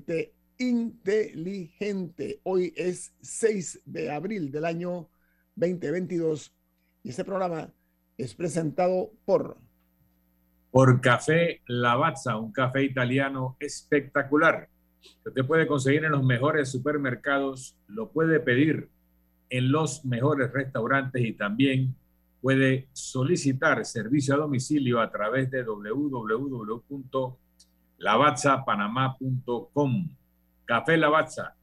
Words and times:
Gente 0.00 0.34
inteligente. 0.58 2.40
Hoy 2.44 2.72
es 2.74 3.14
6 3.20 3.82
de 3.84 4.10
abril 4.10 4.50
del 4.50 4.64
año 4.64 5.10
2022 5.56 6.54
y 7.02 7.10
este 7.10 7.24
programa 7.24 7.70
es 8.16 8.34
presentado 8.34 9.12
por 9.24 9.58
por 10.70 11.00
Café 11.00 11.62
Lavazza, 11.66 12.36
un 12.36 12.52
café 12.52 12.84
italiano 12.84 13.56
espectacular 13.58 14.68
que 15.22 15.30
usted 15.30 15.44
puede 15.44 15.66
conseguir 15.66 16.04
en 16.04 16.12
los 16.12 16.22
mejores 16.22 16.68
supermercados, 16.68 17.76
lo 17.88 18.12
puede 18.12 18.38
pedir 18.38 18.88
en 19.48 19.72
los 19.72 20.04
mejores 20.04 20.52
restaurantes 20.52 21.22
y 21.24 21.32
también 21.32 21.96
puede 22.40 22.88
solicitar 22.92 23.84
servicio 23.84 24.34
a 24.34 24.38
domicilio 24.38 25.00
a 25.00 25.10
través 25.10 25.50
de 25.50 25.64
www.lavazzapanamá.com. 28.00 30.08
Café 30.64 30.96
Lavazza, 30.96 31.54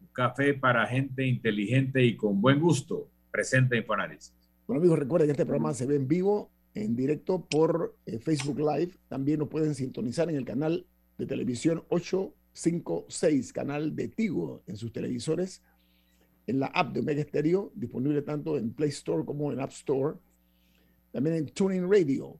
un 0.00 0.08
café 0.08 0.54
para 0.54 0.86
gente 0.86 1.26
inteligente 1.26 2.04
y 2.04 2.16
con 2.16 2.40
buen 2.40 2.60
gusto. 2.60 3.08
Presente 3.30 3.76
Infoanálisis. 3.76 4.32
Bueno 4.66 4.80
amigos, 4.80 4.98
recuerden 4.98 5.28
que 5.28 5.32
este 5.32 5.44
programa 5.44 5.74
se 5.74 5.86
ve 5.86 5.96
en 5.96 6.08
vivo, 6.08 6.50
en 6.74 6.96
directo 6.96 7.44
por 7.44 7.94
eh, 8.06 8.18
Facebook 8.18 8.58
Live. 8.58 8.92
También 9.08 9.40
nos 9.40 9.48
pueden 9.48 9.74
sintonizar 9.74 10.30
en 10.30 10.36
el 10.36 10.44
canal 10.44 10.86
de 11.18 11.26
televisión 11.26 11.84
856, 11.88 13.52
canal 13.52 13.94
de 13.94 14.08
Tigo 14.08 14.62
en 14.66 14.76
sus 14.76 14.92
televisores 14.92 15.62
en 16.46 16.60
la 16.60 16.66
app 16.66 16.92
de 16.92 17.00
Omega 17.00 17.22
Stereo, 17.22 17.72
disponible 17.74 18.22
tanto 18.22 18.56
en 18.56 18.72
Play 18.72 18.90
Store 18.90 19.24
como 19.24 19.52
en 19.52 19.60
App 19.60 19.72
Store, 19.72 20.16
también 21.12 21.36
en 21.36 21.46
Tuning 21.46 21.90
Radio. 21.90 22.38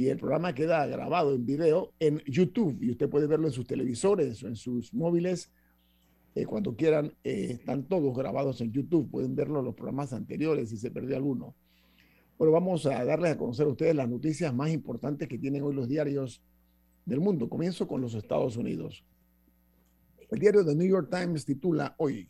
Y 0.00 0.08
el 0.08 0.16
programa 0.16 0.54
queda 0.54 0.86
grabado 0.86 1.34
en 1.34 1.44
video 1.44 1.92
en 2.00 2.20
YouTube 2.20 2.78
y 2.80 2.90
usted 2.90 3.10
puede 3.10 3.26
verlo 3.26 3.48
en 3.48 3.52
sus 3.52 3.66
televisores 3.66 4.42
o 4.42 4.48
en 4.48 4.56
sus 4.56 4.94
móviles. 4.94 5.52
Eh, 6.34 6.46
cuando 6.46 6.74
quieran, 6.74 7.12
eh, 7.22 7.58
están 7.60 7.84
todos 7.84 8.16
grabados 8.16 8.62
en 8.62 8.72
YouTube. 8.72 9.10
Pueden 9.10 9.36
verlo 9.36 9.58
en 9.58 9.66
los 9.66 9.74
programas 9.74 10.14
anteriores 10.14 10.70
si 10.70 10.78
se 10.78 10.90
perdió 10.90 11.16
alguno. 11.16 11.54
Bueno, 12.38 12.50
vamos 12.50 12.86
a 12.86 13.04
darles 13.04 13.32
a 13.32 13.36
conocer 13.36 13.66
a 13.66 13.68
ustedes 13.68 13.94
las 13.94 14.08
noticias 14.08 14.54
más 14.54 14.70
importantes 14.70 15.28
que 15.28 15.36
tienen 15.36 15.62
hoy 15.64 15.74
los 15.74 15.86
diarios 15.86 16.42
del 17.04 17.20
mundo. 17.20 17.50
Comienzo 17.50 17.86
con 17.86 18.00
los 18.00 18.14
Estados 18.14 18.56
Unidos. 18.56 19.04
El 20.30 20.38
diario 20.38 20.64
The 20.64 20.76
New 20.76 20.88
York 20.88 21.10
Times 21.10 21.44
titula 21.44 21.94
hoy, 21.98 22.26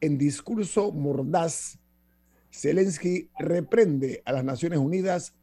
en 0.00 0.18
discurso 0.18 0.90
mordaz, 0.90 1.78
Zelensky 2.50 3.30
reprende 3.38 4.22
a 4.24 4.32
las 4.32 4.42
Naciones 4.42 4.80
Unidas 4.80 5.36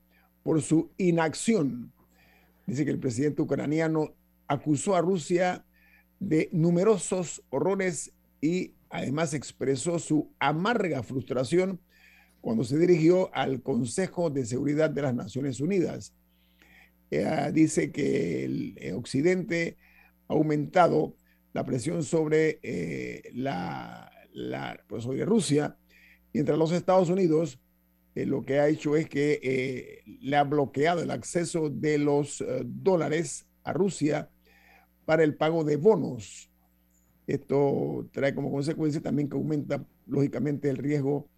por 0.47 0.61
su 0.61 0.91
inacción. 0.97 1.91
Dice 2.65 2.85
que 2.85 2.91
el 2.91 2.99
presidente 2.99 3.41
ucraniano 3.41 4.15
acusó 4.47 4.95
a 4.95 5.01
Rusia 5.01 5.65
de 6.21 6.47
numerosos 6.53 7.43
horrores 7.49 8.13
y 8.39 8.71
además 8.89 9.33
expresó 9.33 9.99
su 9.99 10.31
amarga 10.39 11.03
frustración 11.03 11.81
cuando 12.39 12.63
se 12.63 12.77
dirigió 12.77 13.29
al 13.35 13.61
Consejo 13.61 14.29
de 14.29 14.45
Seguridad 14.45 14.89
de 14.89 15.01
las 15.01 15.13
Naciones 15.13 15.59
Unidas. 15.59 16.13
Eh, 17.11 17.51
dice 17.53 17.91
que 17.91 18.45
el 18.45 18.93
Occidente 18.95 19.75
ha 20.29 20.33
aumentado 20.33 21.17
la 21.51 21.65
presión 21.65 22.05
sobre 22.05 22.61
eh, 22.63 23.31
la 23.33 24.09
pues, 24.87 25.03
sobre 25.03 25.25
Rusia, 25.25 25.77
mientras 26.31 26.57
los 26.57 26.71
Estados 26.71 27.09
Unidos 27.09 27.59
eh, 28.17 28.25
lo 28.25 28.43
que 28.43 28.59
ha 28.59 28.67
hecho 28.67 28.95
es 28.95 29.07
que 29.07 29.39
eh, 29.43 30.17
le 30.21 30.37
ha 30.37 30.43
bloqueado 30.43 31.03
el 31.03 31.11
acceso 31.11 31.69
de 31.69 31.99
los 31.99 32.41
eh, 32.41 32.63
dólares 32.65 33.45
a 33.63 33.73
Rusia 33.73 34.31
para 35.05 35.23
el 35.23 35.35
pago 35.35 35.63
de 35.63 35.75
bonos. 35.75 36.49
Esto 37.27 38.09
trae 38.11 38.33
como 38.33 38.51
consecuencia 38.51 39.01
también 39.01 39.29
que 39.29 39.37
aumenta 39.37 39.85
lógicamente 40.07 40.67
el 40.67 40.77
riesgo 40.77 41.29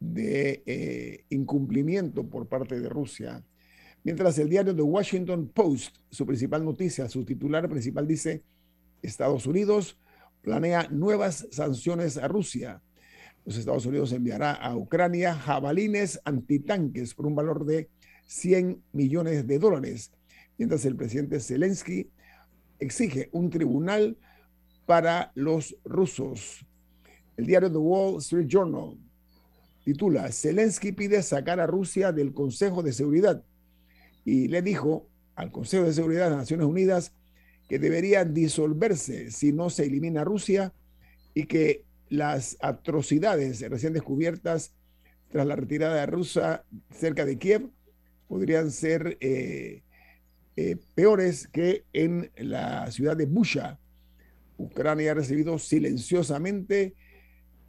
de 0.00 1.24
incumplimiento 1.28 2.28
por 2.28 2.48
parte 2.48 2.80
de 2.80 2.88
Rusia. 2.88 3.44
Mientras 4.02 4.38
el 4.40 4.48
diario 4.48 4.74
The 4.74 4.82
Washington 4.82 5.48
Post, 5.54 5.98
su 6.10 6.26
principal 6.26 6.64
noticia, 6.64 7.08
su 7.08 7.24
titular 7.24 7.68
principal 7.68 8.08
dice, 8.08 8.42
Estados 9.02 9.46
Unidos 9.46 9.96
planea 10.42 10.88
nuevas 10.90 11.46
sanciones 11.52 12.16
a 12.16 12.26
Rusia. 12.26 12.82
Los 13.48 13.56
Estados 13.56 13.86
Unidos 13.86 14.12
enviará 14.12 14.52
a 14.52 14.76
Ucrania 14.76 15.34
jabalines 15.34 16.20
antitanques 16.26 17.14
por 17.14 17.24
un 17.24 17.34
valor 17.34 17.64
de 17.64 17.88
100 18.26 18.82
millones 18.92 19.46
de 19.46 19.58
dólares, 19.58 20.12
mientras 20.58 20.84
el 20.84 20.96
presidente 20.96 21.40
Zelensky 21.40 22.10
exige 22.78 23.30
un 23.32 23.48
tribunal 23.48 24.18
para 24.84 25.32
los 25.34 25.74
rusos. 25.82 26.66
El 27.38 27.46
diario 27.46 27.72
The 27.72 27.78
Wall 27.78 28.18
Street 28.18 28.48
Journal 28.48 28.98
titula, 29.82 30.30
Zelensky 30.30 30.92
pide 30.92 31.22
sacar 31.22 31.58
a 31.58 31.66
Rusia 31.66 32.12
del 32.12 32.34
Consejo 32.34 32.82
de 32.82 32.92
Seguridad 32.92 33.42
y 34.26 34.48
le 34.48 34.60
dijo 34.60 35.08
al 35.36 35.50
Consejo 35.50 35.84
de 35.84 35.94
Seguridad 35.94 36.24
de 36.24 36.30
las 36.32 36.40
Naciones 36.40 36.66
Unidas 36.66 37.14
que 37.66 37.78
debería 37.78 38.26
disolverse 38.26 39.30
si 39.30 39.54
no 39.54 39.70
se 39.70 39.86
elimina 39.86 40.22
Rusia 40.22 40.74
y 41.32 41.46
que 41.46 41.87
las 42.10 42.56
atrocidades 42.60 43.60
recién 43.68 43.92
descubiertas 43.92 44.74
tras 45.30 45.46
la 45.46 45.56
retirada 45.56 46.04
rusa 46.06 46.64
cerca 46.90 47.24
de 47.24 47.38
Kiev 47.38 47.70
podrían 48.28 48.70
ser 48.70 49.16
eh, 49.20 49.82
eh, 50.56 50.76
peores 50.94 51.48
que 51.48 51.84
en 51.92 52.30
la 52.36 52.90
ciudad 52.90 53.16
de 53.16 53.26
Busha. 53.26 53.78
Ucrania 54.56 55.12
ha 55.12 55.14
recibido 55.14 55.58
silenciosamente 55.58 56.94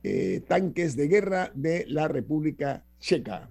eh, 0.04 0.42
tanques 0.48 0.96
de 0.96 1.08
guerra 1.08 1.52
de 1.54 1.86
la 1.88 2.08
República 2.08 2.86
Checa. 3.00 3.50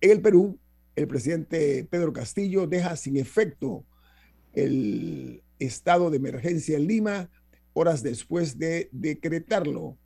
En 0.00 0.10
el 0.10 0.20
Perú, 0.20 0.58
el 0.94 1.08
presidente 1.08 1.86
Pedro 1.88 2.12
Castillo 2.12 2.66
deja 2.66 2.96
sin 2.96 3.16
efecto 3.16 3.84
el 4.52 5.42
estado 5.58 6.10
de 6.10 6.18
emergencia 6.18 6.76
en 6.76 6.86
Lima 6.86 7.30
horas 7.76 8.02
después 8.02 8.58
de 8.58 8.88
decretarlo. 8.90 9.98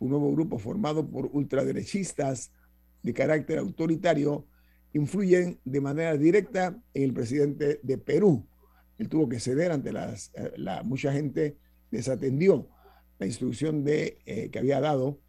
Un 0.00 0.10
nuevo 0.10 0.32
grupo 0.32 0.58
formado 0.58 1.08
por 1.08 1.30
ultraderechistas 1.32 2.50
de 3.02 3.14
carácter 3.14 3.58
autoritario 3.58 4.44
influyen 4.92 5.60
de 5.64 5.80
manera 5.80 6.16
directa 6.16 6.76
en 6.94 7.02
el 7.04 7.14
presidente 7.14 7.78
de 7.82 7.98
Perú, 7.98 8.44
él 8.98 9.08
tuvo 9.08 9.28
que 9.28 9.38
ceder 9.38 9.70
ante 9.70 9.92
las, 9.92 10.32
eh, 10.34 10.52
la, 10.56 10.82
mucha 10.82 11.12
gente 11.12 11.56
desatendió 11.90 12.68
la 13.18 13.26
instrucción 13.26 13.84
de, 13.84 14.18
eh, 14.26 14.50
que 14.50 14.58
había 14.58 14.80
dado 14.80 15.20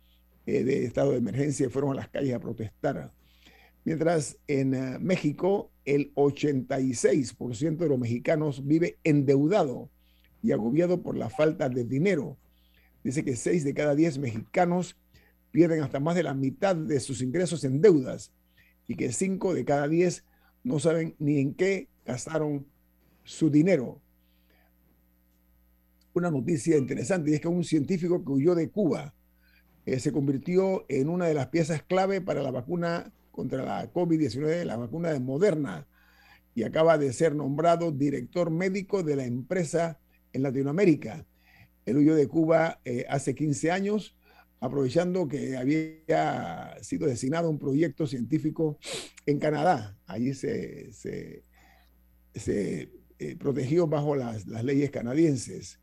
de 0.45 0.85
estado 0.85 1.11
de 1.11 1.17
emergencia 1.17 1.65
y 1.65 1.69
fueron 1.69 1.91
a 1.91 1.95
las 1.95 2.07
calles 2.07 2.33
a 2.33 2.39
protestar. 2.39 3.11
Mientras 3.83 4.37
en 4.47 5.03
México 5.03 5.71
el 5.83 6.13
86% 6.15 7.77
de 7.77 7.89
los 7.89 7.99
mexicanos 7.99 8.65
vive 8.65 8.97
endeudado 9.03 9.89
y 10.41 10.51
agobiado 10.51 11.01
por 11.01 11.17
la 11.17 11.29
falta 11.29 11.69
de 11.69 11.83
dinero. 11.83 12.37
Dice 13.03 13.23
que 13.23 13.35
6 13.35 13.63
de 13.63 13.73
cada 13.73 13.95
10 13.95 14.17
mexicanos 14.19 14.97
pierden 15.51 15.81
hasta 15.81 15.99
más 15.99 16.15
de 16.15 16.23
la 16.23 16.33
mitad 16.33 16.75
de 16.75 16.99
sus 16.99 17.21
ingresos 17.21 17.63
en 17.63 17.81
deudas 17.81 18.31
y 18.87 18.95
que 18.95 19.11
5 19.11 19.53
de 19.53 19.65
cada 19.65 19.87
10 19.87 20.23
no 20.63 20.79
saben 20.79 21.15
ni 21.19 21.39
en 21.39 21.53
qué 21.53 21.87
gastaron 22.05 22.65
su 23.23 23.49
dinero. 23.49 24.01
Una 26.13 26.31
noticia 26.31 26.77
interesante 26.77 27.33
es 27.33 27.41
que 27.41 27.47
un 27.47 27.63
científico 27.63 28.23
que 28.23 28.31
huyó 28.31 28.55
de 28.55 28.69
Cuba 28.69 29.13
eh, 29.85 29.99
se 29.99 30.11
convirtió 30.11 30.85
en 30.89 31.09
una 31.09 31.27
de 31.27 31.33
las 31.33 31.47
piezas 31.47 31.83
clave 31.83 32.21
para 32.21 32.41
la 32.41 32.51
vacuna 32.51 33.11
contra 33.31 33.63
la 33.63 33.93
COVID-19, 33.93 34.63
la 34.63 34.77
vacuna 34.77 35.13
de 35.13 35.19
Moderna, 35.19 35.85
y 36.55 36.63
acaba 36.63 36.97
de 36.97 37.13
ser 37.13 37.35
nombrado 37.35 37.91
director 37.91 38.49
médico 38.49 39.03
de 39.03 39.15
la 39.15 39.25
empresa 39.25 39.99
en 40.37 40.43
Latinoamérica. 40.43 41.25
Él 41.85 41.97
huyó 41.97 42.15
de 42.15 42.27
Cuba 42.27 42.79
eh, 42.85 43.05
hace 43.09 43.35
15 43.35 43.71
años, 43.71 44.15
aprovechando 44.59 45.27
que 45.27 45.57
había 45.57 46.77
sido 46.81 47.07
designado 47.07 47.49
un 47.49 47.59
proyecto 47.59 48.07
científico 48.07 48.79
en 49.25 49.39
Canadá. 49.39 49.97
Allí 50.05 50.33
se, 50.33 50.91
se, 50.93 51.43
eh, 53.19 53.35
protegió 53.37 53.87
bajo 53.87 54.15
las, 54.15 54.47
las 54.47 54.63
leyes 54.63 54.91
canadienses. 54.91 55.79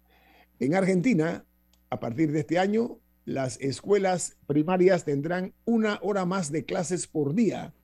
En 0.58 0.74
Argentina, 0.74 1.44
a 1.90 2.00
partir 2.00 2.32
de 2.32 2.40
este 2.40 2.58
año, 2.58 3.00
las 3.24 3.58
escuelas 3.60 4.36
primarias 4.46 5.04
tendrán 5.04 5.54
una 5.64 5.98
hora 6.02 6.26
más 6.26 6.52
de 6.52 6.64
clases 6.64 7.06
por 7.06 7.34
día 7.34 7.74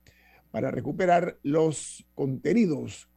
para 0.51 0.71
recuperar 0.71 1.39
los 1.43 2.05
contenidos. 2.13 3.10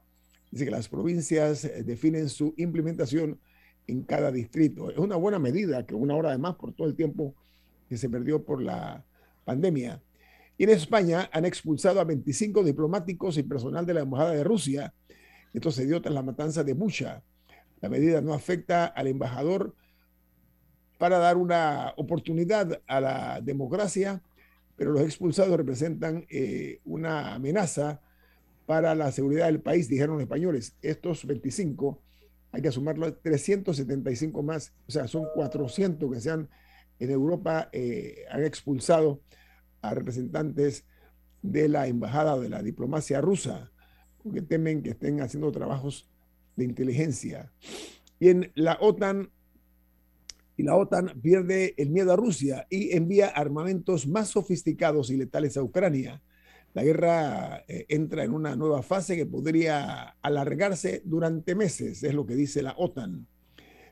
Dice 0.55 0.65
que 0.67 0.71
las 0.71 0.89
provincias 0.89 1.65
eh, 1.65 1.83
definen 1.83 2.29
su 2.29 2.55
implementación 2.56 3.41
en 3.89 4.03
cada 4.05 4.31
distrito. 4.31 4.91
Es 4.91 4.99
una 4.99 5.17
buena 5.17 5.39
medida 5.39 5.85
que 5.85 5.95
una 5.95 6.15
hora 6.15 6.31
de 6.31 6.39
más 6.39 6.55
por 6.55 6.73
todo 6.73 6.87
el 6.87 6.95
tiempo 6.95 7.35
que 7.89 7.99
se 7.99 8.09
perdió 8.09 8.45
por 8.45 8.62
la 8.62 9.05
pandemia. 9.45 10.01
Y 10.56 10.65
en 10.65 10.71
España 10.71 11.29
han 11.33 11.45
expulsado 11.45 12.01
a 12.01 12.05
25 12.05 12.62
diplomáticos 12.62 13.37
y 13.37 13.43
personal 13.43 13.85
de 13.85 13.95
la 13.95 14.03
Embajada 14.03 14.31
de 14.31 14.45
Rusia 14.45 14.95
esto 15.55 15.71
se 15.71 15.87
dio 15.87 16.03
tras 16.03 16.12
la 16.12 16.23
matanza 16.23 16.65
de 16.65 16.73
Bucha. 16.73 17.23
La 17.81 17.89
medida 17.89 18.21
no 18.21 18.35
afecta 18.35 18.87
al 18.87 19.06
embajador 19.06 19.75
para 20.99 21.19
dar 21.19 21.37
una 21.37 21.93
oportunidad 21.97 22.83
a 22.89 23.01
la 23.01 23.41
democracia, 23.41 24.21
pero 24.77 24.91
los 24.91 25.03
expulsados 25.03 25.56
representan 25.56 26.27
eh, 26.29 26.81
una 26.85 27.35
amenaza 27.35 28.01
para 28.67 28.95
la 28.95 29.13
seguridad 29.13 29.47
del 29.47 29.61
país, 29.61 29.89
dijeron 29.89 30.17
los 30.17 30.23
españoles. 30.23 30.77
Estos 30.83 31.27
25, 31.27 32.03
hay 32.53 32.63
que 32.63 32.71
sumarlo, 32.71 33.13
375 33.15 34.43
más, 34.43 34.73
o 34.87 34.93
sea, 34.93 35.07
son 35.07 35.27
400 35.35 36.13
que 36.13 36.21
se 36.21 36.31
han 36.31 36.49
en 36.99 37.11
Europa, 37.11 37.69
eh, 37.73 38.25
han 38.31 38.45
expulsado 38.45 39.21
a 39.83 39.95
representantes 39.95 40.87
de 41.43 41.69
la 41.69 41.87
embajada 41.89 42.39
de 42.39 42.49
la 42.49 42.63
diplomacia 42.63 43.21
rusa 43.21 43.71
porque 44.25 44.41
temen 44.41 44.83
que 44.83 44.91
estén 44.91 45.21
haciendo 45.21 45.53
trabajos 45.53 46.09
de 46.57 46.65
inteligencia. 46.65 47.53
Y 48.19 48.31
en 48.31 48.51
la 48.55 48.79
OTAN, 48.81 49.31
y 50.57 50.63
la 50.63 50.77
OTAN 50.77 51.21
pierde 51.21 51.75
el 51.77 51.91
miedo 51.91 52.13
a 52.13 52.17
Rusia 52.17 52.67
y 52.71 52.97
envía 52.97 53.29
armamentos 53.29 54.07
más 54.07 54.29
sofisticados 54.29 55.11
y 55.11 55.19
letales 55.19 55.59
a 55.59 55.63
Ucrania. 55.63 56.23
La 56.75 56.82
guerra 56.82 57.65
eh, 57.69 57.87
entra 57.88 58.25
en 58.25 58.32
una 58.32 58.56
nueva 58.56 58.82
fase 58.82 59.17
que 59.17 59.26
podría 59.26 60.17
alargarse 60.21 61.03
durante 61.05 61.55
meses, 61.55 62.03
es 62.03 62.15
lo 62.15 62.26
que 62.26 62.35
dice 62.35 62.62
la 62.62 62.75
OTAN. 62.76 63.29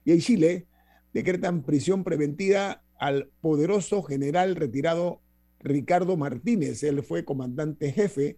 Y 0.04 0.10
en 0.10 0.18
Chile 0.18 0.66
decretan 1.14 1.62
prisión 1.62 2.02
preventiva 2.02 2.82
al 2.98 3.30
poderoso 3.40 4.02
general 4.02 4.56
retirado 4.56 5.22
Ricardo 5.60 6.16
Martínez. 6.16 6.82
Él 6.82 7.04
fue 7.04 7.24
comandante 7.24 7.92
jefe 7.92 8.36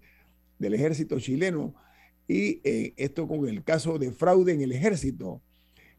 del 0.59 0.75
ejército 0.75 1.19
chileno 1.19 1.75
y 2.29 2.61
eh, 2.65 2.93
esto 2.99 3.27
con 3.27 3.49
el 3.49 3.65
caso 3.65 3.99
de 3.99 4.13
fraude 4.13 4.53
en 4.53 4.61
el 4.61 4.73
ejército. 4.73 5.41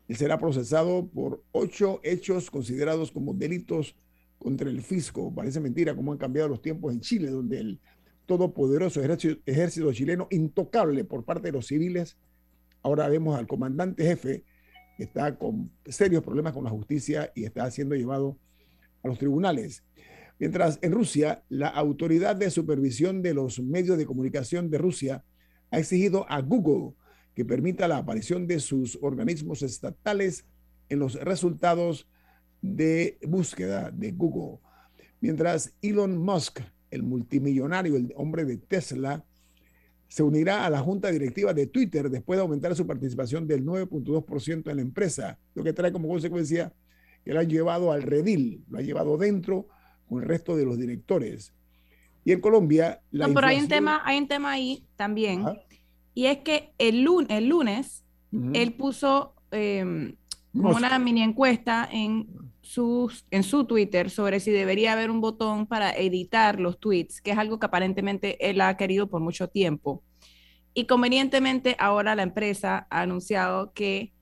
Él 0.08 0.18
será 0.18 0.40
procesado 0.40 1.08
por 1.08 1.44
ocho 1.52 2.00
hechos 2.04 2.52
considerados 2.52 3.12
como 3.12 3.34
delitos 3.34 3.96
contra 4.38 4.70
el 4.70 4.84
fisco. 4.84 5.34
Parece 5.34 5.60
mentira 5.60 5.96
cómo 5.96 6.12
han 6.12 6.20
cambiado 6.20 6.50
los 6.50 6.62
tiempos 6.62 6.94
en 6.94 7.02
Chile, 7.02 7.32
donde 7.32 7.60
el 7.60 7.80
todopoderoso 8.26 9.02
ejército, 9.02 9.42
ejército 9.46 9.94
chileno, 9.94 10.28
intocable 10.32 11.04
por 11.04 11.26
parte 11.26 11.48
de 11.48 11.52
los 11.54 11.68
civiles, 11.68 12.18
ahora 12.82 13.08
vemos 13.08 13.38
al 13.38 13.48
comandante 13.48 14.04
jefe 14.04 14.44
que 14.98 15.04
está 15.04 15.38
con 15.38 15.72
serios 15.86 16.24
problemas 16.24 16.54
con 16.54 16.64
la 16.64 16.70
justicia 16.70 17.32
y 17.36 17.44
está 17.44 17.70
siendo 17.72 17.96
llevado 17.96 18.38
a 19.04 19.08
los 19.08 19.18
tribunales. 19.20 19.84
Mientras 20.40 20.80
en 20.82 20.92
Rusia, 20.92 21.44
la 21.50 21.68
Autoridad 21.70 22.36
de 22.36 22.50
Supervisión 22.50 23.22
de 23.22 23.34
los 23.34 23.60
Medios 23.60 23.98
de 23.98 24.06
Comunicación 24.06 24.70
de 24.70 24.78
Rusia 24.78 25.24
ha 25.72 25.80
exigido 25.80 26.26
a 26.30 26.42
Google 26.42 26.94
que 27.36 27.46
permita 27.46 27.88
la 27.88 27.98
aparición 27.98 28.48
de 28.48 28.60
sus 28.60 28.98
organismos 29.02 29.62
estatales 29.62 30.46
en 30.90 31.00
los 31.00 31.16
resultados 31.16 32.08
de 32.62 33.18
búsqueda 33.28 33.92
de 33.92 34.12
Google. 34.12 34.60
Mientras 35.22 35.74
Elon 35.82 36.18
Musk, 36.18 36.62
el 36.92 37.04
multimillonario, 37.04 37.96
el 37.96 38.14
hombre 38.16 38.46
de 38.46 38.58
Tesla, 38.58 39.24
se 40.08 40.24
unirá 40.24 40.66
a 40.66 40.70
la 40.70 40.80
junta 40.80 41.10
directiva 41.12 41.54
de 41.54 41.68
Twitter 41.68 42.10
después 42.10 42.38
de 42.38 42.42
aumentar 42.42 42.76
su 42.76 42.86
participación 42.86 43.48
del 43.48 43.66
9.2% 43.66 44.70
en 44.70 44.76
la 44.76 44.82
empresa, 44.82 45.40
lo 45.56 45.64
que 45.64 45.74
trae 45.74 45.92
como 45.92 46.08
consecuencia 46.08 46.74
que 47.24 47.34
lo 47.34 47.40
han 47.40 47.50
llevado 47.50 47.92
al 47.92 48.04
redil, 48.04 48.64
lo 48.70 48.78
ha 48.78 48.82
llevado 48.82 49.18
dentro 49.18 49.68
con 50.08 50.22
el 50.22 50.30
resto 50.30 50.56
de 50.56 50.66
los 50.66 50.78
directores. 50.78 51.54
Y 52.24 52.32
en 52.32 52.40
Colombia... 52.40 53.02
La 53.12 53.28
no, 53.28 53.34
pero 53.34 53.48
hay 53.48 53.60
un, 53.60 53.68
tema, 53.68 54.02
hay 54.06 54.20
un 54.20 54.28
tema 54.28 54.52
ahí 54.52 54.86
también. 54.96 55.44
Y 56.14 56.28
es 56.28 56.40
que 56.40 56.74
el, 56.78 57.02
lunes, 57.02 57.30
el 57.30 57.48
lunes 57.48 58.04
él 58.54 58.74
puso 58.74 59.34
em, 59.52 60.16
una 60.54 61.00
mini 61.00 61.24
encuesta 61.24 61.88
en, 61.92 62.28
sus, 62.66 63.26
en 63.32 63.44
su 63.44 63.66
Twitter 63.66 64.10
sobre 64.10 64.40
si 64.40 64.52
debería 64.52 64.94
haber 64.94 65.12
un 65.12 65.22
botón 65.22 65.68
para 65.68 65.92
editar 65.92 66.60
los 66.60 66.80
tweets, 66.80 67.22
que 67.22 67.32
es 67.32 67.38
algo 67.38 67.60
que 67.60 67.68
aparentemente 67.68 68.50
él 68.50 68.60
ha 68.62 68.76
querido 68.76 69.08
por 69.08 69.22
mucho 69.22 69.48
tiempo. 69.48 70.04
Y 70.74 70.88
convenientemente 70.88 71.76
ahora 71.80 72.16
la 72.16 72.24
empresa 72.24 72.88
ha 72.90 73.02
anunciado 73.02 73.72
que 73.74 74.14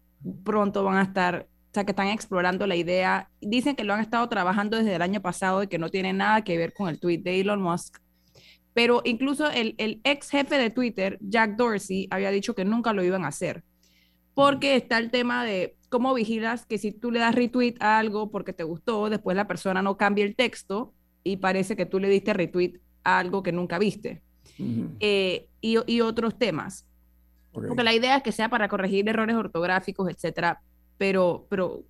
pronto 0.44 0.84
van 0.84 0.98
a 0.98 1.04
estar 1.04 1.48
o 1.50 1.74
sea, 1.74 1.86
que 1.86 1.92
están 1.92 2.10
explorando 2.10 2.68
la 2.68 2.76
idea. 2.76 3.32
Dicen 3.42 3.76
que 3.76 3.84
lo 3.84 3.96
han 3.96 4.02
estado 4.02 4.30
trabajando 4.30 4.78
desde 4.78 4.94
el 4.94 5.02
año 5.02 5.22
pasado 5.22 5.64
y 5.64 5.68
que 5.68 5.80
no 5.80 5.90
tiene 5.90 6.14
nada 6.14 6.44
que 6.44 6.56
ver 6.56 6.72
con 6.72 6.88
el 6.88 7.00
tweet 7.00 7.24
de 7.24 7.42
Elon 7.42 7.64
Musk. 7.64 7.98
Pero 8.76 9.02
incluso 9.06 9.50
el, 9.50 9.74
el 9.80 10.00
ex 10.04 10.30
jefe 10.30 10.60
de 10.60 10.70
Twitter, 10.70 11.18
Jack 11.22 11.56
Dorsey, 11.56 12.08
había 12.12 12.30
dicho 12.30 12.54
que 12.54 12.64
nunca 12.64 12.94
lo 12.94 13.04
iban 13.04 13.26
a 13.26 13.30
hacer. 13.30 13.64
Porque 14.36 14.76
está 14.76 15.00
el 15.00 15.10
tema 15.10 15.46
de 15.46 15.76
cómo 15.94 16.16
vigilas 16.16 16.66
que 16.66 16.80
si 16.80 16.92
tú 16.92 17.12
le 17.12 17.20
das 17.20 17.36
retweet 17.36 17.76
a 17.80 18.00
algo 18.00 18.32
porque 18.32 18.52
te 18.52 18.64
gustó, 18.64 19.12
después 19.12 19.38
la 19.38 19.48
persona 19.48 19.84
no 19.84 19.96
cambia 19.96 20.26
el 20.26 20.36
texto 20.36 20.92
y 21.24 21.38
parece 21.38 21.76
que 21.76 21.86
tú 21.86 22.00
le 22.00 22.10
diste 22.10 22.34
retweet 22.34 22.80
a 23.04 23.20
algo 23.20 23.44
que 23.44 23.52
nunca 23.52 23.78
viste. 23.78 24.24
Eh, 25.00 25.50
y, 25.62 25.78
y, 25.86 26.02
otros 26.02 26.40
temas. 26.40 26.88
Porque 27.52 27.84
la 27.84 27.94
idea 27.94 28.18
es 28.18 28.24
que 28.24 28.32
sea 28.32 28.50
para 28.50 28.68
corregir 28.70 29.08
errores 29.08 29.36
ortográficos, 29.36 30.10
etcétera, 30.10 30.64
pero, 30.98 31.46
pero 31.48 31.84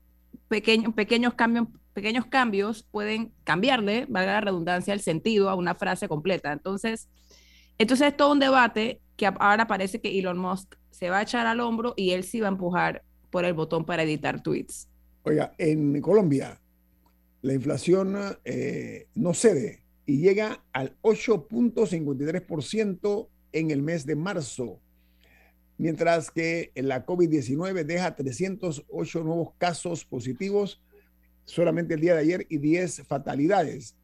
pequeños, 0.50 1.34
cambios, 1.36 1.68
pequeños 1.94 2.26
cambios 2.26 2.84
pueden 2.92 3.32
cambiarle, 3.46 4.06
valga 4.10 4.34
la 4.34 4.42
redundancia, 4.42 4.94
el 4.94 5.00
sentido 5.00 5.50
a 5.50 5.56
una 5.56 5.76
frase 5.76 6.10
completa. 6.10 6.52
Entonces, 6.52 7.08
entonces 7.78 8.10
es 8.10 8.18
todo 8.18 8.34
un 8.34 8.40
debate 8.40 9.00
que 9.16 9.28
ahora 9.28 9.66
parece 9.66 10.02
que 10.02 10.20
Elon 10.20 10.38
Musk 10.38 10.76
se 10.92 11.10
va 11.10 11.20
a 11.20 11.22
echar 11.22 11.48
al 11.48 11.62
hombro 11.62 11.94
y 11.96 12.12
él 12.12 12.26
sí 12.26 12.42
va 12.42 12.48
a 12.48 12.52
empujar 12.52 13.02
por 13.34 13.44
el 13.46 13.54
botón 13.56 13.84
para 13.84 14.04
editar 14.04 14.44
tweets. 14.44 14.88
Oiga, 15.24 15.56
en 15.58 16.00
Colombia 16.02 16.62
la 17.42 17.54
inflación 17.54 18.16
eh, 18.46 19.08
no 19.16 19.34
cede 19.34 19.82
y 20.06 20.20
llega 20.20 20.64
al 20.72 20.96
8.53% 21.02 23.28
en 23.54 23.72
el 23.72 23.82
mes 23.82 24.06
de 24.06 24.16
marzo 24.16 24.80
mientras 25.80 26.30
que 26.30 26.72
la 26.76 27.08
COVID-19 27.08 27.86
deja 27.86 28.16
308 28.16 29.24
nuevos 29.24 29.54
casos 29.58 30.06
positivos 30.06 30.80
solamente 31.46 31.96
el 31.96 32.02
día 32.02 32.14
de 32.14 32.22
ayer 32.22 32.46
y 32.50 32.60
10 32.60 33.08
fatalidades. 33.08 33.96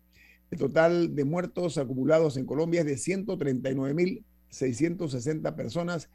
El 0.50 0.58
total 0.58 1.16
de 1.16 1.24
muertos 1.24 1.78
acumulados 1.78 2.36
en 2.36 2.48
Colombia 2.48 2.82
es 2.82 2.88
de 2.88 2.96
139.660 2.96 5.56
personas 5.56 6.10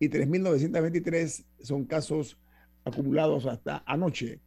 y 0.00 0.08
3.923 0.08 1.44
son 1.60 1.84
casos 1.84 2.38
acumulados 2.84 3.46
hasta 3.46 3.82
anoche. 3.86 4.40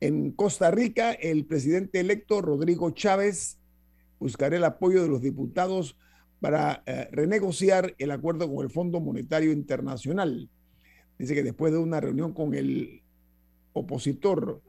En 0.00 0.32
Costa 0.32 0.70
Rica, 0.70 1.12
el 1.12 1.46
presidente 1.46 2.00
electo 2.00 2.42
Rodrigo 2.42 2.90
Chávez 2.90 3.58
buscará 4.18 4.56
el 4.56 4.64
apoyo 4.64 5.02
de 5.02 5.08
los 5.08 5.22
diputados 5.22 5.96
para 6.40 6.82
eh, 6.86 7.08
renegociar 7.10 7.94
el 7.98 8.10
acuerdo 8.10 8.52
con 8.52 8.64
el 8.64 8.70
Fondo 8.70 9.00
Monetario 9.00 9.52
Internacional. 9.52 10.50
Dice 11.18 11.34
que 11.34 11.42
después 11.42 11.72
de 11.72 11.78
una 11.78 12.00
reunión 12.00 12.32
con 12.34 12.54
el 12.54 13.02
opositor 13.72 14.60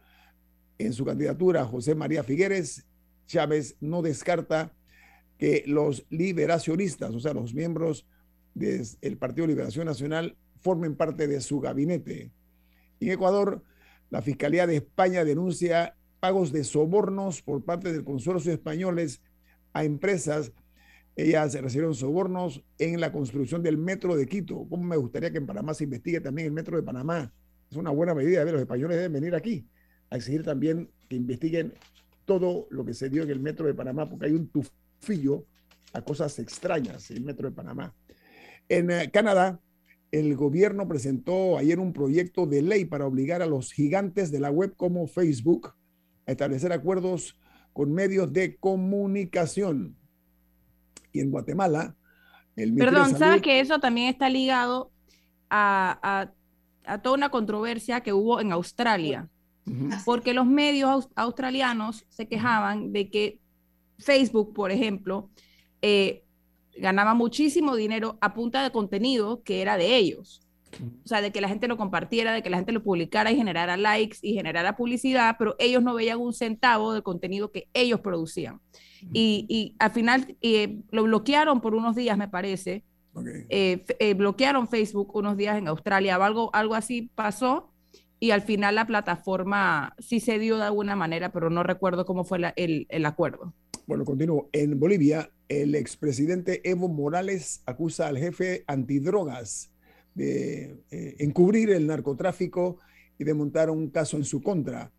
en 0.78 0.94
su 0.94 1.06
candidatura, 1.06 1.66
José 1.66 1.96
María 1.96 2.24
Figueres, 2.24 2.86
Chávez 3.28 3.76
no 3.82 4.02
descarta 4.02 4.74
que 5.38 5.64
los 5.66 6.06
liberacionistas, 6.10 7.14
o 7.14 7.20
sea, 7.20 7.34
los 7.34 7.54
miembros 7.54 8.08
del 8.54 9.18
Partido 9.18 9.48
Liberación 9.48 9.86
Nacional, 9.86 10.38
formen 10.62 10.96
parte 10.96 11.28
de 11.28 11.42
su 11.42 11.60
gabinete. 11.60 12.32
En 13.00 13.12
Ecuador, 13.12 13.64
la 14.10 14.22
Fiscalía 14.22 14.68
de 14.68 14.78
España 14.78 15.26
denuncia 15.26 15.96
pagos 16.20 16.52
de 16.52 16.64
sobornos 16.64 17.42
por 17.42 17.64
parte 17.64 17.92
del 17.92 18.04
consorcio 18.04 18.52
españoles 18.52 19.22
a 19.74 19.84
empresas. 19.84 20.52
Ellas 21.16 21.54
recibieron 21.54 21.96
sobornos 21.96 22.64
en 22.78 23.00
la 23.00 23.12
construcción 23.12 23.62
del 23.64 23.78
metro 23.78 24.16
de 24.16 24.28
Quito. 24.28 24.66
¿Cómo 24.70 24.84
me 24.84 24.98
gustaría 24.98 25.32
que 25.32 25.38
en 25.38 25.46
Panamá 25.46 25.74
se 25.74 25.86
investigue 25.86 26.20
también 26.22 26.48
el 26.48 26.54
metro 26.54 26.78
de 26.78 26.84
Panamá? 26.84 27.32
Es 27.70 27.78
una 27.78 27.92
buena 27.92 28.14
medida. 28.14 28.44
Los 28.46 28.62
españoles 28.62 28.98
deben 28.98 29.14
venir 29.14 29.36
aquí 29.36 29.68
a 30.10 30.18
exigir 30.18 30.44
también 30.44 30.90
que 31.10 31.16
investiguen 31.16 31.74
todo 32.26 32.68
lo 32.70 32.84
que 32.86 32.94
se 32.94 33.10
dio 33.10 33.24
en 33.24 33.30
el 33.30 33.40
metro 33.40 33.68
de 33.68 33.74
Panamá, 33.74 34.10
porque 34.10 34.26
hay 34.26 34.34
un 34.34 34.50
tufillo 34.50 35.46
a 35.94 36.02
cosas 36.02 36.38
extrañas 36.40 37.10
en 37.12 37.18
el 37.18 37.24
metro 37.24 37.50
de 37.50 37.56
Panamá. 37.56 37.94
En 38.68 38.90
eh, 38.90 39.12
Canadá, 39.12 39.60
el 40.20 40.36
gobierno 40.36 40.88
presentó 40.88 41.58
ayer 41.58 41.78
un 41.80 41.92
proyecto 41.92 42.46
de 42.46 42.62
ley 42.62 42.86
para 42.86 43.06
obligar 43.06 43.42
a 43.42 43.46
los 43.46 43.74
gigantes 43.74 44.32
de 44.32 44.40
la 44.40 44.50
web 44.50 44.74
como 44.78 45.08
Facebook 45.08 45.74
a 46.26 46.32
establecer 46.32 46.72
acuerdos 46.72 47.38
con 47.74 47.94
medios 47.94 48.32
de 48.32 48.56
comunicación. 48.56 49.98
Y 51.12 51.20
en 51.20 51.32
Guatemala, 51.32 51.96
el 52.56 52.74
Perdón, 52.76 53.18
¿sabes 53.18 53.42
que 53.42 53.60
eso 53.60 53.80
también 53.80 54.08
está 54.08 54.30
ligado 54.30 54.92
a, 55.50 56.32
toda 57.04 57.16
una 57.16 57.30
controversia 57.30 58.00
que 58.02 58.14
hubo 58.14 58.40
en 58.40 58.54
Australia? 58.54 59.30
Porque 60.06 60.34
los 60.34 60.46
medios 60.46 61.10
australianos 61.16 62.06
se 62.10 62.28
quejaban 62.28 62.94
de 62.94 63.10
que 63.10 63.40
Facebook, 63.98 64.54
por 64.54 64.72
ejemplo, 64.72 65.30
eh, 65.82 66.25
ganaba 66.78 67.14
muchísimo 67.14 67.76
dinero 67.76 68.18
a 68.22 68.34
punta 68.34 68.64
de 68.64 68.72
contenido 68.72 69.42
que 69.44 69.62
era 69.62 69.78
de 69.78 69.96
ellos. 69.96 70.42
O 71.04 71.08
sea, 71.08 71.22
de 71.22 71.32
que 71.32 71.42
la 71.42 71.48
gente 71.48 71.68
lo 71.68 71.78
compartiera, 71.78 72.34
de 72.34 72.44
que 72.44 72.50
la 72.50 72.58
gente 72.58 72.72
lo 72.72 72.84
publicara 72.84 73.32
y 73.32 73.38
generara 73.38 73.78
likes 73.78 74.18
y 74.22 74.34
generara 74.34 74.76
publicidad, 74.76 75.36
pero 75.40 75.56
ellos 75.60 75.82
no 75.82 75.94
veían 75.94 76.20
un 76.20 76.34
centavo 76.34 76.94
del 76.94 77.04
contenido 77.04 77.52
que 77.52 77.70
ellos 77.74 78.02
producían. 78.02 78.60
Y, 79.14 79.76
al 79.80 79.92
final 79.92 80.36
eh, 80.42 80.80
lo 80.92 81.04
bloquearon 81.04 81.62
por 81.62 81.76
unos 81.76 81.96
días, 81.96 82.18
me 82.18 82.28
parece. 82.28 82.84
Eh, 83.50 83.86
eh, 84.00 84.14
bloquearon 84.14 84.68
Facebook 84.68 85.16
unos 85.16 85.38
días 85.38 85.58
en 85.58 85.68
Australia, 85.68 86.16
algo, 86.16 86.50
algo 86.54 86.76
así 86.76 87.10
pasó. 87.14 87.72
Y 88.20 88.32
al 88.32 88.42
final 88.42 88.76
la 88.76 88.88
plataforma 88.88 89.94
sí 90.00 90.20
se 90.20 90.40
dio 90.40 90.58
de 90.58 90.64
alguna 90.64 90.96
manera, 90.96 91.32
pero 91.32 91.50
no 91.50 91.64
recuerdo 91.64 92.06
cómo 92.06 92.24
fue 92.24 92.40
el, 92.56 92.88
el 92.90 93.06
acuerdo. 93.06 93.54
Bueno, 93.88 94.04
continúo. 94.04 94.50
En 94.52 94.80
Bolivia, 94.80 95.30
el 95.48 95.76
expresidente 95.76 96.68
Evo 96.68 96.88
Morales 96.88 97.62
acusa 97.66 98.08
al 98.08 98.18
jefe 98.18 98.64
antidrogas 98.68 99.72
de 100.16 100.78
eh, 100.92 101.16
encubrir 101.20 101.70
el 101.70 101.88
narcotráfico 101.88 102.80
y 103.18 103.24
de 103.24 103.34
montar 103.34 103.70
un 103.70 103.90
caso 103.90 104.18
en 104.18 104.24
su 104.24 104.42
contra. 104.42 104.92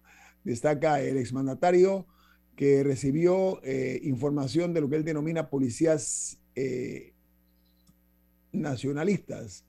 Destaca 0.44 1.00
el 1.00 1.16
exmandatario 1.16 2.06
que 2.54 2.84
recibió 2.84 3.60
eh, 3.64 4.00
información 4.04 4.72
de 4.72 4.80
lo 4.80 4.88
que 4.88 4.96
él 4.96 5.04
denomina 5.04 5.50
policías 5.50 6.38
eh, 6.54 7.12
nacionalistas 8.52 9.64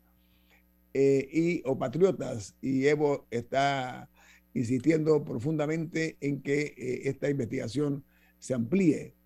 y, 0.94 1.62
o 1.66 1.78
patriotas. 1.78 2.56
Y 2.62 2.88
Evo 2.88 3.28
está 3.30 4.10
insistiendo 4.54 5.24
profundamente 5.24 6.18
en 6.22 6.42
que 6.42 7.02
esta 7.04 7.30
investigación 7.30 8.04
se 8.40 8.56
amplíe. 8.56 9.17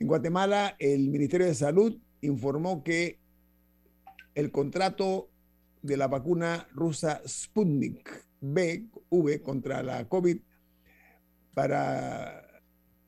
En 0.00 0.06
Guatemala, 0.06 0.76
el 0.78 1.08
Ministerio 1.08 1.46
de 1.46 1.54
Salud 1.54 1.98
informó 2.20 2.84
que 2.84 3.18
el 4.34 4.52
contrato 4.52 5.28
de 5.82 5.96
la 5.96 6.06
vacuna 6.06 6.68
rusa 6.72 7.20
Sputnik 7.26 8.24
V 8.40 9.42
contra 9.42 9.82
la 9.82 10.08
COVID 10.08 10.38
para 11.52 12.62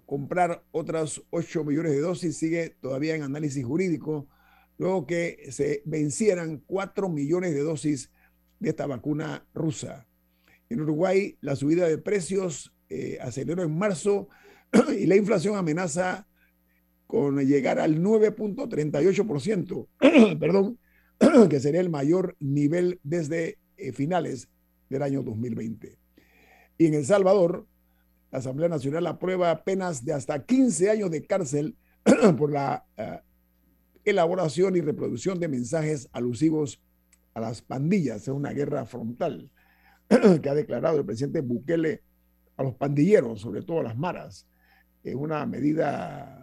comprar 0.05 0.65
otras 0.73 1.23
8 1.31 1.63
millones 1.63 1.93
de 1.93 2.01
dosis 2.01 2.37
sigue 2.37 2.71
todavía 2.81 3.15
en 3.15 3.23
análisis 3.23 3.65
jurídico, 3.65 4.27
luego 4.77 5.07
que 5.07 5.47
se 5.53 5.83
vencieran 5.85 6.59
4 6.67 7.09
millones 7.09 7.55
de 7.55 7.63
dosis 7.63 8.11
de 8.59 8.71
esta 8.71 8.87
vacuna 8.87 9.47
rusa. 9.55 10.09
En 10.69 10.81
Uruguay, 10.81 11.39
la 11.41 11.55
subida 11.55 11.87
de 11.87 11.99
precios 11.99 12.75
eh, 12.89 13.19
aceleró 13.21 13.63
en 13.63 13.79
marzo 13.79 14.29
y 14.99 15.07
la 15.07 15.15
inflación 15.15 15.57
amenaza 15.57 16.27
con 17.11 17.45
llegar 17.45 17.81
al 17.81 18.01
9.38%, 18.01 19.89
perdón, 20.39 20.79
que 21.51 21.59
sería 21.59 21.81
el 21.81 21.91
mayor 21.91 22.37
nivel 22.39 23.01
desde 23.03 23.59
eh, 23.77 23.93
finales 23.93 24.49
del 24.89 25.03
año 25.03 25.25
2020. 25.25 25.99
Y 26.79 26.87
en 26.87 26.95
El 26.95 27.05
Salvador, 27.05 27.67
la 28.31 28.39
Asamblea 28.39 28.69
Nacional 28.69 29.09
aprueba 29.09 29.65
penas 29.65 30.05
de 30.05 30.13
hasta 30.13 30.47
15 30.47 30.89
años 30.89 31.11
de 31.11 31.27
cárcel 31.27 31.77
por 32.39 32.53
la 32.53 32.85
eh, 32.97 33.19
elaboración 34.05 34.77
y 34.77 34.81
reproducción 34.81 35.41
de 35.41 35.49
mensajes 35.49 36.09
alusivos 36.13 36.81
a 37.35 37.41
las 37.41 37.61
pandillas. 37.61 38.23
Es 38.23 38.29
una 38.29 38.53
guerra 38.53 38.87
frontal 38.87 39.51
que 40.09 40.49
ha 40.49 40.55
declarado 40.55 40.99
el 40.99 41.05
presidente 41.05 41.41
Bukele 41.41 42.05
a 42.57 42.63
los 42.63 42.77
pandilleros, 42.77 43.41
sobre 43.41 43.63
todo 43.63 43.81
a 43.81 43.83
las 43.83 43.99
maras 43.99 44.47
es 45.03 45.15
una 45.15 45.47
medida 45.47 46.40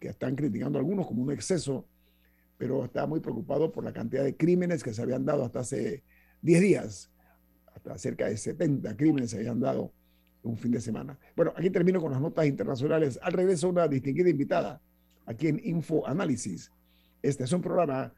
que 0.00 0.08
están 0.08 0.34
criticando 0.34 0.78
algunos 0.78 1.06
como 1.06 1.22
un 1.22 1.30
exceso, 1.30 1.86
pero 2.56 2.84
está 2.84 3.06
muy 3.06 3.20
preocupado 3.20 3.70
por 3.70 3.84
la 3.84 3.92
cantidad 3.92 4.24
de 4.24 4.36
crímenes 4.36 4.82
que 4.82 4.92
se 4.92 5.02
habían 5.02 5.24
dado 5.24 5.44
hasta 5.44 5.60
hace 5.60 6.02
10 6.42 6.60
días. 6.60 7.10
Hasta 7.74 7.96
cerca 7.98 8.26
de 8.26 8.36
70 8.36 8.96
crímenes 8.96 9.30
se 9.30 9.36
habían 9.36 9.60
dado 9.60 9.92
un 10.42 10.56
fin 10.56 10.72
de 10.72 10.80
semana. 10.80 11.18
Bueno, 11.36 11.52
aquí 11.56 11.70
termino 11.70 12.00
con 12.00 12.10
las 12.12 12.20
notas 12.20 12.46
internacionales. 12.46 13.18
Al 13.22 13.32
regreso, 13.32 13.68
una 13.68 13.86
distinguida 13.86 14.30
invitada 14.30 14.80
aquí 15.26 15.48
en 15.48 15.60
Info 15.62 16.06
Análisis. 16.06 16.72
Este 17.22 17.44
es 17.44 17.52
un 17.52 17.60
programa 17.60 18.12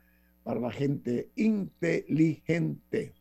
para 0.44 0.60
la 0.60 0.70
gente 0.70 1.30
inteligente. 1.36 3.12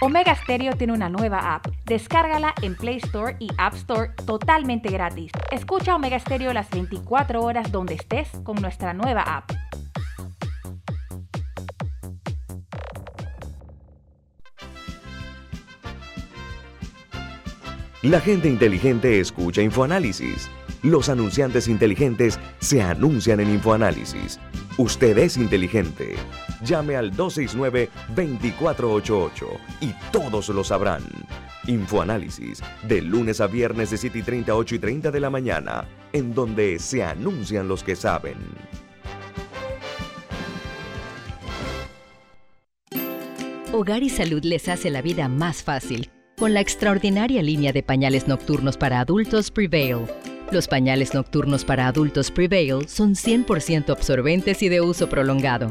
Omega 0.00 0.34
Stereo 0.34 0.74
tiene 0.74 0.92
una 0.92 1.08
nueva 1.08 1.54
app. 1.54 1.68
Descárgala 1.86 2.52
en 2.60 2.76
Play 2.76 2.98
Store 2.98 3.36
y 3.38 3.48
App 3.56 3.74
Store 3.74 4.10
totalmente 4.26 4.90
gratis. 4.90 5.32
Escucha 5.50 5.96
Omega 5.96 6.18
Stereo 6.18 6.52
las 6.52 6.68
24 6.68 7.40
horas 7.40 7.72
donde 7.72 7.94
estés 7.94 8.28
con 8.44 8.56
nuestra 8.56 8.92
nueva 8.92 9.22
app. 9.22 9.50
La 18.02 18.20
gente 18.20 18.48
inteligente 18.48 19.18
escucha 19.18 19.62
InfoAnálisis. 19.62 20.50
Los 20.82 21.08
anunciantes 21.08 21.68
inteligentes 21.68 22.38
se 22.60 22.82
anuncian 22.82 23.40
en 23.40 23.48
InfoAnálisis. 23.48 24.38
Usted 24.76 25.16
es 25.16 25.38
inteligente. 25.38 26.16
Llame 26.62 26.96
al 26.96 27.12
269-2488 27.12 29.46
y 29.80 29.92
todos 30.12 30.48
lo 30.48 30.64
sabrán. 30.64 31.04
Infoanálisis, 31.66 32.62
de 32.86 33.00
lunes 33.02 33.40
a 33.40 33.46
viernes 33.46 33.90
de 33.90 33.98
7 33.98 34.18
y 34.18 34.22
30, 34.22 34.54
8 34.54 34.74
y 34.76 34.78
30 34.78 35.10
de 35.10 35.20
la 35.20 35.30
mañana, 35.30 35.84
en 36.12 36.34
donde 36.34 36.78
se 36.78 37.02
anuncian 37.02 37.66
los 37.68 37.82
que 37.82 37.96
saben. 37.96 38.36
Hogar 43.72 44.02
y 44.02 44.10
Salud 44.10 44.44
les 44.44 44.68
hace 44.68 44.90
la 44.90 45.00
vida 45.02 45.28
más 45.28 45.62
fácil 45.62 46.10
con 46.38 46.54
la 46.54 46.60
extraordinaria 46.60 47.42
línea 47.42 47.72
de 47.72 47.82
pañales 47.82 48.28
nocturnos 48.28 48.76
para 48.76 49.00
adultos 49.00 49.50
Prevail 49.50 50.04
los 50.52 50.68
pañales 50.68 51.12
nocturnos 51.12 51.64
para 51.64 51.88
adultos 51.88 52.30
Prevail 52.30 52.88
son 52.88 53.14
100% 53.14 53.90
absorbentes 53.90 54.62
y 54.62 54.68
de 54.68 54.80
uso 54.80 55.08
prolongado. 55.08 55.70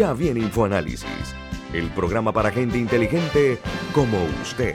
Ya 0.00 0.14
viene 0.14 0.40
InfoAnálisis, 0.40 1.36
el 1.74 1.90
programa 1.90 2.32
para 2.32 2.50
gente 2.50 2.78
inteligente 2.78 3.58
como 3.92 4.16
usted. 4.40 4.74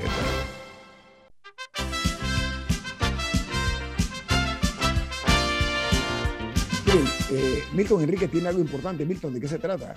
Eh, 7.32 7.63
Milton 7.74 8.03
Enrique 8.03 8.27
tiene 8.27 8.50
algo 8.50 8.62
importante. 8.62 9.03
Milton, 9.03 9.34
¿de 9.34 9.41
qué 9.41 9.48
se 9.48 9.58
trata? 9.58 9.96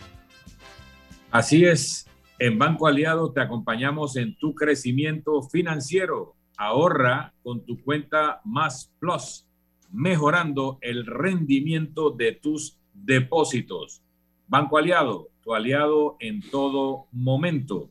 Así 1.30 1.62
es. 1.66 2.06
En 2.38 2.58
Banco 2.58 2.86
Aliado 2.86 3.30
te 3.30 3.42
acompañamos 3.42 4.16
en 4.16 4.34
tu 4.38 4.54
crecimiento 4.54 5.42
financiero. 5.42 6.36
Ahorra 6.56 7.34
con 7.42 7.66
tu 7.66 7.78
cuenta 7.84 8.40
Más 8.46 8.94
Plus, 8.98 9.46
mejorando 9.92 10.78
el 10.80 11.04
rendimiento 11.04 12.12
de 12.12 12.32
tus 12.32 12.78
depósitos. 12.94 14.02
Banco 14.48 14.78
Aliado, 14.78 15.28
tu 15.42 15.54
aliado 15.54 16.16
en 16.20 16.40
todo 16.40 17.08
momento. 17.12 17.90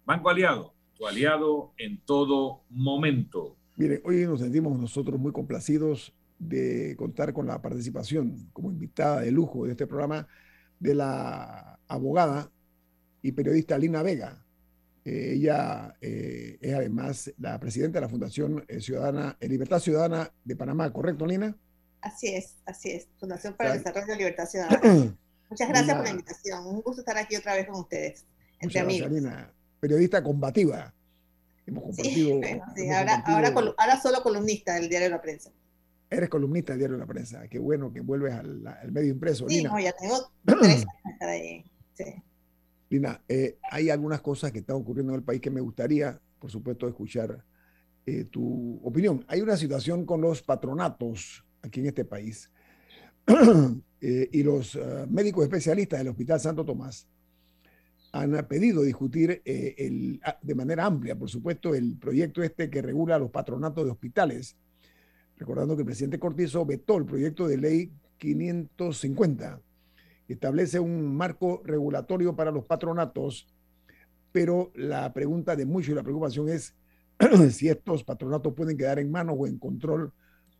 Banco 0.05 0.29
Aliado, 0.29 0.75
tu 0.95 1.07
aliado 1.07 1.73
en 1.77 1.97
todo 2.05 2.61
momento. 2.69 3.55
Mire, 3.77 3.99
hoy 4.05 4.25
nos 4.25 4.41
sentimos 4.41 4.77
nosotros 4.77 5.19
muy 5.19 5.31
complacidos 5.31 6.13
de 6.37 6.95
contar 6.97 7.33
con 7.33 7.47
la 7.47 7.63
participación 7.63 8.47
como 8.53 8.69
invitada 8.69 9.21
de 9.21 9.31
lujo 9.31 9.65
de 9.65 9.71
este 9.71 9.87
programa 9.87 10.27
de 10.79 10.93
la 10.93 11.79
abogada 11.87 12.51
y 13.25 13.31
periodista 13.31 13.75
Lina 13.77 14.03
Vega. 14.03 14.45
Eh, 15.03 15.33
ella 15.33 15.95
eh, 15.99 16.59
es 16.61 16.73
además 16.75 17.33
la 17.39 17.59
presidenta 17.59 17.97
de 17.97 18.05
la 18.05 18.09
Fundación 18.09 18.63
eh, 18.67 18.79
Ciudadana, 18.81 19.35
Libertad 19.41 19.79
Ciudadana 19.79 20.31
de 20.43 20.55
Panamá, 20.55 20.93
¿correcto, 20.93 21.25
Lina? 21.25 21.57
Así 22.01 22.27
es, 22.27 22.57
así 22.65 22.91
es. 22.91 23.07
Fundación 23.19 23.55
para 23.55 23.73
el 23.73 23.79
Desarrollo 23.79 24.07
de 24.07 24.15
Libertad 24.15 24.45
Ciudadana. 24.49 25.17
Muchas 25.49 25.69
gracias 25.69 25.95
por 25.95 26.05
la 26.05 26.11
invitación. 26.11 26.67
Un 26.67 26.81
gusto 26.81 27.01
estar 27.01 27.17
aquí 27.17 27.35
otra 27.35 27.55
vez 27.55 27.67
con 27.67 27.79
ustedes, 27.79 28.25
entre 28.59 28.79
amigos. 28.79 29.09
periodista 29.79 30.23
combativa. 30.23 30.93
Hemos 31.65 31.83
compartido. 31.83 32.41
Sí, 32.75 32.89
ahora, 32.91 33.23
ahora, 33.25 34.01
solo 34.01 34.21
columnista 34.21 34.75
del 34.75 34.87
Diario 34.87 35.07
de 35.07 35.15
la 35.15 35.21
Prensa. 35.21 35.51
Eres 36.11 36.29
columnista 36.29 36.73
del 36.73 36.79
Diario 36.79 36.97
de 36.97 37.01
la 37.01 37.07
Prensa. 37.07 37.47
Qué 37.47 37.57
bueno 37.57 37.91
que 37.91 38.01
vuelves 38.01 38.35
al, 38.35 38.91
medio 38.91 39.09
impreso. 39.09 39.49
Sí, 39.49 39.63
no, 39.63 39.79
ya 39.79 39.93
tengo 39.93 40.31
tres 40.45 40.85
años 41.03 41.21
ahí. 41.21 41.65
Sí. 41.95 42.23
Lina, 42.89 43.21
eh, 43.27 43.57
hay 43.71 43.89
algunas 43.89 44.21
cosas 44.21 44.51
que 44.51 44.59
están 44.59 44.75
ocurriendo 44.75 45.13
en 45.13 45.19
el 45.19 45.23
país 45.23 45.41
que 45.41 45.49
me 45.49 45.61
gustaría, 45.61 46.19
por 46.39 46.51
supuesto, 46.51 46.87
escuchar 46.87 47.43
eh, 48.05 48.25
tu 48.25 48.79
opinión. 48.83 49.25
Hay 49.27 49.41
una 49.41 49.57
situación 49.57 50.05
con 50.05 50.21
los 50.21 50.43
patronatos 50.43 51.43
aquí 51.61 51.79
en 51.79 51.87
este 51.87 52.05
país. 52.05 52.51
Eh, 54.01 54.29
y 54.33 54.43
los 54.43 54.77
médicos 55.09 55.45
especialistas 55.45 55.97
del 55.97 56.09
Hospital 56.09 56.39
Santo 56.39 56.63
Tomás 56.63 57.07
han 58.11 58.45
pedido 58.47 58.83
discutir 58.83 59.41
ah, 60.23 60.37
de 60.39 60.53
manera 60.53 60.85
amplia, 60.85 61.17
por 61.17 61.27
supuesto, 61.27 61.73
el 61.73 61.97
proyecto 61.97 62.43
este 62.43 62.69
que 62.69 62.83
regula 62.83 63.17
los 63.17 63.31
patronatos 63.31 63.83
de 63.83 63.89
hospitales. 63.89 64.57
Recordando 65.37 65.75
que 65.75 65.81
el 65.81 65.87
presidente 65.87 66.19
Cortizo 66.19 66.63
vetó 66.67 66.97
el 66.97 67.05
proyecto 67.05 67.47
de 67.47 67.57
ley 67.57 67.91
550, 68.19 69.59
que 69.59 69.64
establece 70.33 70.79
un 70.79 71.15
marco 71.15 71.61
regulatorio 71.65 72.35
para 72.35 72.51
los 72.51 72.65
patronatos, 72.65 73.47
pero 74.31 74.71
la 74.75 75.13
pregunta 75.13 75.55
de 75.55 75.65
muchos 75.65 75.89
y 75.89 75.95
la 75.95 76.03
preocupación 76.03 76.49
es 76.49 76.75
si 77.51 77.69
estos 77.69 78.03
patronatos 78.03 78.53
pueden 78.53 78.77
quedar 78.77 78.99
en 78.99 79.11
manos 79.11 79.35
o 79.37 79.47
en 79.47 79.57
control 79.57 80.11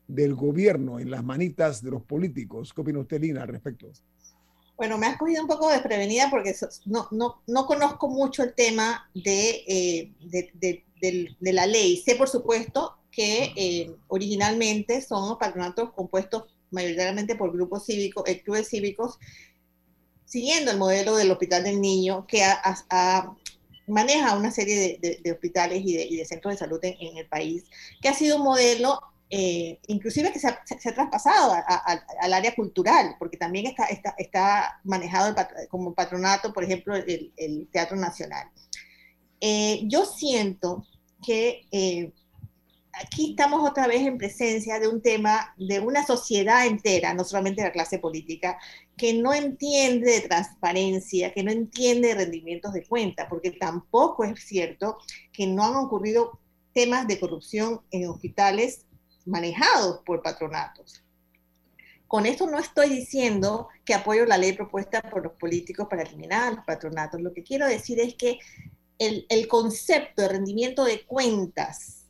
del 0.08 0.36
gobierno 0.36 1.00
en 1.00 1.10
las 1.10 1.24
manitas 1.24 1.82
de 1.82 1.92
los 1.92 2.04
políticos. 2.04 2.74
¿Qué 2.74 2.82
opina 2.82 3.00
usted, 3.00 3.22
Lina, 3.22 3.44
al 3.44 3.50
respecto? 3.50 3.92
Bueno, 4.78 4.98
me 4.98 5.08
has 5.08 5.18
cogido 5.18 5.42
un 5.42 5.48
poco 5.48 5.70
desprevenida 5.70 6.30
porque 6.30 6.54
no, 6.86 7.08
no, 7.12 7.42
no 7.48 7.66
conozco 7.66 8.10
mucho 8.10 8.44
el 8.44 8.54
tema 8.54 9.10
de, 9.14 9.64
eh, 9.68 10.14
de, 10.22 10.84
de, 11.02 11.54
la 11.54 11.66
ley. 11.66 11.98
Sé, 11.98 12.16
por 12.16 12.28
supuesto, 12.28 12.98
que 13.10 13.54
eh, 13.56 13.96
originalmente 14.08 15.02
son 15.02 15.38
patronatos 15.38 15.94
compuestos 15.94 16.44
mayoritariamente 16.72 17.36
por 17.36 17.54
grupos 17.54 17.86
cívicos, 17.86 18.28
eh, 18.28 18.42
clubes 18.42 18.68
cívicos, 18.68 19.18
siguiendo 20.36 20.70
el 20.70 20.78
modelo 20.78 21.16
del 21.16 21.32
Hospital 21.32 21.64
del 21.64 21.80
Niño, 21.80 22.28
que 22.28 22.44
maneja 23.88 24.36
una 24.36 24.52
serie 24.52 25.00
de, 25.02 25.32
hospitales 25.32 25.82
y, 25.86 25.98
y 25.98 26.18
de, 26.18 26.26
centros 26.26 26.54
de 26.54 26.58
salud 26.58 26.80
en, 26.84 26.94
en, 27.00 27.18
el 27.18 27.26
país, 27.26 27.64
que 28.02 28.10
ha 28.10 28.14
sido 28.14 28.36
un 28.36 28.44
modelo 28.44 29.00
eh, 29.30 29.80
inclusive 29.88 30.34
que 30.34 30.40
se 30.40 30.50
ha, 30.50 30.94
traspasado 30.94 31.56
al 32.20 32.34
área 32.34 32.54
cultural, 32.54 33.16
porque 33.18 33.38
también 33.38 33.66
está, 33.66 33.86
está, 33.86 34.14
está 34.18 34.82
manejado 34.84 35.34
como 35.70 35.94
patronato, 35.94 36.52
por 36.52 36.66
ejemplo, 36.66 36.96
el, 36.98 37.70
Teatro 37.72 37.96
Nacional. 37.96 38.50
Eh, 39.40 39.84
yo 39.86 40.06
siento 40.06 40.86
que 41.26 41.62
eh, 41.72 42.12
aquí 42.92 43.32
estamos 43.32 43.68
otra 43.70 43.88
vez 43.88 44.06
en 44.06 44.18
presencia 44.18 44.80
de 44.80 44.90
un 44.90 45.02
tema 45.02 45.54
de 45.58 45.80
una 45.80 46.06
sociedad 46.06 46.66
entera, 46.66 47.14
no 47.14 47.24
solamente 47.24 47.62
la 47.62 47.72
clase 47.72 48.00
política, 48.00 48.60
que 48.98 49.14
no 49.14 49.34
entiende 49.34 50.12
de 50.12 50.22
transparencia, 50.22 51.34
que 51.34 51.44
no 51.44 51.52
entiende 51.52 52.10
de 52.10 52.16
rendimientos 52.16 52.74
de 52.74 52.86
cuenta, 52.86 53.28
porque 53.28 53.52
tampoco 53.52 54.24
es 54.24 54.40
cierto 54.44 54.98
que 55.32 55.48
no 55.48 55.64
han 55.64 55.76
ocurrido 55.76 56.40
temas 56.74 57.08
de 57.08 57.20
corrupción 57.20 57.82
en 57.92 58.08
hospitales 58.08 58.86
manejados 59.26 60.02
por 60.06 60.22
patronatos. 60.22 61.04
Con 62.08 62.26
esto 62.26 62.48
no 62.48 62.60
estoy 62.60 62.90
diciendo 62.90 63.68
que 63.84 63.94
apoyo 63.94 64.26
la 64.26 64.38
ley 64.38 64.54
propuesta 64.54 65.02
por 65.02 65.24
los 65.24 65.34
políticos 65.34 65.88
para 65.90 66.04
eliminar 66.04 66.54
los 66.54 66.66
patronatos. 66.66 67.20
Lo 67.20 67.34
que 67.34 67.44
quiero 67.44 67.68
decir 67.68 68.00
es 68.00 68.16
que 68.16 68.40
el 69.00 69.48
concepto 69.48 70.22
de 70.22 70.30
rendimiento 70.30 70.86
de 70.86 71.04
cuentas 71.06 72.06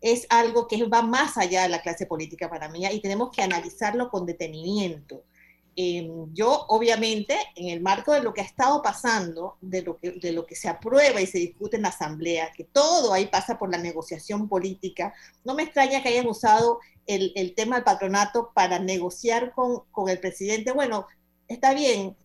es 0.00 0.26
algo 0.30 0.66
que 0.66 0.82
va 0.84 1.02
más 1.02 1.36
allá 1.36 1.62
de 1.62 1.68
la 1.68 1.82
clase 1.82 2.06
política 2.06 2.48
para 2.48 2.68
mí 2.68 2.86
y 2.86 3.00
tenemos 3.00 3.30
que 3.30 3.42
analizarlo 3.42 4.10
con 4.10 4.24
detenimiento. 4.24 5.24
Em, 5.76 6.32
yo, 6.34 6.66
obviamente, 6.68 7.38
en 7.54 7.68
el 7.68 7.80
marco 7.80 8.12
de 8.12 8.22
lo 8.22 8.34
que 8.34 8.40
ha 8.40 8.44
estado 8.44 8.82
pasando, 8.82 9.56
de 9.60 9.82
lo, 9.82 9.98
que, 9.98 10.12
de 10.12 10.32
lo 10.32 10.44
que 10.44 10.56
se 10.56 10.68
aprueba 10.68 11.20
y 11.20 11.26
se 11.26 11.38
discute 11.38 11.76
en 11.76 11.82
la 11.82 11.88
Asamblea, 11.88 12.52
que 12.56 12.64
todo 12.64 13.12
ahí 13.12 13.26
pasa 13.26 13.58
por 13.58 13.70
la 13.70 13.78
negociación 13.78 14.48
política, 14.48 15.14
no 15.44 15.54
me 15.54 15.62
extraña 15.62 16.02
que 16.02 16.08
hayan 16.08 16.26
usado 16.26 16.80
el, 17.06 17.32
el 17.36 17.54
tema 17.54 17.76
del 17.76 17.84
patronato 17.84 18.50
para 18.54 18.78
negociar 18.78 19.52
con, 19.54 19.84
con, 19.92 20.08
el 20.08 20.18
presidente. 20.18 20.72
Bueno, 20.72 21.06
está 21.48 21.72
bien, 21.72 22.16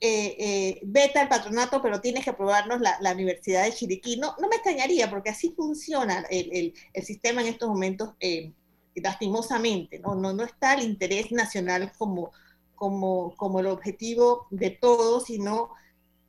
eh, 0.00 0.36
eh, 0.38 0.80
veta 0.82 1.22
el 1.22 1.28
patronato, 1.28 1.80
pero 1.82 2.00
tienes 2.00 2.24
que 2.24 2.30
aprobarnos 2.30 2.80
la, 2.80 2.98
la 3.00 3.12
Universidad 3.12 3.64
de 3.64 3.72
Chiriquí. 3.72 4.16
No, 4.16 4.34
no, 4.40 4.48
me 4.48 4.56
extrañaría, 4.56 5.08
porque 5.10 5.30
así 5.30 5.52
funciona 5.56 6.24
el, 6.30 6.50
el, 6.52 6.74
el 6.92 7.04
sistema 7.04 7.42
en 7.42 7.48
estos 7.48 7.68
momentos, 7.68 8.14
eh, 8.20 8.52
lastimosamente, 8.94 9.98
¿no? 9.98 10.14
¿no? 10.14 10.32
No 10.32 10.44
está 10.44 10.74
el 10.74 10.82
interés 10.84 11.30
nacional 11.30 11.92
como 11.98 12.32
como, 12.76 13.34
como 13.36 13.60
el 13.60 13.66
objetivo 13.66 14.46
de 14.50 14.70
todo, 14.70 15.20
sino 15.20 15.70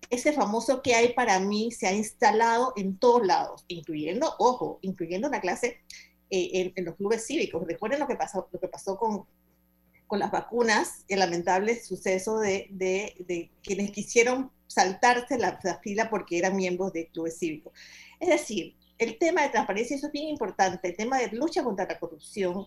ese 0.10 0.32
famoso 0.34 0.82
que 0.82 0.96
hay 0.96 1.14
para 1.14 1.40
mí 1.40 1.72
se 1.72 1.88
ha 1.88 1.94
instalado 1.94 2.74
en 2.76 2.98
todos 2.98 3.26
lados, 3.26 3.66
incluyendo, 3.68 4.34
ojo, 4.40 4.80
incluyendo 4.82 5.30
la 5.30 5.42
clase 5.42 5.82
eh, 6.30 6.74
en, 6.76 6.86
los 6.86 6.96
clubes 6.96 7.26
cívicos. 7.26 7.66
Recuerden 7.68 8.00
lo 8.00 8.08
que 8.08 8.16
pasó, 8.16 8.48
lo 8.52 8.60
que 8.60 8.68
pasó 8.68 8.98
con, 8.98 9.26
con 10.08 10.20
las 10.20 10.32
vacunas, 10.32 11.04
el 11.08 11.20
lamentable 11.20 11.82
suceso 11.82 12.40
de, 12.40 12.68
de, 12.72 13.16
de 13.28 13.52
quienes 13.62 13.92
quisieron 13.92 14.52
saltarse 14.68 15.38
la, 15.38 15.60
la, 15.64 15.80
fila 15.80 16.10
porque 16.10 16.38
eran 16.38 16.56
miembros 16.56 16.94
de 16.94 17.08
clubes 17.08 17.38
cívicos. 17.38 17.74
Es 18.20 18.30
decir, 18.30 18.76
el 18.98 19.18
tema 19.18 19.44
de 19.44 19.50
transparencia, 19.50 19.96
eso 19.96 20.08
es 20.08 20.14
bien 20.14 20.30
importante, 20.30 20.88
el 20.88 20.96
tema 20.96 21.20
de 21.20 21.30
lucha 21.32 21.64
contra 21.64 21.86
la 21.86 22.00
corrupción, 22.00 22.66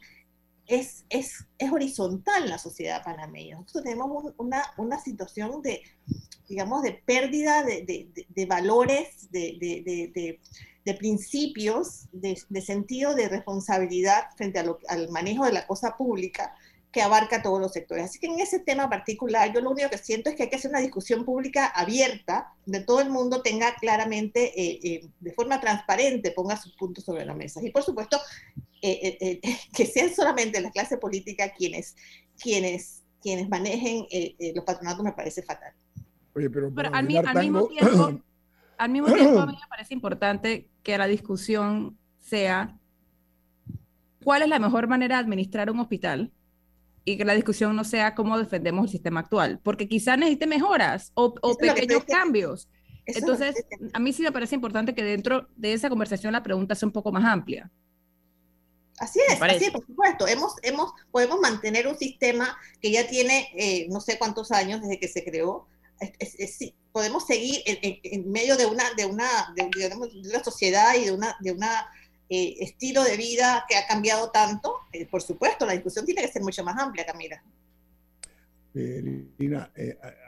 es, 0.71 1.05
es, 1.09 1.47
es 1.59 1.73
horizontal 1.73 2.49
la 2.49 2.59
sociedad 2.59 3.03
panameña. 3.03 3.57
Nosotros 3.57 3.85
tenemos 3.85 4.33
una, 4.37 4.63
una 4.77 5.01
situación 5.01 5.63
de, 5.63 5.83
digamos, 6.49 6.83
de 6.83 6.93
pérdida 6.93 7.65
de, 7.65 7.83
de, 7.83 8.27
de 8.29 8.47
valores, 8.47 9.31
de, 9.33 10.39
principios, 10.99 12.09
de, 12.13 12.37
sentido 12.63 13.15
de 13.15 13.29
responsabilidad 13.29 14.25
frente 14.37 14.61
a 14.61 14.65
lo, 14.65 14.79
al 14.89 15.09
manejo 15.11 15.45
de 15.45 15.53
la 15.53 15.67
cosa 15.67 15.97
pública, 15.97 16.55
que 16.93 17.03
abarca 17.03 17.43
todos 17.43 17.61
los 17.61 17.73
sectores. 17.73 18.05
Así 18.05 18.19
que 18.19 18.27
en 18.27 18.41
ese 18.41 18.59
tema 18.59 18.91
particular, 18.91 19.53
yo 19.53 19.61
lo 19.61 19.71
único 19.71 19.89
que 19.91 19.99
siento 19.99 20.29
es 20.29 20.37
que 20.37 20.45
hay 20.45 20.51
que 20.51 20.57
hacer 20.57 20.71
una 20.71 20.81
discusión 20.81 21.25
pública 21.25 21.67
abierta, 21.67 22.53
de 22.67 22.81
todo 22.81 23.01
el 23.01 23.11
mundo 23.11 23.43
tenga 23.43 23.75
claramente, 23.77 24.61
eh, 24.61 24.81
eh, 24.83 25.09
de 25.21 25.33
forma 25.33 25.61
transparente, 25.61 26.33
ponga 26.33 26.57
sus 26.57 26.73
puntos 26.75 27.05
sobre 27.05 27.25
la 27.25 27.35
mesa. 27.35 27.61
Y 27.63 27.71
por 27.71 27.85
supuesto, 27.85 28.19
eh, 28.83 29.41
que 29.77 29.87
sean 29.87 30.13
solamente 30.13 30.61
la 30.61 30.71
clase 30.71 30.99
política 30.99 31.53
quienes, 31.57 31.95
quienes, 32.41 33.05
quienes 33.23 33.49
manejen 33.49 34.07
los 34.55 34.65
patronatos 34.65 35.05
me 35.05 35.13
parece 35.13 35.43
fatal. 35.43 35.73
Oye, 36.35 36.51
pero, 36.51 36.73
al, 36.93 37.07
mismo 37.07 37.69
tiempo, 37.69 38.21
al 38.79 38.91
mismo 38.91 39.13
tiempo, 39.13 39.41
a 39.41 39.47
mí 39.47 39.53
me 39.61 39.69
parece 39.69 39.95
importante 39.95 40.69
que 40.83 40.99
la 40.99 41.07
discusión 41.07 41.97
sea 42.21 42.77
cuál 44.25 44.43
es 44.43 44.49
la 44.49 44.59
mejor 44.59 44.89
manera 44.89 45.17
de 45.17 45.23
administrar 45.23 45.71
un 45.71 45.81
hospital 45.81 46.33
y 47.05 47.17
que 47.17 47.25
la 47.25 47.35
discusión 47.35 47.75
no 47.75 47.85
sea 47.85 48.15
cómo 48.15 48.39
defendemos 48.39 48.85
el 48.85 48.91
sistema 48.91 49.21
actual, 49.21 49.61
porque 49.63 49.89
quizás 49.89 50.19
necesite 50.19 50.47
mejoras 50.47 51.13
o, 51.15 51.35
pequeños 51.59 52.05
cambios. 52.05 52.69
Entonces, 53.07 53.55
a 53.93 53.99
mí 53.99 54.13
sí 54.13 54.23
me 54.23 54.33
parece 54.33 54.55
importante 54.55 54.95
que 54.95 55.03
dentro 55.03 55.49
de 55.57 55.73
esa 55.73 55.89
conversación 55.89 56.33
la 56.33 56.43
pregunta 56.43 56.75
sea 56.75 56.87
un 56.87 56.93
poco 56.93 57.11
más 57.11 57.25
amplia. 57.25 57.71
Así 58.99 59.19
es, 59.27 59.41
así 59.41 59.65
es, 59.65 59.71
por 59.71 59.85
supuesto. 59.85 60.29
Hemos, 60.29 60.55
hemos, 60.63 60.93
podemos 61.11 61.41
mantener 61.41 61.89
un 61.89 61.97
sistema 61.97 62.57
que 62.83 62.91
ya 62.91 63.09
tiene 63.09 63.49
eh, 63.57 63.87
no 63.89 64.01
sé 64.01 64.19
cuántos 64.19 64.53
años 64.53 64.83
desde 64.83 65.01
que 65.01 65.09
se 65.09 65.25
creó. 65.25 65.67
podemos 66.93 67.27
seguir 67.27 67.63
en, 67.65 68.31
medio 68.31 68.59
de 68.59 68.67
una, 68.67 68.85
de, 68.95 69.07
una, 69.07 69.27
de, 69.57 69.71
de 69.75 70.29
una 70.29 70.45
sociedad 70.45 70.95
y 71.01 71.07
de 71.07 71.13
una, 71.13 71.35
de 71.41 71.53
una 71.53 71.87
eh, 72.33 72.55
estilo 72.61 73.03
de 73.03 73.17
vida 73.17 73.65
que 73.69 73.75
ha 73.75 73.89
cambiado 73.89 74.31
tanto, 74.31 74.77
eh, 74.93 75.05
por 75.05 75.21
supuesto, 75.21 75.67
la 75.67 75.73
discusión 75.73 76.07
tiene 76.07 76.23
que 76.23 76.29
ser 76.29 76.43
mucho 76.43 76.63
más 76.63 76.79
amplia, 76.79 77.05
Camila. 77.05 77.43
Eh, 78.73 79.27
Lina, 79.37 79.73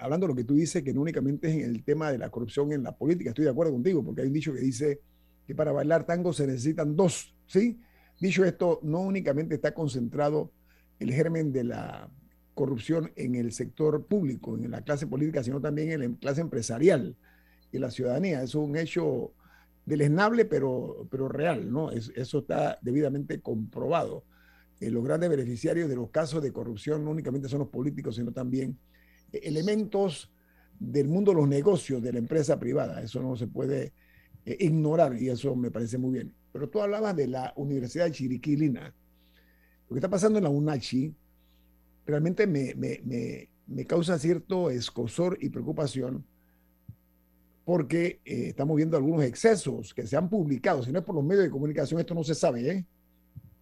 hablando 0.01 0.27
de 0.27 0.33
lo 0.33 0.37
que 0.37 0.43
tú 0.43 0.55
dices, 0.55 0.83
que 0.83 0.93
no 0.93 1.01
únicamente 1.01 1.49
es 1.49 1.55
en 1.55 1.71
el 1.71 1.85
tema 1.85 2.11
de 2.11 2.19
la 2.19 2.29
corrupción 2.29 2.73
en 2.73 2.83
la 2.83 2.91
política, 2.91 3.31
estoy 3.31 3.45
de 3.45 3.53
acuerdo 3.53 3.73
contigo, 3.73 4.05
porque 4.05 4.23
hay 4.23 4.27
un 4.27 4.33
dicho 4.33 4.53
que 4.53 4.59
dice 4.59 5.01
que 5.47 5.55
para 5.55 5.71
bailar 5.71 6.05
tango 6.05 6.33
se 6.33 6.45
necesitan 6.45 6.97
dos, 6.97 7.37
¿sí? 7.47 7.81
Dicho 8.21 8.45
esto, 8.45 8.81
no 8.83 8.99
únicamente 9.01 9.55
está 9.55 9.73
concentrado 9.73 10.51
el 10.99 11.13
germen 11.13 11.53
de 11.53 11.63
la 11.63 12.11
corrupción 12.55 13.13
en 13.15 13.37
el 13.37 13.53
sector 13.53 14.07
público, 14.07 14.57
en 14.57 14.73
la 14.73 14.83
clase 14.83 15.07
política, 15.07 15.45
sino 15.45 15.61
también 15.61 15.93
en 15.93 16.01
la 16.01 16.19
clase 16.19 16.41
empresarial 16.41 17.17
y 17.71 17.79
la 17.79 17.93
ciudadanía. 17.93 18.43
Es 18.43 18.57
un 18.57 18.77
hecho 18.77 19.35
deleznable, 19.85 20.45
pero, 20.45 21.07
pero 21.11 21.29
real, 21.29 21.71
¿no? 21.71 21.91
eso 21.91 22.39
está 22.39 22.79
debidamente 22.83 23.41
comprobado. 23.41 24.25
Eh, 24.81 24.91
los 24.91 25.05
grandes 25.05 25.31
beneficiarios 25.31 25.89
de 25.89 25.97
los 25.97 26.11
casos 26.11 26.43
de 26.43 26.53
corrupción 26.53 27.05
no 27.05 27.11
únicamente 27.11 27.49
son 27.49 27.61
los 27.61 27.69
políticos, 27.69 28.17
sino 28.17 28.33
también 28.33 28.79
eh, 29.33 29.41
elementos 29.45 30.33
del 30.79 31.09
mundo 31.09 31.31
de 31.31 31.37
los 31.37 31.49
negocios 31.49 32.03
de 32.03 32.13
la 32.13 32.19
empresa 32.19 32.59
privada. 32.59 33.01
Eso 33.03 33.23
no 33.23 33.37
se 33.37 33.47
puede 33.47 33.93
eh, 34.45 34.57
ignorar 34.61 35.21
y 35.21 35.29
eso 35.29 35.55
me 35.55 35.71
parece 35.71 35.99
muy 35.99 36.13
bien. 36.13 36.35
Pero 36.53 36.69
tú 36.69 36.81
hablabas 36.81 37.15
de 37.15 37.29
la 37.29 37.53
Universidad 37.57 38.07
de 38.07 38.13
Chiriquilina. 38.13 38.95
Lo 39.89 39.95
que 39.95 39.99
está 39.99 40.11
pasando 40.11 40.39
en 40.39 40.45
la 40.45 40.51
UNACHI 40.51 41.15
realmente 42.05 42.47
me, 42.47 42.75
me, 42.75 43.49
me 43.67 43.87
causa 43.87 44.19
cierto 44.19 44.71
escosor 44.71 45.39
y 45.41 45.49
preocupación 45.51 46.27
porque 47.65 48.21
eh, 48.25 48.49
estamos 48.49 48.77
viendo 48.77 48.97
algunos 48.97 49.25
excesos 49.25 49.95
que 49.95 50.07
se 50.07 50.17
han 50.17 50.29
publicado. 50.29 50.83
Si 50.83 50.93
no 50.93 50.99
es 50.99 51.05
por 51.05 51.15
los 51.15 51.25
medios 51.25 51.45
de 51.45 51.51
comunicación, 51.51 52.01
esto 52.01 52.15
no 52.15 52.25
se 52.25 52.35
sabe. 52.35 52.69
¿eh? 52.69 52.87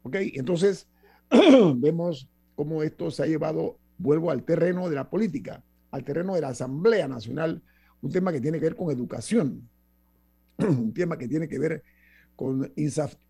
¿Ok? 0.03 0.17
Entonces, 0.35 0.89
vemos 1.77 2.29
cómo 2.55 2.83
esto 2.83 3.11
se 3.11 3.23
ha 3.23 3.27
llevado, 3.27 3.79
vuelvo 3.99 4.31
al 4.31 4.45
terreno 4.45 4.89
de 4.89 4.97
la 4.97 5.11
política, 5.11 5.63
al 5.91 6.05
terreno 6.05 6.35
de 6.35 6.41
la 6.41 6.49
Asamblea 6.49 7.09
Nacional, 7.09 7.63
un 8.01 8.11
tema 8.11 8.33
que 8.33 8.41
tiene 8.41 8.59
que 8.59 8.65
ver 8.65 8.77
con 8.77 8.91
educación, 8.91 9.69
un 10.59 10.95
tema 10.95 11.19
que 11.19 11.29
tiene 11.29 11.49
que 11.49 11.59
ver 11.59 11.83
con 12.37 12.73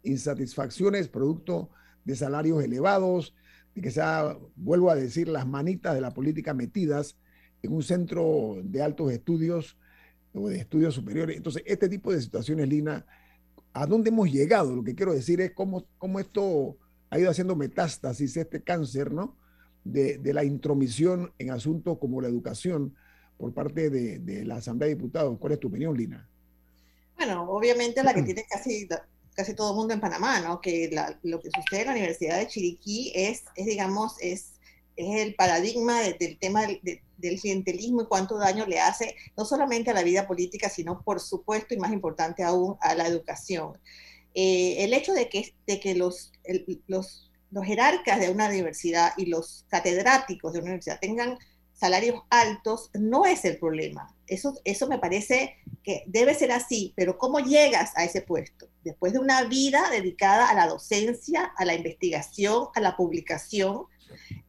insatisfacciones 0.05 1.09
producto 1.09 1.71
de 2.05 2.15
salarios 2.15 2.63
elevados, 2.63 3.35
de 3.75 3.83
que 3.83 3.91
sea, 3.91 4.37
vuelvo 4.55 4.91
a 4.91 4.95
decir, 4.95 5.29
las 5.29 5.47
manitas 5.47 5.95
de 5.95 6.01
la 6.01 6.13
política 6.13 6.55
metidas 6.55 7.17
en 7.63 7.73
un 7.73 7.83
centro 7.83 8.59
de 8.63 8.83
altos 8.83 9.13
estudios 9.13 9.77
o 10.35 10.49
de 10.49 10.59
estudios 10.59 10.95
superiores. 10.95 11.37
Entonces, 11.37 11.63
este 11.67 11.89
tipo 11.89 12.13
de 12.13 12.21
situaciones, 12.21 12.69
Lina, 12.69 13.05
¿a 13.73 13.87
dónde 13.87 14.11
hemos 14.11 14.31
llegado? 14.31 14.75
Lo 14.75 14.85
que 14.85 14.95
quiero 14.95 15.13
decir 15.13 15.41
es 15.41 15.53
cómo, 15.53 15.87
cómo 15.99 16.21
esto 16.21 16.77
ha 17.11 17.19
ido 17.19 17.31
haciendo 17.31 17.57
metástasis, 17.57 18.37
este 18.37 18.63
cáncer, 18.63 19.13
¿no? 19.13 19.37
De, 19.85 20.19
de 20.19 20.35
la 20.35 20.45
intromisión 20.45 21.33
en 21.39 21.51
asuntos 21.51 21.99
como 21.99 22.21
la 22.21 22.29
educación 22.29 22.95
por 23.39 23.55
parte 23.55 23.89
de, 23.89 24.19
de, 24.19 24.45
la 24.45 24.57
Asamblea 24.57 24.89
de 24.89 24.95
Diputados. 24.95 25.39
¿Cuál 25.39 25.55
es 25.55 25.61
tu 25.61 25.69
opinión, 25.69 25.97
Lina? 25.97 26.29
Bueno, 27.17 27.51
obviamente 27.51 28.03
la 28.03 28.15
que 28.15 28.23
tiene 28.25 28.45
casi, 28.49 28.87
casi 29.35 29.55
todo 29.55 29.71
el 29.71 29.77
mundo 29.77 29.95
en 29.95 30.01
Panamá, 30.01 30.41
¿no? 30.41 30.61
Que 30.61 30.91
lo 31.23 31.41
que 31.41 31.51
sucede 31.51 31.81
en 31.81 31.87
la 31.87 31.93
Universidad 31.93 32.39
de 32.39 32.47
Chiriquí 32.47 33.13
es, 33.15 33.45
es 33.57 33.67
digamos, 33.67 34.17
es 34.21 34.60
es 35.01 35.27
el 35.27 35.35
paradigma 35.35 36.01
del 36.01 36.39
tema 36.39 36.67
del, 36.67 37.01
clientelismo 37.41 38.03
y 38.03 38.07
cuánto 38.07 38.39
daño 38.39 38.67
le 38.67 38.81
hace 38.81 39.15
no 39.37 39.45
solamente 39.45 39.91
a 39.91 39.95
la 39.95 40.03
vida 40.03 40.27
política, 40.27 40.69
sino 40.69 41.03
por 41.03 41.21
supuesto 41.21 41.75
y 41.75 41.79
más 41.79 41.93
importante 41.93 42.43
aún 42.43 42.77
a 42.81 42.95
la 42.95 43.07
educación. 43.07 43.79
Eh, 44.35 44.85
el 44.85 44.95
hecho 44.95 45.13
de 45.13 45.29
que, 45.29 45.55
de 45.67 45.81
que 45.81 45.95
los, 45.95 46.33
los, 46.87 47.31
los 47.51 47.65
jerarcas 47.65 48.21
de 48.21 48.31
una 48.31 48.49
universidad 48.49 49.13
y 49.17 49.27
los 49.27 49.67
catedráticos 49.69 50.53
de 50.53 50.61
una 50.61 50.69
universidad 50.69 51.01
tengan 51.01 51.39
salarios 51.81 52.23
altos 52.29 52.91
no 52.93 53.25
es 53.25 53.45
el 53.47 53.59
problema. 53.59 54.15
Eso, 54.27 54.55
eso 54.65 54.87
me 54.87 54.99
parece 54.99 55.57
que 55.83 56.05
debe 56.07 56.35
ser 56.35 56.53
así, 56.53 56.93
pero 56.95 57.17
¿cómo 57.17 57.41
llegas 57.41 57.93
a 57.97 58.05
ese 58.05 58.21
puesto? 58.21 58.69
Después 58.85 59.15
de 59.15 59.19
una 59.19 59.45
vida 59.45 59.89
dedicada 59.91 60.49
a 60.49 60.55
la 60.55 60.69
docencia, 60.69 61.53
a 61.57 61.65
la 61.65 61.75
investigación, 61.75 62.69
a 62.75 62.81
la 62.81 62.97
publicación, 62.97 63.87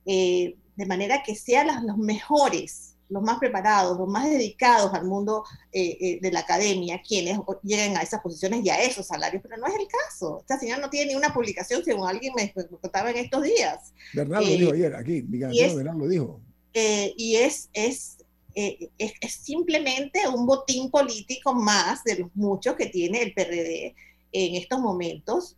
eh, 0.06 0.56
de 0.76 0.86
manera 0.86 1.22
que 1.24 1.36
sean 1.36 1.86
los 1.86 1.98
mejores, 1.98 2.96
los 3.10 3.22
más 3.22 3.40
preparados, 3.40 3.98
los 3.98 4.08
más 4.08 4.30
dedicados 4.30 4.94
al 4.94 5.06
mundo 5.06 5.44
eh, 5.72 5.98
eh, 6.00 6.20
de 6.22 6.32
la 6.32 6.40
academia, 6.40 7.02
quienes 7.06 7.38
lleguen 7.62 7.98
a 7.98 8.02
esas 8.02 8.22
posiciones 8.22 8.66
y 8.66 8.70
a 8.70 8.82
esos 8.82 9.06
salarios, 9.06 9.44
pero 9.44 9.58
no 9.58 9.68
es 9.68 9.76
el 9.76 9.88
caso. 9.88 10.40
Esta 10.40 10.58
señora 10.58 10.82
no 10.82 10.90
tiene 10.90 11.12
ni 11.12 11.16
una 11.16 11.34
publicación, 11.34 11.84
según 11.84 12.08
alguien 12.08 12.34
me 12.36 12.54
contaba 12.54 13.12
en 13.12 13.18
estos 13.18 13.44
días. 13.44 13.94
Bernardo 14.14 14.48
lo 14.48 14.54
dijo 14.54 14.74
ayer, 14.74 14.96
aquí, 14.96 15.22
Bernardo 15.22 16.00
lo 16.00 16.08
dijo. 16.08 16.42
y 16.74 17.36
es, 17.36 17.70
es, 17.74 18.18
es, 18.54 18.90
es, 18.98 19.34
simplemente 19.34 20.28
un 20.28 20.46
botín 20.46 20.90
político 20.90 21.54
más 21.54 22.04
de 22.04 22.20
los 22.20 22.30
muchos 22.34 22.76
que 22.76 22.88
tiene 22.88 23.22
el 23.22 23.34
PRD 23.34 23.94
en 24.32 24.56
estos 24.56 24.80
momentos 24.80 25.58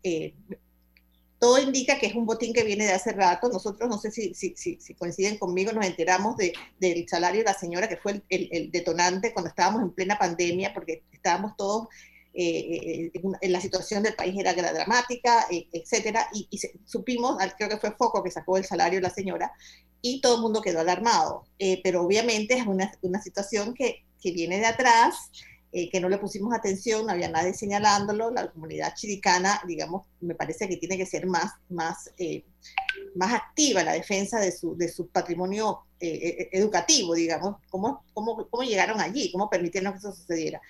todo 1.44 1.60
indica 1.60 2.00
que 2.00 2.06
es 2.06 2.16
un 2.16 2.26
botín 2.26 2.54
que 2.54 2.64
viene 2.64 2.86
de 2.86 2.94
hace 2.94 3.12
rato. 3.12 3.50
Nosotros, 3.50 3.90
no 3.90 3.98
sé 3.98 4.12
si, 4.12 4.34
si, 4.34 4.56
si, 4.56 4.94
coinciden 4.94 5.38
conmigo, 5.38 5.74
nos 5.74 5.86
enteramos 5.86 6.38
de, 6.38 6.54
del 6.80 7.06
salario 7.10 7.42
de 7.42 7.52
la 7.52 7.54
señora, 7.54 7.90
que 7.90 7.98
fue 7.98 8.22
el, 8.30 8.48
el, 8.50 8.72
detonante 8.72 9.34
cuando 9.34 9.50
estábamos 9.50 9.82
en 9.82 9.92
plena 9.92 10.18
pandemia, 10.18 10.74
porque 10.74 11.04
estábamos 11.12 11.58
todos 11.58 11.90
eh, 12.34 13.12
eh, 13.14 13.22
en, 13.42 13.52
la 13.52 13.60
situación 13.60 14.04
del 14.04 14.16
país 14.16 14.34
era 14.40 14.54
dramática, 14.54 15.46
eh, 15.52 15.68
etcétera, 15.74 16.30
y, 16.34 16.48
supimos, 16.86 17.36
creo 17.58 17.68
que 17.68 17.78
fue 17.78 17.92
Foco 17.92 18.24
que 18.24 18.32
sacó 18.32 18.56
el 18.56 18.64
salario 18.64 19.00
de 19.00 19.04
la 19.04 19.14
señora, 19.14 19.52
y 20.02 20.22
todo 20.22 20.36
el 20.36 20.42
mundo 20.44 20.62
quedó 20.62 20.80
alarmado. 20.80 21.44
pero 21.84 22.04
obviamente 22.04 22.54
es 22.54 22.66
una, 22.66 22.90
una 23.02 23.22
situación 23.22 23.74
que, 23.74 24.06
que 24.22 24.32
viene 24.32 24.60
de 24.60 24.68
atrás 24.68 25.30
eh, 25.76 25.90
que 25.90 26.00
no 26.00 26.08
le 26.08 26.20
pusimos 26.20 26.54
atención, 26.54 27.08
no 27.08 27.14
había 27.14 27.30
nadie 27.30 27.56
señalándolo, 27.56 28.30
la 28.30 28.52
comunidad 28.52 28.94
chiricana, 28.94 29.60
digamos, 29.68 30.06
me 30.22 30.36
parece 30.36 30.70
que 30.70 30.78
tiene 30.78 30.98
que 30.98 31.08
ser 31.08 31.26
más, 31.26 31.52
más, 31.68 32.12
eh, 32.20 32.46
más 33.16 33.34
activa 33.34 33.80
en 33.80 33.88
la 33.88 33.94
defensa 33.94 34.40
de 34.40 34.52
su, 34.52 34.78
de 34.78 34.88
su 34.88 35.08
patrimonio 35.08 35.80
eh, 36.00 36.48
educativo, 36.52 37.16
digamos, 37.16 37.56
¿Cómo, 37.72 38.04
cómo, 38.14 38.48
cómo 38.52 38.64
llegaron 38.64 39.02
allí, 39.02 39.32
cómo 39.32 39.50
permitieron 39.50 39.94
que 39.94 39.98
eso 39.98 40.14
sucediera. 40.14 40.62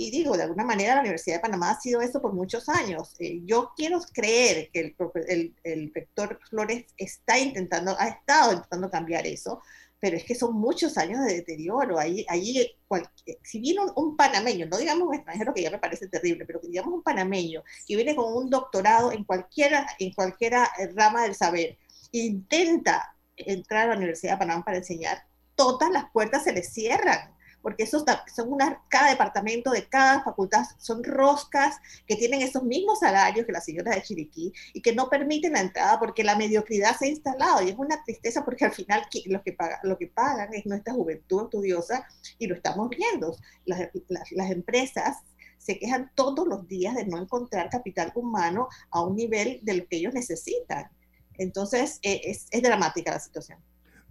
Y 0.00 0.10
digo, 0.10 0.34
de 0.34 0.44
alguna 0.44 0.64
manera 0.64 0.94
la 0.94 1.02
Universidad 1.02 1.36
de 1.36 1.42
Panamá 1.42 1.72
ha 1.72 1.78
sido 1.78 2.00
eso 2.00 2.22
por 2.22 2.32
muchos 2.32 2.70
años. 2.70 3.14
yo 3.44 3.72
quiero 3.76 4.00
creer 4.14 4.70
que 4.72 4.80
el, 4.80 4.96
el, 5.28 5.54
el 5.62 5.92
rector 5.94 6.40
Flores 6.48 6.86
está 6.96 7.38
intentando, 7.38 7.94
ha 7.98 8.08
estado 8.08 8.54
intentando 8.54 8.90
cambiar 8.90 9.26
eso, 9.26 9.60
pero 10.00 10.16
es 10.16 10.24
que 10.24 10.34
son 10.34 10.54
muchos 10.54 10.96
años 10.96 11.22
de 11.26 11.34
deterioro. 11.34 11.98
Ahí, 11.98 12.24
ahí 12.30 12.60
eh, 12.60 13.38
si 13.42 13.60
viene 13.60 13.82
un, 13.94 14.16
panameño, 14.16 14.64
no 14.68 14.78
digamos 14.78 15.06
un 15.06 15.16
extranjero 15.16 15.52
que 15.52 15.64
ya 15.64 15.70
me 15.70 15.78
parece 15.78 16.08
terrible, 16.08 16.46
pero 16.46 16.62
que 16.62 16.68
digamos 16.68 16.94
un 16.94 17.02
panameño 17.02 17.62
que 17.86 17.96
viene 17.96 18.16
con 18.16 18.34
un 18.34 18.48
doctorado 18.48 19.12
en 19.12 19.24
cualquiera, 19.24 19.86
en 19.98 20.14
cualquiera 20.14 20.70
eh, 20.78 20.88
rama 20.96 21.24
del 21.24 21.34
saber, 21.34 21.76
intenta 22.12 23.14
entrar 23.36 23.84
a 23.84 23.90
la 23.90 23.98
Universidad 23.98 24.32
de 24.32 24.38
Panamá 24.38 24.64
para 24.64 24.78
enseñar, 24.78 25.24
todas 25.54 25.90
las 25.90 26.10
puertas 26.10 26.44
se 26.44 26.54
le 26.54 26.62
cierran 26.62 27.38
porque 27.62 27.84
esos 27.84 28.04
son 28.34 28.52
una, 28.52 28.82
cada 28.88 29.10
departamento 29.10 29.70
de 29.70 29.86
cada 29.86 30.22
facultad 30.22 30.64
son 30.78 31.04
roscas 31.04 31.76
que 32.06 32.16
tienen 32.16 32.42
esos 32.42 32.62
mismos 32.62 33.00
salarios 33.00 33.46
que 33.46 33.52
las 33.52 33.64
señoras 33.64 33.94
de 33.94 34.02
Chiriquí 34.02 34.52
y 34.72 34.82
que 34.82 34.94
no 34.94 35.08
permiten 35.08 35.52
la 35.52 35.60
entrada 35.60 35.98
porque 35.98 36.24
la 36.24 36.36
mediocridad 36.36 36.96
se 36.96 37.06
ha 37.06 37.08
instalado 37.08 37.62
y 37.62 37.70
es 37.70 37.78
una 37.78 38.02
tristeza 38.04 38.44
porque 38.44 38.64
al 38.64 38.72
final 38.72 39.02
lo 39.26 39.42
que, 39.42 39.52
paga, 39.52 39.80
lo 39.82 39.98
que 39.98 40.06
pagan 40.06 40.52
es 40.54 40.66
nuestra 40.66 40.94
juventud 40.94 41.44
estudiosa 41.44 42.06
y 42.38 42.46
lo 42.46 42.54
estamos 42.54 42.88
viendo. 42.90 43.36
Las, 43.64 43.88
las 44.30 44.50
empresas 44.50 45.18
se 45.58 45.78
quejan 45.78 46.10
todos 46.14 46.48
los 46.48 46.66
días 46.66 46.94
de 46.94 47.04
no 47.04 47.18
encontrar 47.18 47.68
capital 47.68 48.10
humano 48.14 48.68
a 48.90 49.02
un 49.02 49.14
nivel 49.14 49.60
de 49.62 49.74
lo 49.74 49.86
que 49.86 49.96
ellos 49.96 50.14
necesitan. 50.14 50.90
Entonces, 51.36 51.98
eh, 52.02 52.20
es, 52.24 52.46
es 52.50 52.62
dramática 52.62 53.12
la 53.12 53.20
situación. 53.20 53.58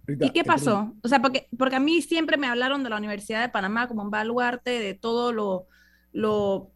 ¿Y 0.06 0.30
qué 0.30 0.44
pasó? 0.44 0.94
O 1.02 1.08
sea, 1.08 1.20
porque, 1.20 1.48
porque 1.56 1.76
a 1.76 1.80
mí 1.80 2.02
siempre 2.02 2.36
me 2.36 2.46
hablaron 2.46 2.82
de 2.82 2.90
la 2.90 2.96
Universidad 2.96 3.40
de 3.40 3.48
Panamá 3.48 3.88
como 3.88 4.02
un 4.02 4.10
baluarte 4.10 4.70
de 4.70 4.94
todo 4.94 5.32
lo, 5.32 5.66
lo 6.12 6.72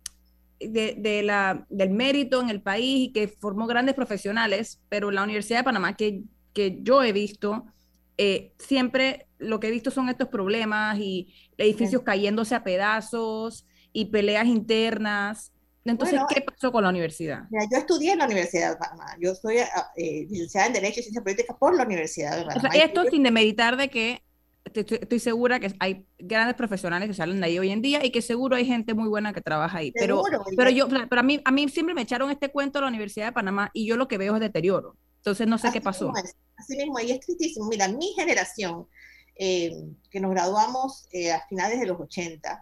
de, 0.61 0.95
de 0.99 1.23
la, 1.23 1.67
del 1.69 1.91
mérito 1.91 2.41
en 2.41 2.51
el 2.51 2.63
país 2.63 3.09
y 3.09 3.13
que 3.13 3.29
formó 3.29 3.67
grandes 3.67 3.95
profesionales, 3.95 4.81
pero 4.89 5.11
la 5.11 5.23
Universidad 5.23 5.61
de 5.61 5.65
Panamá 5.65 5.97
que, 5.97 6.23
que 6.53 6.79
yo 6.83 7.03
he 7.03 7.13
visto, 7.13 7.67
eh, 8.17 8.53
siempre 8.59 9.27
lo 9.39 9.61
que 9.61 9.69
he 9.69 9.73
visto 9.73 9.91
son 9.91 10.09
estos 10.09 10.29
problemas 10.29 10.99
y 10.99 11.35
edificios 11.59 12.03
cayéndose 12.03 12.55
a 12.55 12.65
pedazos 12.65 13.67
y 13.93 14.07
peleas 14.07 14.47
internas. 14.47 15.53
Entonces, 15.85 16.21
¿qué 16.29 16.39
eh, 16.39 16.45
pasó 16.47 16.73
con 16.73 16.83
la 16.83 16.89
universidad? 16.89 17.45
yo 17.51 17.79
estudié 17.79 18.13
en 18.13 18.19
la 18.19 18.25
Universidad 18.25 18.71
de 18.71 18.77
Panamá. 18.77 19.17
Yo 19.21 19.35
soy 19.35 19.59
ah, 19.59 19.91
eh, 19.97 20.27
licenciada 20.31 20.69
en 20.69 20.73
Derecho 20.73 21.01
y 21.01 21.03
Ciencia 21.03 21.23
Política 21.23 21.57
por 21.57 21.77
la 21.77 21.85
Universidad 21.85 22.39
de 22.39 22.45
Panamá. 22.45 22.69
O 22.69 22.73
sea, 22.73 22.85
esto 22.85 23.05
sin 23.11 23.23
demeritar 23.23 23.77
de 23.77 23.91
que 23.91 24.23
estoy, 24.73 25.19
segura 25.19 25.61
que 25.61 25.75
hay 25.79 26.07
grandes 26.19 26.57
profesionales 26.57 27.09
que 27.09 27.15
salen 27.15 27.41
de 27.41 27.47
ahí 27.47 27.59
hoy 27.59 27.71
en 27.71 27.83
día 27.83 28.05
y 28.05 28.11
que 28.11 28.23
seguro 28.23 28.57
hay 28.57 28.65
gente 28.65 28.95
muy 28.95 29.09
buena 29.09 29.33
que 29.33 29.41
trabaja 29.41 29.79
ahí. 29.79 29.93
Pero, 29.93 30.23
pero 30.57 30.71
yo, 30.71 30.89
pero 30.89 31.21
a 31.21 31.23
mí, 31.23 31.41
a 31.45 31.51
mí 31.51 31.69
siempre 31.69 31.95
me 31.95 32.03
echaron 32.03 32.31
este 32.31 32.51
cuento 32.51 32.79
a 32.79 32.83
la 32.83 32.89
Universidad 32.89 33.27
de 33.27 33.33
Panamá 33.33 33.71
y 33.75 33.87
yo 33.87 33.97
lo 33.97 34.09
que 34.09 34.19
veo 34.19 34.35
es 34.35 34.41
deterioro. 34.41 34.97
Entonces 35.19 35.47
no 35.47 35.59
sé 35.59 35.71
qué 35.73 35.81
pasó. 35.81 36.13
así 36.57 36.77
mismo, 36.77 36.99
ahí 36.99 37.13
es 37.13 37.21
tristísimo. 37.21 37.67
Mira, 37.69 37.89
mi 37.89 38.13
generación, 38.17 38.87
eh, 39.37 39.71
que 40.11 40.21
nos 40.21 40.31
graduamos 40.31 41.09
a 41.33 41.47
finales 41.49 41.81
de 41.81 41.87
los 41.87 42.01
80, 42.01 42.61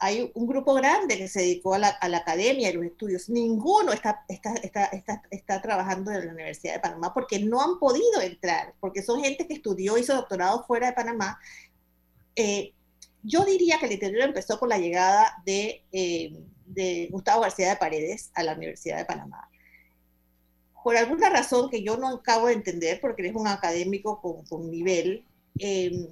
hay 0.00 0.30
un 0.34 0.46
grupo 0.46 0.74
grande 0.74 1.18
que 1.18 1.28
se 1.28 1.40
dedicó 1.40 1.74
a 1.74 1.78
la, 1.78 1.98
academia 2.00 2.70
y 2.70 2.72
los 2.72 2.84
estudios. 2.84 3.28
Ninguno 3.28 3.92
está, 3.92 4.24
está, 4.28 4.54
está, 4.54 5.22
está, 5.30 5.60
trabajando 5.60 6.12
en 6.12 6.26
la 6.26 6.32
Universidad 6.32 6.74
de 6.74 6.80
Panamá 6.80 7.12
porque 7.12 7.40
no 7.40 7.60
han 7.60 7.78
podido 7.80 8.20
entrar, 8.22 8.74
porque 8.78 9.02
son 9.02 9.22
gente 9.22 9.46
que 9.46 9.54
estudió, 9.54 9.98
hizo 9.98 10.14
doctorado 10.14 10.64
fuera 10.64 10.88
de 10.88 10.92
Panamá. 10.92 11.40
Eh, 12.36 12.72
yo 13.24 13.44
diría 13.44 13.78
que 13.80 13.86
el 13.86 13.92
interior 13.92 14.22
empezó 14.22 14.60
con 14.60 14.68
la 14.68 14.78
llegada 14.78 15.42
de, 15.44 15.84
eh, 15.90 16.32
de, 16.66 17.08
Gustavo 17.10 17.42
García 17.42 17.70
de 17.70 17.76
Paredes 17.76 18.30
a 18.34 18.44
la 18.44 18.54
Universidad 18.54 18.98
de 18.98 19.04
Panamá. 19.04 19.50
Por 20.84 20.96
alguna 20.96 21.28
razón 21.28 21.68
que 21.68 21.82
yo 21.82 21.96
no 21.96 22.08
acabo 22.08 22.46
de 22.46 22.54
entender, 22.54 23.00
porque 23.00 23.26
es 23.26 23.34
un 23.34 23.48
académico 23.48 24.20
con, 24.22 24.44
con 24.46 24.70
nivel, 24.70 25.26
eh, 25.58 26.08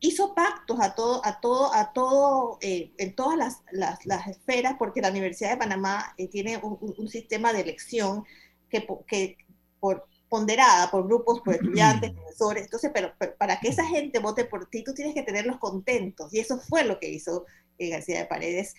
hizo 0.00 0.34
pactos 0.34 0.80
a 0.80 0.94
todo, 0.94 1.24
a 1.24 1.40
todo, 1.40 1.74
a 1.74 1.92
todo, 1.92 2.58
eh, 2.62 2.92
en 2.98 3.14
todas 3.14 3.36
las, 3.36 3.62
las, 3.70 4.04
las, 4.06 4.26
esferas, 4.26 4.74
porque 4.78 5.02
la 5.02 5.10
Universidad 5.10 5.50
de 5.50 5.56
Panamá 5.58 6.14
eh, 6.16 6.28
tiene 6.28 6.56
un, 6.56 6.78
un, 6.80 7.08
sistema 7.08 7.52
de 7.52 7.60
elección 7.60 8.24
que, 8.68 8.86
que 9.06 9.36
por, 9.78 10.06
ponderada 10.28 10.90
por 10.90 11.06
grupos, 11.06 11.40
por 11.40 11.54
estudiantes, 11.54 12.12
profesores. 12.12 12.64
Entonces, 12.64 12.90
pero, 12.94 13.12
para 13.38 13.60
que 13.60 13.68
esa 13.68 13.84
gente 13.84 14.20
vote 14.20 14.46
por 14.46 14.66
ti, 14.70 14.82
tú 14.82 14.94
tienes 14.94 15.14
que 15.14 15.22
tenerlos 15.22 15.58
contentos. 15.58 16.32
Y 16.32 16.38
eso 16.38 16.58
fue 16.58 16.84
lo 16.84 16.98
que 16.98 17.10
hizo 17.10 17.44
eh, 17.78 17.90
García 17.90 18.20
de 18.20 18.26
Paredes 18.26 18.74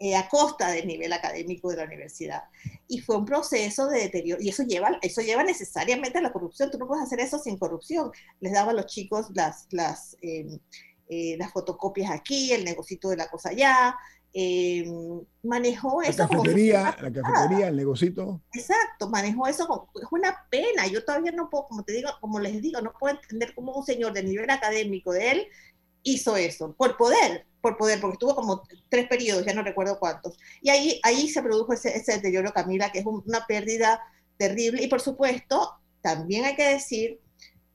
eh, 0.00 0.16
a 0.16 0.28
costa 0.28 0.70
del 0.70 0.88
nivel 0.88 1.12
académico 1.12 1.70
de 1.70 1.76
la 1.76 1.84
universidad. 1.84 2.42
Y 2.88 2.98
fue 2.98 3.16
un 3.16 3.24
proceso 3.24 3.86
de 3.86 4.00
deterioro, 4.00 4.42
y 4.42 4.48
eso 4.48 4.64
lleva, 4.64 4.98
eso 5.00 5.20
lleva 5.22 5.44
necesariamente 5.44 6.18
a 6.18 6.20
la 6.20 6.32
corrupción. 6.32 6.70
Tú 6.70 6.78
no 6.78 6.88
puedes 6.88 7.04
hacer 7.04 7.20
eso 7.20 7.38
sin 7.38 7.56
corrupción. 7.58 8.10
Les 8.40 8.52
daba 8.52 8.72
a 8.72 8.74
los 8.74 8.86
chicos 8.86 9.28
las, 9.34 9.68
las, 9.70 10.16
em, 10.20 10.58
eh, 11.08 11.36
las 11.38 11.52
fotocopias 11.52 12.10
aquí, 12.10 12.52
el 12.52 12.64
negocito 12.64 13.08
de 13.08 13.16
la 13.16 13.30
cosa 13.30 13.50
allá, 13.50 13.96
em, 14.32 15.20
manejó 15.44 16.02
eso. 16.02 16.24
La 16.24 16.28
cafetería, 16.28 16.96
la 17.00 17.12
cafetería, 17.12 17.68
el 17.68 17.76
negocito. 17.76 18.42
Exacto, 18.52 19.08
manejó 19.08 19.46
eso. 19.46 19.88
es 19.94 20.08
una 20.10 20.44
pena. 20.50 20.88
Yo 20.88 21.04
todavía 21.04 21.30
no 21.30 21.48
puedo, 21.48 21.68
como 21.68 21.84
te 21.84 21.92
digo, 21.92 22.10
como 22.20 22.40
les 22.40 22.60
digo, 22.60 22.80
no 22.80 22.92
puedo 22.98 23.14
entender 23.14 23.54
cómo 23.54 23.72
un 23.72 23.86
señor 23.86 24.12
de 24.12 24.24
nivel 24.24 24.50
académico 24.50 25.12
de 25.12 25.30
él 25.30 25.48
hizo 26.04 26.36
eso, 26.36 26.72
por 26.74 26.96
poder, 26.96 27.46
por 27.60 27.76
poder, 27.76 28.00
porque 28.00 28.14
estuvo 28.14 28.36
como 28.36 28.62
tres 28.88 29.08
periodos, 29.08 29.44
ya 29.44 29.54
no 29.54 29.62
recuerdo 29.62 29.98
cuántos. 29.98 30.38
Y 30.62 30.70
ahí, 30.70 31.00
ahí 31.02 31.28
se 31.28 31.42
produjo 31.42 31.72
ese, 31.72 31.96
ese 31.96 32.12
deterioro, 32.12 32.52
Camila, 32.52 32.92
que 32.92 33.00
es 33.00 33.06
una 33.06 33.46
pérdida 33.46 34.00
terrible. 34.36 34.82
Y 34.82 34.88
por 34.88 35.00
supuesto, 35.00 35.72
también 36.02 36.44
hay 36.44 36.54
que 36.54 36.68
decir 36.68 37.20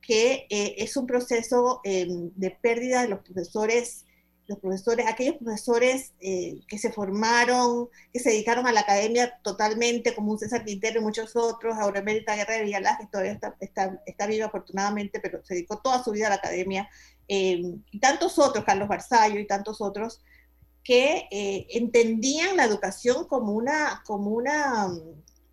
que 0.09 0.47
eh, 0.49 0.75
es 0.77 0.95
un 0.97 1.05
proceso 1.05 1.81
em, 1.83 2.31
de 2.35 2.51
pérdida 2.51 3.01
de 3.01 3.09
los 3.09 3.19
profesores, 3.19 4.05
los 4.47 4.57
profesores, 4.59 5.05
aquellos 5.07 5.37
profesores 5.37 6.13
eh, 6.19 6.59
que 6.67 6.79
se 6.79 6.91
formaron, 6.91 7.89
que 8.11 8.19
se 8.19 8.31
dedicaron 8.31 8.65
a 8.65 8.71
la 8.71 8.79
academia 8.81 9.39
totalmente, 9.43 10.15
como 10.15 10.31
un 10.31 10.39
César 10.39 10.65
Quintero 10.65 10.99
y 10.99 11.03
muchos 11.03 11.35
otros, 11.35 11.75
Mérita 12.03 12.35
Guerra 12.35 12.55
de 12.55 12.63
Villalaz, 12.63 12.97
que 12.99 13.05
todavía 13.07 13.33
está, 13.33 13.55
está, 13.59 14.01
está 14.05 14.25
vivo 14.25 14.47
afortunadamente, 14.47 15.19
pero 15.19 15.43
se 15.43 15.53
dedicó 15.53 15.79
toda 15.79 16.03
su 16.03 16.11
vida 16.11 16.25
a 16.25 16.29
la 16.29 16.35
academia, 16.35 16.89
eh, 17.29 17.61
y 17.91 17.99
tantos 17.99 18.39
otros, 18.39 18.65
Carlos 18.65 18.87
Barzallo 18.87 19.39
y 19.39 19.45
tantos 19.45 19.79
otros, 19.81 20.19
que 20.83 21.27
eh, 21.29 21.67
entendían 21.69 22.57
la 22.57 22.65
educación 22.65 23.27
como 23.27 23.53
una, 23.53 24.01
como, 24.05 24.31
una, 24.31 24.87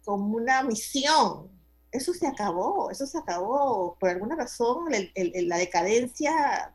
como 0.02 0.36
una 0.36 0.62
misión. 0.62 1.48
Eso 1.92 2.14
se 2.14 2.26
acabó, 2.26 2.90
eso 2.90 3.06
se 3.06 3.18
acabó. 3.18 3.96
Por 4.00 4.08
alguna 4.08 4.36
razón, 4.36 4.86
la 4.90 5.58
decadencia 5.58 6.74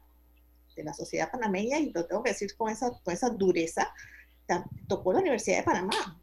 de 0.76 0.84
la 0.84 0.94
sociedad 0.94 1.32
panameña, 1.32 1.80
y 1.80 1.92
lo 1.92 2.06
tengo 2.06 2.22
que 2.22 2.32
decir 2.32 2.56
con 2.56 2.72
esa, 2.72 2.92
con 3.04 3.14
esa 3.14 3.30
dureza, 3.32 3.92
tocó 4.88 5.14
la 5.14 5.20
Universidad 5.20 5.58
de 5.58 5.64
Panamá. 5.64 6.22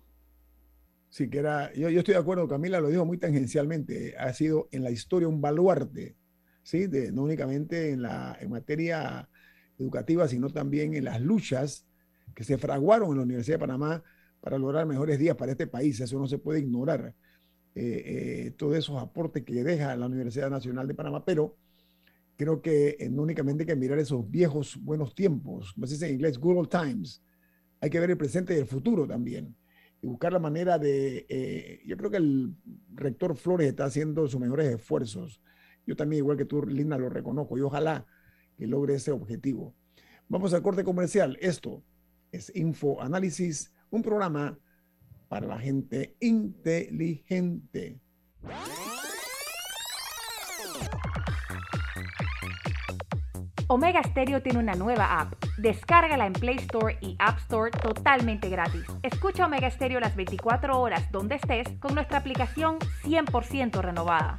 Sí, 1.11 1.29
que 1.29 1.39
era, 1.39 1.73
yo, 1.75 1.91
yo 1.91 1.99
estoy 1.99 2.15
de 2.15 2.21
acuerdo, 2.21 2.47
Camila 2.47 2.81
lo 2.81 2.89
dijo 2.89 3.05
muy 3.05 3.19
tangencialmente, 3.19 4.17
ha 4.17 4.33
sido 4.35 4.69
en 4.71 4.85
la 4.85 4.91
historia 4.91 5.27
un 5.27 5.41
baluarte 5.41 6.15
¿sí? 6.69 6.87
De, 6.87 7.11
no 7.13 7.23
únicamente 7.23 7.91
en, 7.91 8.03
la, 8.03 8.37
en 8.39 8.51
materia 8.51 9.27
educativa, 9.79 10.29
sino 10.29 10.51
también 10.51 10.95
en 10.95 11.05
las 11.05 11.19
luchas 11.19 11.87
que 12.35 12.45
se 12.45 12.59
fraguaron 12.59 13.11
en 13.11 13.17
la 13.17 13.23
Universidad 13.23 13.55
de 13.55 13.61
Panamá 13.61 14.03
para 14.41 14.59
lograr 14.59 14.85
mejores 14.85 15.19
días 15.19 15.35
para 15.35 15.53
este 15.53 15.67
país. 15.67 15.99
Eso 15.99 16.19
no 16.19 16.27
se 16.27 16.37
puede 16.37 16.61
ignorar. 16.61 17.15
Eh, 17.75 18.03
eh, 18.05 18.51
todos 18.51 18.77
esos 18.77 19.01
aportes 19.01 19.45
que 19.45 19.65
deja 19.65 19.97
la 19.97 20.07
Universidad 20.07 20.51
Nacional 20.51 20.87
de 20.87 20.95
Panamá, 20.95 21.25
pero 21.25 21.57
creo 22.37 22.61
que 22.61 22.97
eh, 23.01 23.09
no 23.09 23.23
únicamente 23.23 23.63
hay 23.63 23.69
que 23.69 23.77
mirar 23.77 23.99
esos 23.99 24.31
viejos 24.31 24.77
buenos 24.83 25.15
tiempos, 25.15 25.73
como 25.73 25.87
se 25.87 25.95
dice 25.95 26.09
en 26.09 26.17
inglés, 26.17 26.39
good 26.39 26.59
old 26.59 26.69
times, 26.69 27.23
hay 27.81 27.89
que 27.89 27.99
ver 27.99 28.11
el 28.11 28.19
presente 28.19 28.55
y 28.55 28.59
el 28.59 28.67
futuro 28.67 29.07
también 29.07 29.57
y 30.03 30.07
buscar 30.07 30.33
la 30.33 30.39
manera 30.39 30.79
de, 30.79 31.83
yo 31.85 31.97
creo 31.97 32.11
que 32.11 32.19
el 32.19 32.55
rector 32.95 33.37
Flores 33.37 33.69
está 33.69 33.87
haciendo 33.87 34.29
sus 34.29 34.41
mejores 34.41 34.73
esfuerzos 34.73 35.41
yo 35.89 35.97
también, 35.97 36.19
igual 36.19 36.37
que 36.37 36.45
tú, 36.45 36.67
Lina, 36.67 36.99
lo 36.99 37.09
reconozco 37.09 37.57
y 37.57 37.63
ojalá 37.63 38.05
que 38.59 38.67
logre 38.67 38.97
ese 38.97 39.11
objetivo. 39.11 39.75
Vamos 40.29 40.53
al 40.53 40.61
corte 40.61 40.85
comercial. 40.85 41.39
Esto 41.41 41.83
es 42.31 42.55
Info 42.55 43.01
Análisis, 43.01 43.73
un 43.89 44.03
programa 44.03 44.59
para 45.29 45.47
la 45.47 45.59
gente 45.59 46.15
inteligente. 46.21 48.03
Omega 53.69 54.03
Stereo 54.03 54.43
tiene 54.43 54.59
una 54.59 54.75
nueva 54.75 55.21
app. 55.21 55.43
Descárgala 55.57 56.27
en 56.27 56.35
Play 56.35 56.57
Store 56.57 56.99
y 57.01 57.17
App 57.19 57.39
Store 57.39 57.71
totalmente 57.71 58.51
gratis. 58.51 58.85
Escucha 59.03 59.47
Omega 59.47 59.71
Stereo 59.71 60.01
las 60.01 60.15
24 60.17 60.79
horas 60.79 61.11
donde 61.11 61.37
estés 61.37 61.67
con 61.79 61.95
nuestra 61.95 62.19
aplicación 62.19 62.79
100% 63.05 63.81
renovada. 63.81 64.39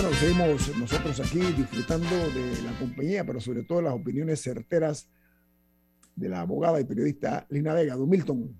Bueno, 0.00 0.16
seguimos 0.16 0.78
nosotros 0.78 1.20
aquí 1.20 1.40
disfrutando 1.40 2.08
de 2.08 2.62
la 2.62 2.72
compañía, 2.78 3.22
pero 3.22 3.38
sobre 3.38 3.64
todo 3.64 3.82
las 3.82 3.92
opiniones 3.92 4.40
certeras 4.40 5.10
de 6.16 6.26
la 6.26 6.40
abogada 6.40 6.80
y 6.80 6.84
periodista 6.84 7.46
Lina 7.50 7.74
Vega, 7.74 7.96
Don 7.96 8.08
Milton. 8.08 8.56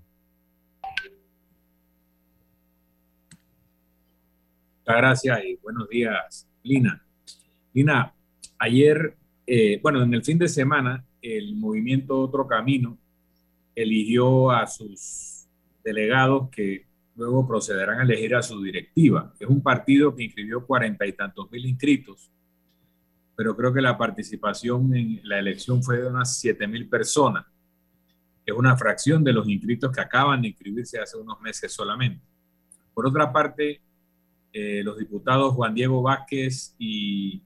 Muchas 4.77 4.97
gracias 4.97 5.39
y 5.43 5.55
buenos 5.55 5.89
días, 5.89 6.47
Lina. 6.61 7.03
Lina, 7.73 8.13
ayer, 8.59 9.17
eh, 9.47 9.79
bueno, 9.81 10.03
en 10.03 10.13
el 10.13 10.23
fin 10.23 10.37
de 10.37 10.47
semana, 10.47 11.03
el 11.23 11.55
movimiento 11.55 12.19
Otro 12.19 12.45
Camino 12.45 12.99
eligió 13.73 14.51
a 14.51 14.67
sus 14.67 15.47
delegados 15.83 16.51
que 16.51 16.85
luego 17.21 17.47
procederán 17.47 17.99
a 17.99 18.03
elegir 18.03 18.33
a 18.33 18.41
su 18.41 18.61
directiva. 18.61 19.31
Es 19.39 19.47
un 19.47 19.61
partido 19.61 20.15
que 20.15 20.23
inscribió 20.23 20.65
cuarenta 20.65 21.05
y 21.05 21.13
tantos 21.13 21.51
mil 21.51 21.63
inscritos, 21.65 22.31
pero 23.35 23.55
creo 23.55 23.71
que 23.71 23.81
la 23.81 23.95
participación 23.95 24.95
en 24.95 25.21
la 25.23 25.37
elección 25.37 25.83
fue 25.83 26.01
de 26.01 26.07
unas 26.07 26.39
siete 26.39 26.67
mil 26.67 26.89
personas. 26.89 27.45
Es 28.43 28.55
una 28.55 28.75
fracción 28.75 29.23
de 29.23 29.33
los 29.33 29.47
inscritos 29.47 29.91
que 29.91 30.01
acaban 30.01 30.41
de 30.41 30.47
inscribirse 30.47 30.99
hace 30.99 31.15
unos 31.15 31.39
meses 31.41 31.71
solamente. 31.71 32.25
Por 32.91 33.05
otra 33.05 33.31
parte, 33.31 33.81
eh, 34.51 34.81
los 34.83 34.97
diputados 34.97 35.53
Juan 35.53 35.75
Diego 35.75 36.01
Vázquez 36.01 36.75
y 36.79 37.43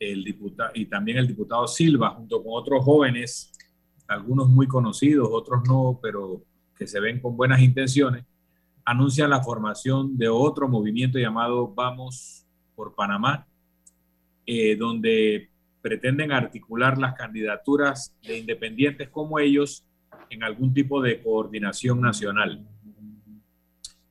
el 0.00 0.24
diputado, 0.24 0.72
y 0.74 0.86
también 0.86 1.18
el 1.18 1.28
diputado 1.28 1.68
Silva, 1.68 2.10
junto 2.10 2.42
con 2.42 2.52
otros 2.54 2.82
jóvenes, 2.82 3.52
algunos 4.08 4.48
muy 4.48 4.66
conocidos, 4.66 5.28
otros 5.30 5.62
no, 5.68 6.00
pero 6.02 6.42
que 6.76 6.86
se 6.86 6.98
ven 6.98 7.20
con 7.20 7.36
buenas 7.36 7.60
intenciones, 7.60 8.24
anuncian 8.84 9.30
la 9.30 9.42
formación 9.42 10.16
de 10.16 10.28
otro 10.28 10.68
movimiento 10.68 11.18
llamado 11.18 11.72
Vamos 11.72 12.46
por 12.74 12.94
Panamá, 12.94 13.46
eh, 14.46 14.76
donde 14.76 15.50
pretenden 15.80 16.32
articular 16.32 16.98
las 16.98 17.14
candidaturas 17.14 18.14
de 18.22 18.38
independientes 18.38 19.08
como 19.08 19.38
ellos 19.38 19.84
en 20.30 20.42
algún 20.42 20.72
tipo 20.72 21.02
de 21.02 21.20
coordinación 21.22 22.00
nacional. 22.00 22.66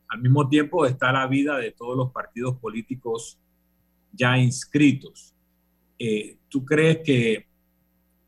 Al 0.08 0.22
mismo 0.22 0.48
tiempo 0.48 0.86
está 0.86 1.12
la 1.12 1.26
vida 1.28 1.58
de 1.58 1.72
todos 1.72 1.96
los 1.96 2.12
partidos 2.12 2.58
políticos 2.58 3.40
ya 4.12 4.38
inscritos. 4.38 5.34
Eh, 5.98 6.38
¿tú 6.50 6.66
crees 6.66 7.00
que 7.06 7.48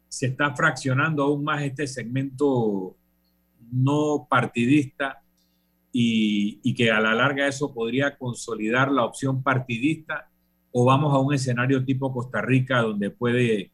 se 0.08 0.28
está 0.28 0.56
fraccionando 0.56 1.24
aún 1.24 1.44
más 1.44 1.62
este 1.64 1.88
segmento 1.88 2.96
no 3.72 4.28
partidista 4.30 5.23
y, 5.96 6.74
que 6.74 6.90
a 6.90 7.00
la 7.00 7.14
larga 7.14 7.48
eso 7.48 7.72
podría 7.72 8.18
consolidar 8.18 8.92
la 8.92 9.06
opción 9.06 9.44
partidista 9.44 10.30
o 10.72 10.86
vamos 10.86 11.14
a 11.14 11.20
un 11.20 11.36
escenario 11.36 11.86
tipo 11.86 12.12
Costa 12.12 12.42
Rica 12.42 12.82
donde 12.82 13.12
puede 13.12 13.72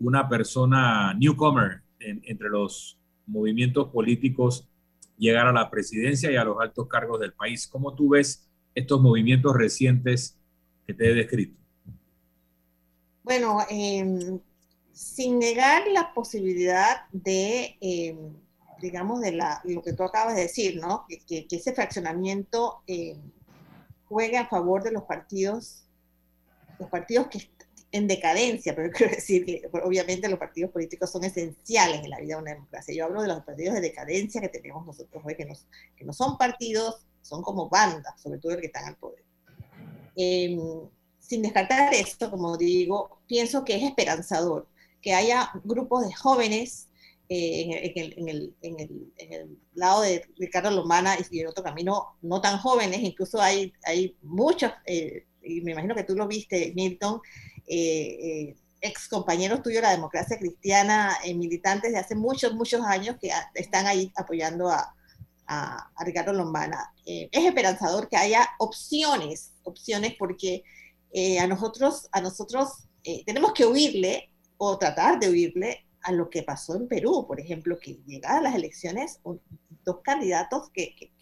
una 0.00 0.28
persona 0.28 1.14
newcomer 1.14 1.82
entre 2.00 2.48
los 2.48 2.98
movimientos 3.26 3.88
políticos 3.90 4.68
llegar 5.16 5.46
a 5.46 5.52
la 5.52 5.70
presidencia 5.70 6.32
y 6.32 6.36
a 6.36 6.42
los 6.42 6.60
altos 6.60 6.88
cargos 6.88 7.20
del 7.20 7.32
país. 7.32 7.68
¿Cómo 7.68 7.94
tú 7.94 8.08
ves 8.08 8.50
estos 8.74 9.00
movimientos 9.00 9.54
recientes 9.54 10.36
que 10.84 10.94
te 10.94 11.10
he 11.10 11.14
descrito? 11.14 11.56
Bueno, 13.22 13.58
em, 13.70 14.40
sin 14.90 15.38
negar 15.38 15.86
la 15.92 16.12
posibilidad 16.12 17.08
de, 17.12 17.76
em, 17.80 18.34
digamos, 18.82 19.20
de 19.20 19.32
la, 19.32 19.60
lo 19.64 19.82
que 19.82 19.94
tú 19.94 20.02
acabas 20.02 20.34
de 20.34 20.42
decir, 20.42 20.80
¿no? 20.80 21.06
Que, 21.26 21.46
ese 21.50 21.72
fraccionamiento 21.72 22.82
em, 22.86 23.18
juegue 24.04 24.36
a 24.36 24.46
favor 24.46 24.82
de 24.82 24.92
los 24.92 25.04
partidos, 25.04 25.84
los 26.78 26.90
partidos 26.90 27.28
que 27.28 27.50
en 27.92 28.08
decadencia, 28.08 28.74
pero 28.74 28.90
quiero 28.94 29.14
decir 29.14 29.46
que 29.46 29.62
obviamente 29.84 30.28
los 30.28 30.38
partidos 30.38 30.70
políticos 30.70 31.10
son 31.10 31.24
esenciales 31.24 32.02
en 32.02 32.10
la 32.10 32.20
vida 32.20 32.36
de 32.36 32.42
una 32.42 32.54
democracia. 32.54 32.94
Yo 32.94 33.04
hablo 33.06 33.22
de 33.22 33.28
los 33.28 33.44
partidos 33.44 33.74
de 33.74 33.80
decadencia 33.80 34.40
que 34.40 34.48
tenemos 34.48 34.84
nosotros 34.84 35.22
hoy, 35.24 35.36
que, 35.36 35.50
que 35.96 36.04
no 36.04 36.12
son 36.12 36.36
partidos, 36.36 37.06
son 37.22 37.42
como 37.42 37.68
bandas, 37.68 38.20
sobre 38.20 38.38
todo 38.38 38.52
el 38.52 38.60
que 38.60 38.66
están 38.66 38.84
al 38.84 38.96
poder 38.96 39.22
sin 41.22 41.42
descartar 41.42 41.94
esto, 41.94 42.30
como 42.30 42.56
digo, 42.58 43.20
pienso 43.26 43.64
que 43.64 43.76
es 43.76 43.82
esperanzador 43.82 44.66
que 45.00 45.14
haya 45.14 45.50
grupos 45.64 46.06
de 46.06 46.12
jóvenes 46.12 46.88
eh, 47.32 47.62
en, 47.62 47.98
el, 47.98 48.14
en, 48.18 48.28
el, 48.28 48.54
en, 49.16 49.32
el, 49.32 49.58
lado 49.74 50.02
de 50.02 50.24
Ricardo 50.36 50.70
Lomana 50.70 51.16
y 51.30 51.40
en 51.40 51.46
otro 51.46 51.64
camino 51.64 52.16
no 52.22 52.40
tan 52.40 52.58
jóvenes, 52.58 53.00
incluso 53.00 53.40
hay, 53.40 53.72
hay 53.84 54.16
muchos, 54.22 54.72
eh, 54.86 55.26
y 55.42 55.60
me 55.62 55.72
imagino 55.72 55.94
que 55.94 56.04
tú 56.04 56.14
lo 56.14 56.26
viste, 56.26 56.72
Milton, 56.74 57.20
eh, 57.66 58.54
ex 58.80 59.08
compañeros 59.08 59.62
tuyos 59.62 59.76
de 59.76 59.88
la 59.88 59.92
democracia 59.92 60.38
cristiana, 60.38 61.16
militantes 61.34 61.92
de 61.92 61.98
hace 61.98 62.14
muchos, 62.14 62.54
muchos 62.54 62.82
años 62.84 63.16
que 63.20 63.30
están 63.54 63.86
ahí 63.86 64.12
apoyando 64.16 64.68
a, 64.68 64.94
a, 65.46 65.90
a 65.94 66.04
Ricardo 66.04 66.32
Lombana. 66.32 66.92
es 67.06 67.44
esperanzador 67.44 68.08
que 68.08 68.16
haya 68.16 68.48
opciones, 68.58 69.52
opciones 69.62 70.14
porque 70.18 70.64
eh, 71.12 71.38
a 71.38 71.46
nosotros, 71.46 72.08
a 72.10 72.22
nosotros 72.22 72.88
eh, 73.04 73.22
tenemos 73.26 73.52
que 73.52 73.66
huirle 73.66 74.30
o 74.56 74.78
tratar 74.78 75.20
de 75.20 75.28
huirle 75.28 75.84
a 76.02 76.12
lo 76.12 76.30
que 76.30 76.42
pasó 76.42 76.74
en 76.76 76.88
Perú, 76.88 77.26
por 77.26 77.40
ejemplo, 77.40 77.78
que 77.78 78.00
llegaban 78.06 78.38
a 78.38 78.42
las 78.42 78.54
elecciones 78.54 79.20
dos 79.84 80.00
candidatos 80.02 80.70
que, 80.72 81.12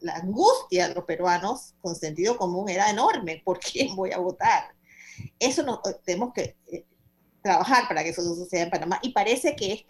la 0.00 0.14
angustia 0.14 0.88
de 0.88 0.94
los 0.94 1.04
peruanos 1.04 1.74
con 1.82 1.94
sentido 1.94 2.38
común 2.38 2.70
era 2.70 2.88
enorme, 2.88 3.42
¿por 3.44 3.60
quién 3.60 3.94
voy 3.94 4.10
a 4.12 4.18
votar? 4.18 4.74
Eso 5.38 5.62
no, 5.62 5.82
tenemos 6.02 6.32
que 6.32 6.56
eh, 6.72 6.86
trabajar 7.42 7.86
para 7.88 8.02
que 8.02 8.08
eso 8.08 8.22
no 8.22 8.34
suceda 8.34 8.62
en 8.62 8.70
Panamá 8.70 8.98
y 9.02 9.12
parece 9.12 9.54
que 9.54 9.84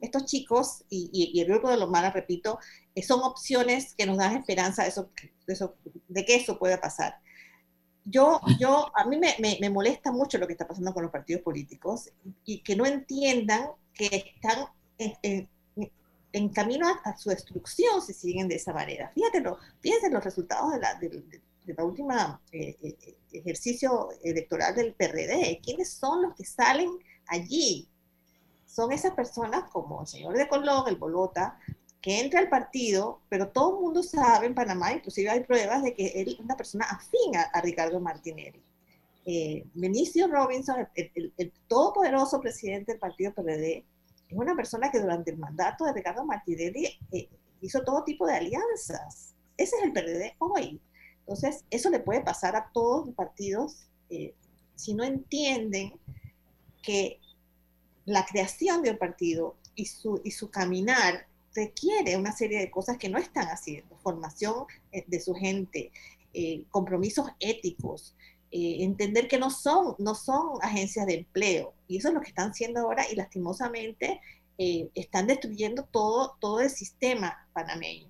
estos 0.00 0.24
chicos 0.24 0.84
y, 0.90 1.40
el 1.40 1.46
grupo 1.46 1.70
de 1.70 1.76
los 1.76 1.88
malas, 1.88 2.14
repito, 2.14 2.58
son 3.06 3.20
opciones 3.22 3.94
que 3.94 4.06
nos 4.06 4.18
dan 4.18 4.36
esperanza 4.36 4.82
de, 4.82 5.70
de 6.08 6.24
que 6.24 6.34
eso 6.34 6.58
pueda 6.58 6.80
pasar 6.80 7.14
yo, 8.04 8.40
yo, 8.58 8.92
a 8.94 9.04
mí 9.06 9.18
me, 9.18 9.34
me, 9.38 9.70
molesta 9.70 10.12
mucho 10.12 10.36
lo 10.36 10.46
que 10.46 10.52
está 10.52 10.68
pasando 10.68 10.92
con 10.92 11.02
los 11.02 11.12
partidos 11.12 11.42
políticos 11.42 12.10
y 12.44 12.62
que 12.62 12.76
no 12.76 12.84
entiendan 12.84 13.70
que 13.94 14.34
están 14.34 14.66
en, 14.98 16.48
camino 16.50 16.86
a, 17.04 17.16
su 17.16 17.30
destrucción 17.30 18.02
si 18.02 18.12
siguen 18.12 18.48
de 18.48 18.56
esa 18.56 18.72
manera. 18.72 19.10
Fíjatelo, 19.14 19.58
fíjense 19.80 20.10
los 20.10 20.22
resultados 20.22 20.72
de 20.72 20.80
la, 20.80 20.94
de, 20.96 21.40
la 21.66 21.84
última 21.84 22.42
eh, 22.52 22.76
eh, 22.82 23.16
ejercicio 23.32 24.10
electoral 24.22 24.74
del 24.74 24.94
PRD. 24.94 25.60
¿Quiénes 25.62 25.90
son 25.90 26.22
los 26.22 26.34
que 26.34 26.44
salen 26.44 26.90
allí? 27.28 27.88
Son 28.66 28.92
esas 28.92 29.14
personas 29.14 29.70
como 29.70 30.02
el 30.02 30.06
señor 30.06 30.36
de 30.36 30.48
Colón, 30.48 30.84
el 30.88 30.96
Bolota, 30.96 31.58
que 32.04 32.20
entra 32.20 32.38
al 32.38 32.50
partido, 32.50 33.22
pero 33.30 33.48
todo 33.48 33.76
el 33.76 33.82
mundo 33.82 34.02
sabe 34.02 34.44
en 34.44 34.54
Panamá, 34.54 34.92
inclusive 34.92 35.30
hay 35.30 35.40
pruebas 35.40 35.82
de 35.82 35.94
que 35.94 36.08
él 36.08 36.34
es 36.34 36.38
una 36.38 36.54
persona 36.54 36.84
afín 36.84 37.34
a, 37.34 37.62
Ricardo 37.62 37.98
Martinelli. 37.98 38.62
Eh, 39.24 39.64
Benicio 39.72 40.26
Robinson, 40.26 40.86
el, 40.96 41.52
todopoderoso 41.66 42.42
presidente 42.42 42.92
del 42.92 42.98
partido 42.98 43.32
PRD, 43.32 43.86
es 44.28 44.36
una 44.36 44.54
persona 44.54 44.90
que 44.90 45.00
durante 45.00 45.30
el 45.30 45.38
mandato 45.38 45.86
de 45.86 45.94
Ricardo 45.94 46.26
Martinelli 46.26 46.90
eh, 47.10 47.30
hizo 47.62 47.82
todo 47.84 48.04
tipo 48.04 48.26
de 48.26 48.34
alianzas. 48.34 49.34
Ese 49.56 49.74
es 49.76 49.84
el 49.84 49.94
PRD 49.94 50.36
hoy. 50.40 50.78
Entonces, 51.20 51.64
eso 51.70 51.88
le 51.88 52.00
puede 52.00 52.20
pasar 52.20 52.54
a 52.54 52.70
todos 52.74 53.06
los 53.06 53.14
partidos 53.14 53.86
eh, 54.10 54.34
si 54.74 54.92
no 54.92 55.04
entienden 55.04 55.94
que 56.82 57.18
la 58.04 58.26
creación 58.26 58.82
de 58.82 58.90
un 58.90 58.98
partido 58.98 59.56
y 59.74 59.86
su, 59.86 60.20
y 60.22 60.32
su 60.32 60.50
caminar 60.50 61.28
requiere 61.54 62.16
una 62.16 62.32
serie 62.32 62.58
de 62.58 62.70
cosas 62.70 62.98
que 62.98 63.08
no 63.08 63.18
están 63.18 63.46
haciendo, 63.46 63.96
formación 63.98 64.66
eh, 64.92 65.04
de 65.06 65.20
su 65.20 65.34
gente, 65.34 65.92
eh, 66.32 66.64
compromisos 66.70 67.28
éticos, 67.38 68.14
eh, 68.50 68.78
entender 68.80 69.28
que 69.28 69.38
no 69.38 69.50
son, 69.50 69.94
no 69.98 70.14
son 70.14 70.58
agencias 70.62 71.06
de 71.06 71.14
empleo, 71.14 71.74
y 71.86 71.98
eso 71.98 72.08
es 72.08 72.14
lo 72.14 72.20
que 72.20 72.28
están 72.28 72.50
haciendo 72.50 72.80
ahora 72.80 73.04
y 73.10 73.16
lastimosamente 73.16 74.20
están 74.56 75.26
destruyendo 75.26 75.84
todo, 75.90 76.36
todo 76.40 76.60
el 76.60 76.70
sistema 76.70 77.48
panameño, 77.52 78.08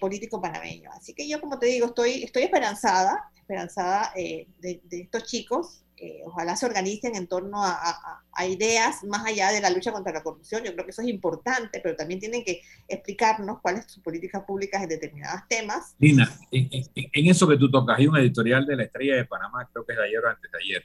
político 0.00 0.40
panameño. 0.40 0.90
Así 0.94 1.12
que 1.12 1.28
yo, 1.28 1.38
como 1.38 1.58
te 1.58 1.66
digo, 1.66 1.88
estoy, 1.88 2.24
estoy 2.24 2.44
esperanzada, 2.44 3.30
esperanzada 3.36 4.10
de, 4.14 4.80
estos 4.90 5.24
chicos 5.24 5.83
eh, 5.96 6.20
ojalá 6.24 6.56
se 6.56 6.66
organicen 6.66 7.14
en 7.14 7.28
torno 7.28 7.62
a, 7.62 8.20
ideas 8.48 9.04
más 9.04 9.24
allá 9.24 9.52
de 9.52 9.60
la 9.60 9.70
lucha 9.70 9.92
contra 9.92 10.12
la 10.12 10.22
corrupción. 10.22 10.62
Yo 10.64 10.72
creo 10.72 10.84
que 10.84 10.90
eso 10.90 11.02
es 11.02 11.08
importante, 11.08 11.80
pero 11.80 11.94
también 11.94 12.18
tienen 12.18 12.44
que 12.44 12.62
explicarnos 12.88 13.60
cuáles 13.62 13.82
son 13.82 13.90
sus 13.90 14.02
políticas 14.02 14.42
públicas 14.44 14.82
en 14.82 14.88
determinados 14.88 15.42
temas. 15.48 15.94
Lina, 15.98 16.28
en, 16.50 17.28
eso 17.28 17.46
que 17.46 17.56
tú 17.56 17.70
tocas, 17.70 17.98
hay 17.98 18.08
un 18.08 18.16
editorial 18.16 18.66
de 18.66 18.76
la 18.76 18.84
Estrella 18.84 19.16
de 19.16 19.24
Panamá, 19.24 19.68
creo 19.72 19.86
que 19.86 19.92
es 19.92 19.98
de 19.98 20.04
ayer 20.04 20.24
o 20.24 20.28
antes 20.28 20.50
de 20.50 20.58
ayer, 20.58 20.84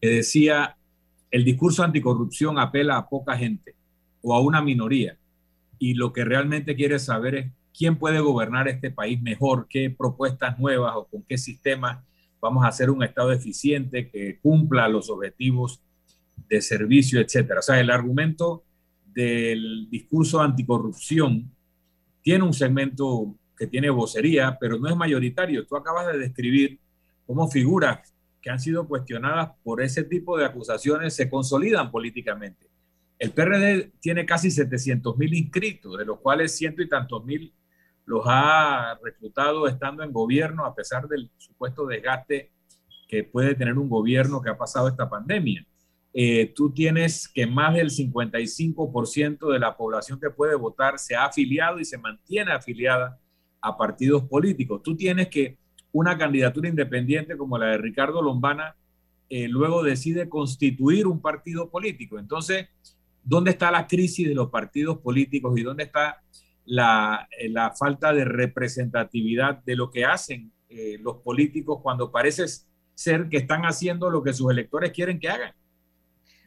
que 0.00 0.08
decía, 0.08 0.76
el 1.30 1.44
discurso 1.44 1.84
anticorrupción 1.84 2.58
apela 2.58 2.96
a 2.96 3.08
poca 3.08 3.36
gente 3.36 3.74
o 4.22 4.34
a 4.34 4.40
una 4.40 4.62
minoría, 4.62 5.18
y 5.78 5.94
lo 5.94 6.12
que 6.12 6.24
realmente 6.24 6.74
quiere 6.76 6.98
saber 6.98 7.34
es 7.34 7.52
quién 7.76 7.98
puede 7.98 8.20
gobernar 8.20 8.68
este 8.68 8.90
país 8.90 9.20
mejor, 9.20 9.66
qué 9.68 9.90
propuestas 9.90 10.58
nuevas 10.58 10.94
o 10.96 11.06
con 11.06 11.22
qué 11.22 11.38
sistemas 11.38 12.04
vamos 12.40 12.64
a 12.64 12.68
hacer 12.68 12.90
un 12.90 13.02
Estado 13.02 13.32
eficiente 13.32 14.08
que 14.08 14.38
cumpla 14.40 14.88
los 14.88 15.10
objetivos 15.10 15.82
de 16.48 16.60
servicio, 16.60 17.20
etcétera. 17.20 17.60
O 17.60 17.62
sea, 17.62 17.80
el 17.80 17.90
argumento 17.90 18.64
del 19.06 19.88
discurso 19.90 20.40
anticorrupción 20.40 21.50
tiene 22.22 22.44
un 22.44 22.54
segmento 22.54 23.34
que 23.56 23.66
tiene 23.66 23.90
vocería, 23.90 24.56
pero 24.58 24.78
no 24.78 24.88
es 24.88 24.96
mayoritario. 24.96 25.66
Tú 25.66 25.76
acabas 25.76 26.06
de 26.12 26.18
describir 26.18 26.78
cómo 27.26 27.48
figuras 27.48 28.12
que 28.40 28.50
han 28.50 28.58
sido 28.58 28.88
cuestionadas 28.88 29.50
por 29.62 29.82
ese 29.82 30.04
tipo 30.04 30.38
de 30.38 30.46
acusaciones 30.46 31.14
se 31.14 31.28
consolidan 31.28 31.90
políticamente. 31.90 32.68
El 33.18 33.32
PRD 33.32 33.92
tiene 34.00 34.24
casi 34.24 34.50
700 34.50 35.16
mil 35.18 35.34
inscritos, 35.34 35.98
de 35.98 36.06
los 36.06 36.20
cuales 36.20 36.56
ciento 36.56 36.80
y 36.80 36.88
tantos 36.88 37.22
mil 37.24 37.52
los 38.06 38.22
ha 38.26 38.98
reclutado 39.02 39.68
estando 39.68 40.02
en 40.02 40.12
gobierno 40.12 40.64
a 40.64 40.74
pesar 40.74 41.06
del 41.08 41.30
supuesto 41.36 41.86
desgaste 41.86 42.50
que 43.08 43.24
puede 43.24 43.54
tener 43.54 43.76
un 43.76 43.88
gobierno 43.88 44.40
que 44.40 44.50
ha 44.50 44.56
pasado 44.56 44.88
esta 44.88 45.08
pandemia. 45.08 45.66
Eh, 46.12 46.52
tú 46.56 46.72
tienes 46.72 47.28
que 47.28 47.46
más 47.46 47.74
del 47.74 47.90
55% 47.90 49.52
de 49.52 49.58
la 49.58 49.76
población 49.76 50.18
que 50.20 50.30
puede 50.30 50.54
votar 50.56 50.98
se 50.98 51.14
ha 51.14 51.24
afiliado 51.24 51.78
y 51.78 51.84
se 51.84 51.98
mantiene 51.98 52.52
afiliada 52.52 53.18
a 53.60 53.76
partidos 53.76 54.24
políticos. 54.24 54.82
Tú 54.82 54.96
tienes 54.96 55.28
que 55.28 55.58
una 55.92 56.16
candidatura 56.16 56.68
independiente 56.68 57.36
como 57.36 57.58
la 57.58 57.66
de 57.66 57.78
Ricardo 57.78 58.22
Lombana 58.22 58.76
eh, 59.28 59.48
luego 59.48 59.82
decide 59.82 60.28
constituir 60.28 61.06
un 61.06 61.20
partido 61.20 61.70
político. 61.70 62.18
Entonces, 62.18 62.68
¿dónde 63.22 63.52
está 63.52 63.70
la 63.70 63.86
crisis 63.86 64.28
de 64.28 64.34
los 64.34 64.50
partidos 64.50 64.98
políticos 64.98 65.56
y 65.56 65.62
dónde 65.62 65.84
está 65.84 66.22
la, 66.70 67.28
eh, 67.36 67.48
la 67.48 67.72
falta 67.72 68.12
de 68.12 68.24
representatividad 68.24 69.56
de 69.64 69.74
lo 69.74 69.90
que 69.90 70.04
hacen 70.04 70.52
eh, 70.68 70.98
los 71.00 71.16
políticos 71.16 71.80
cuando 71.82 72.12
parece 72.12 72.44
ser 72.94 73.28
que 73.28 73.38
están 73.38 73.62
haciendo 73.62 74.08
lo 74.08 74.22
que 74.22 74.32
sus 74.32 74.52
electores 74.52 74.92
quieren 74.92 75.18
que 75.18 75.28
hagan. 75.28 75.52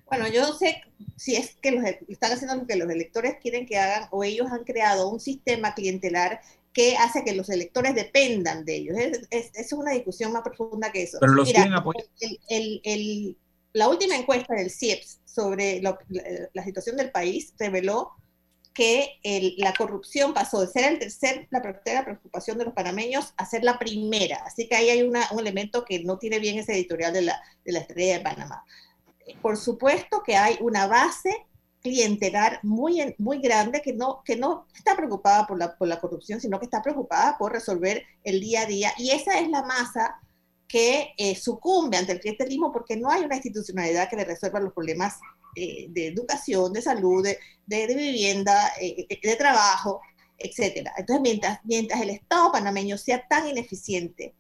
Bueno, 0.05 0.30
yo 0.30 0.47
no 0.47 0.53
sé 0.53 0.82
si 1.17 1.36
es 1.36 1.55
que 1.55 1.71
los, 1.71 1.84
están 2.07 2.32
haciendo 2.32 2.55
lo 2.55 2.65
que 2.65 2.78
los 2.78 2.89
electores 2.89 3.36
quieren 3.41 3.65
que 3.65 3.78
hagan 3.78 4.07
o 4.11 4.24
ellos 4.24 4.49
han 4.49 4.63
creado 4.63 5.09
un 5.09 5.19
sistema 5.19 5.74
clientelar 5.74 6.39
que 6.71 6.95
hace 6.95 7.26
que 7.26 7.36
los 7.36 7.49
electores 7.49 7.93
dependan 7.93 8.63
de 8.63 8.76
ellos. 8.76 8.97
Es, 9.30 9.51
es, 9.53 9.74
una 9.74 9.91
discusión 9.91 10.32
más 10.32 10.43
profunda 10.43 10.89
que 10.93 11.03
eso. 11.03 11.17
Pero 11.19 11.34
los 11.34 11.47
Mira, 11.47 11.84
el, 12.21 12.39
el, 12.47 12.82
el, 12.86 13.38
la 13.74 13.89
última 13.89 14.15
encuesta 14.15 14.53
del 14.55 14.71
CIEPS 14.71 15.19
sobre 15.26 15.82
la, 15.82 15.97
la, 16.53 16.63
situación 16.63 16.95
del 16.95 17.11
país 17.11 17.53
reveló 17.59 18.11
que 18.74 19.19
la 19.57 19.74
corrupción 19.74 20.34
pasó 20.34 20.61
de 20.61 20.67
ser 20.67 20.91
el 20.91 20.99
tercer, 20.99 21.47
la 21.51 21.61
tercera 21.61 22.03
preocupación 22.03 22.57
de 22.57 22.65
los 22.65 22.74
panameños 22.74 23.34
a 23.38 23.45
ser 23.45 23.63
la 23.63 23.78
primera. 23.78 24.38
Así 24.45 24.67
que 24.67 24.76
ahí 24.76 24.89
hay 24.89 25.03
un 25.03 25.15
elemento 25.39 25.86
que 25.86 26.03
no 26.03 26.17
tiene 26.17 26.39
bien 26.39 26.57
ese 26.57 26.74
editorial 26.74 27.13
de 27.13 27.21
la, 27.21 27.41
de 27.63 27.71
la 27.71 27.80
Estrella 27.80 28.17
de 28.17 28.24
Panamá. 28.24 28.65
Por 29.41 29.57
supuesto 29.57 30.24
que 30.26 30.36
hay 30.36 30.57
una 30.59 30.88
base 30.88 31.45
clientelar 31.82 32.59
muy, 32.63 33.13
muy 33.17 33.39
grande 33.39 33.82
que 33.82 33.93
no, 33.93 34.24
que 34.24 34.38
no 34.38 34.65
está 34.76 34.95
preocupada 34.95 35.45
por 35.45 35.59
la, 35.59 35.78
por 35.78 35.88
la 35.88 35.99
corrupción, 35.99 36.39
sino 36.39 36.57
que 36.57 36.65
está 36.65 36.82
preocupada 36.82 37.38
por 37.38 37.51
resolver 37.51 38.03
el 38.24 38.39
día 38.39 38.61
a 38.61 38.65
día. 38.65 38.91
Y 38.97 39.11
esa 39.11 39.39
es 39.39 39.49
la 39.49 39.63
masa 39.63 40.19
que 40.67 41.13
eh, 41.17 41.36
sucumbe 41.36 41.97
ante 41.97 42.13
el 42.13 42.19
clientelismo 42.19 42.71
porque 42.71 42.95
no 42.95 43.11
hay 43.11 43.24
una 43.24 43.36
institucionalidad 43.36 44.09
que 44.09 44.15
le 44.15 44.26
resuelva 44.26 44.61
los 44.61 44.74
problemas 44.74 45.19
eh, 45.56 45.88
de 45.89 46.08
educación, 46.08 46.74
de 46.74 46.82
salud, 46.82 47.24
de, 47.24 47.38
de, 47.66 47.95
vivienda, 47.95 48.74
eh, 48.80 49.06
eh, 49.10 49.20
de 49.22 49.36
trabajo, 49.36 50.01
etc. 50.38 50.88
Entonces, 50.97 51.22
mientras, 51.22 51.60
mientras 51.64 52.01
el 52.01 52.12
Estado 52.12 52.51
panameño 52.51 52.97
sea 52.97 53.26
tan 53.28 53.47
ineficiente, 53.47 54.34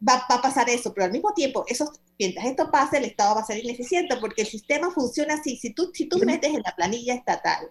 va, 0.00 0.26
va, 0.30 0.36
a 0.36 0.42
pasar 0.42 0.68
eso, 0.70 0.92
pero 0.94 1.06
al 1.06 1.12
mismo 1.12 1.32
tiempo, 1.34 1.64
esos, 1.68 1.90
mientras 2.18 2.46
esto 2.46 2.70
pase, 2.70 2.98
el 2.98 3.04
Estado 3.04 3.34
va 3.34 3.40
a 3.42 3.46
ser 3.46 3.62
ineficiente 3.62 4.16
porque 4.20 4.42
el 4.42 4.48
sistema 4.48 4.90
funciona 4.90 5.34
así. 5.34 5.56
Si 5.56 5.70
tú, 5.70 5.90
si 5.92 6.06
tú 6.06 6.18
metes 6.18 6.54
en 6.54 6.62
la 6.64 6.74
planilla 6.74 7.14
estatal 7.14 7.70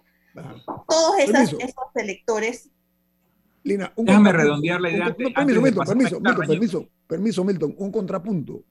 todos 0.88 1.18
esos 1.18 1.58
electores 1.94 2.70
Lina, 3.64 3.92
un 3.96 4.06
Déjame 4.06 4.32
redondear 4.32 4.80
la 4.80 4.90
idea. 4.90 5.14
permiso, 5.14 5.60
Milton, 5.60 5.86
permiso, 5.86 6.20
Milton, 6.20 6.46
permiso, 6.46 6.88
permiso, 7.06 7.44
Milton, 7.44 7.74
un 7.78 7.92
contrapunto. 7.92 8.64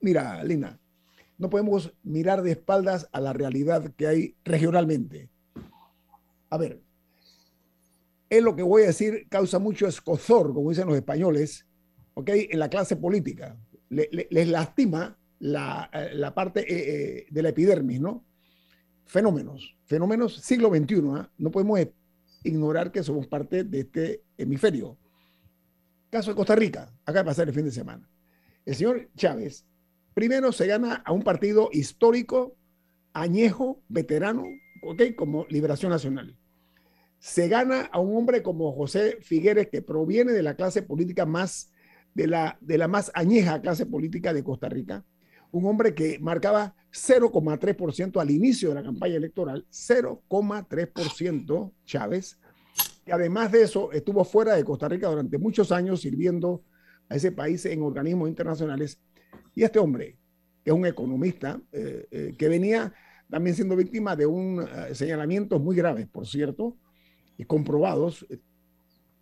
Mira, 0.00 0.42
Lina, 0.42 0.78
no 1.42 1.50
podemos 1.50 1.92
mirar 2.04 2.42
de 2.42 2.52
espaldas 2.52 3.08
a 3.10 3.20
la 3.20 3.32
realidad 3.32 3.92
que 3.96 4.06
hay 4.06 4.36
regionalmente. 4.44 5.28
A 6.50 6.56
ver, 6.56 6.80
es 8.30 8.44
lo 8.44 8.54
que 8.54 8.62
voy 8.62 8.84
a 8.84 8.86
decir, 8.86 9.26
causa 9.28 9.58
mucho 9.58 9.88
escozor, 9.88 10.54
como 10.54 10.70
dicen 10.70 10.86
los 10.86 10.94
españoles, 10.94 11.66
¿ok? 12.14 12.30
En 12.50 12.60
la 12.60 12.70
clase 12.70 12.94
política. 12.94 13.56
les 13.90 14.48
lastima 14.48 15.18
la, 15.40 15.90
la 16.12 16.32
parte 16.32 16.60
eh, 16.60 16.66
eh, 17.22 17.26
de 17.28 17.42
la 17.42 17.48
epidermis, 17.48 18.00
¿no? 18.00 18.24
Fenómenos, 19.04 19.76
fenómenos 19.86 20.36
siglo 20.36 20.68
XXI. 20.68 21.02
¿ah? 21.16 21.32
No 21.38 21.50
podemos 21.50 21.80
ignorar 22.44 22.92
que 22.92 23.02
somos 23.02 23.26
parte 23.26 23.64
de 23.64 23.80
este 23.80 24.22
hemisferio. 24.38 24.96
Caso 26.08 26.30
de 26.30 26.36
Costa 26.36 26.54
Rica, 26.54 26.94
acaba 27.04 27.24
de 27.24 27.30
pasar 27.30 27.48
el 27.48 27.54
fin 27.54 27.64
de 27.64 27.72
semana. 27.72 28.08
El 28.64 28.76
señor 28.76 29.10
Chávez 29.16 29.66
Primero 30.14 30.52
se 30.52 30.66
gana 30.66 31.02
a 31.04 31.12
un 31.12 31.22
partido 31.22 31.68
histórico, 31.72 32.56
añejo, 33.14 33.82
veterano, 33.88 34.44
¿ok? 34.82 35.02
Como 35.16 35.46
Liberación 35.48 35.90
Nacional. 35.90 36.36
Se 37.18 37.48
gana 37.48 37.88
a 37.92 38.00
un 38.00 38.16
hombre 38.16 38.42
como 38.42 38.72
José 38.72 39.18
Figueres, 39.22 39.68
que 39.68 39.80
proviene 39.80 40.32
de 40.32 40.42
la 40.42 40.54
clase 40.54 40.82
política 40.82 41.24
más, 41.24 41.72
de 42.14 42.26
la, 42.26 42.58
de 42.60 42.78
la 42.78 42.88
más 42.88 43.10
añeja 43.14 43.62
clase 43.62 43.86
política 43.86 44.34
de 44.34 44.44
Costa 44.44 44.68
Rica. 44.68 45.04
Un 45.50 45.64
hombre 45.66 45.94
que 45.94 46.18
marcaba 46.18 46.74
0,3% 46.92 48.20
al 48.20 48.30
inicio 48.30 48.68
de 48.70 48.74
la 48.74 48.82
campaña 48.82 49.16
electoral, 49.16 49.66
0,3% 49.70 51.72
Chávez. 51.86 52.38
Y 53.06 53.12
además 53.12 53.52
de 53.52 53.62
eso, 53.62 53.92
estuvo 53.92 54.24
fuera 54.24 54.54
de 54.54 54.64
Costa 54.64 54.88
Rica 54.88 55.08
durante 55.08 55.38
muchos 55.38 55.72
años 55.72 56.02
sirviendo 56.02 56.62
a 57.08 57.16
ese 57.16 57.32
país 57.32 57.64
en 57.66 57.82
organismos 57.82 58.28
internacionales 58.28 59.00
y 59.54 59.62
este 59.64 59.78
hombre, 59.78 60.16
que 60.64 60.70
es 60.70 60.76
un 60.76 60.86
economista, 60.86 61.60
eh, 61.72 62.06
eh, 62.10 62.34
que 62.38 62.48
venía 62.48 62.92
también 63.28 63.56
siendo 63.56 63.76
víctima 63.76 64.16
de 64.16 64.26
un 64.26 64.62
eh, 64.62 64.94
señalamientos 64.94 65.60
muy 65.60 65.76
graves, 65.76 66.06
por 66.06 66.26
cierto, 66.26 66.76
y 67.36 67.44
comprobados 67.44 68.26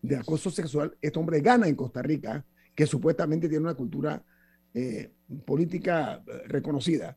de 0.03 0.17
acoso 0.17 0.51
sexual, 0.51 0.97
este 1.01 1.19
hombre 1.19 1.41
gana 1.41 1.69
en 1.69 1.77
Costa 1.77 2.03
Rica, 2.03 2.45
que 2.75 2.87
supuestamente 2.87 3.49
tiene 3.49 3.65
una 3.65 3.75
cultura 3.75 4.25
política 5.45 6.23
reconocida. 6.47 7.17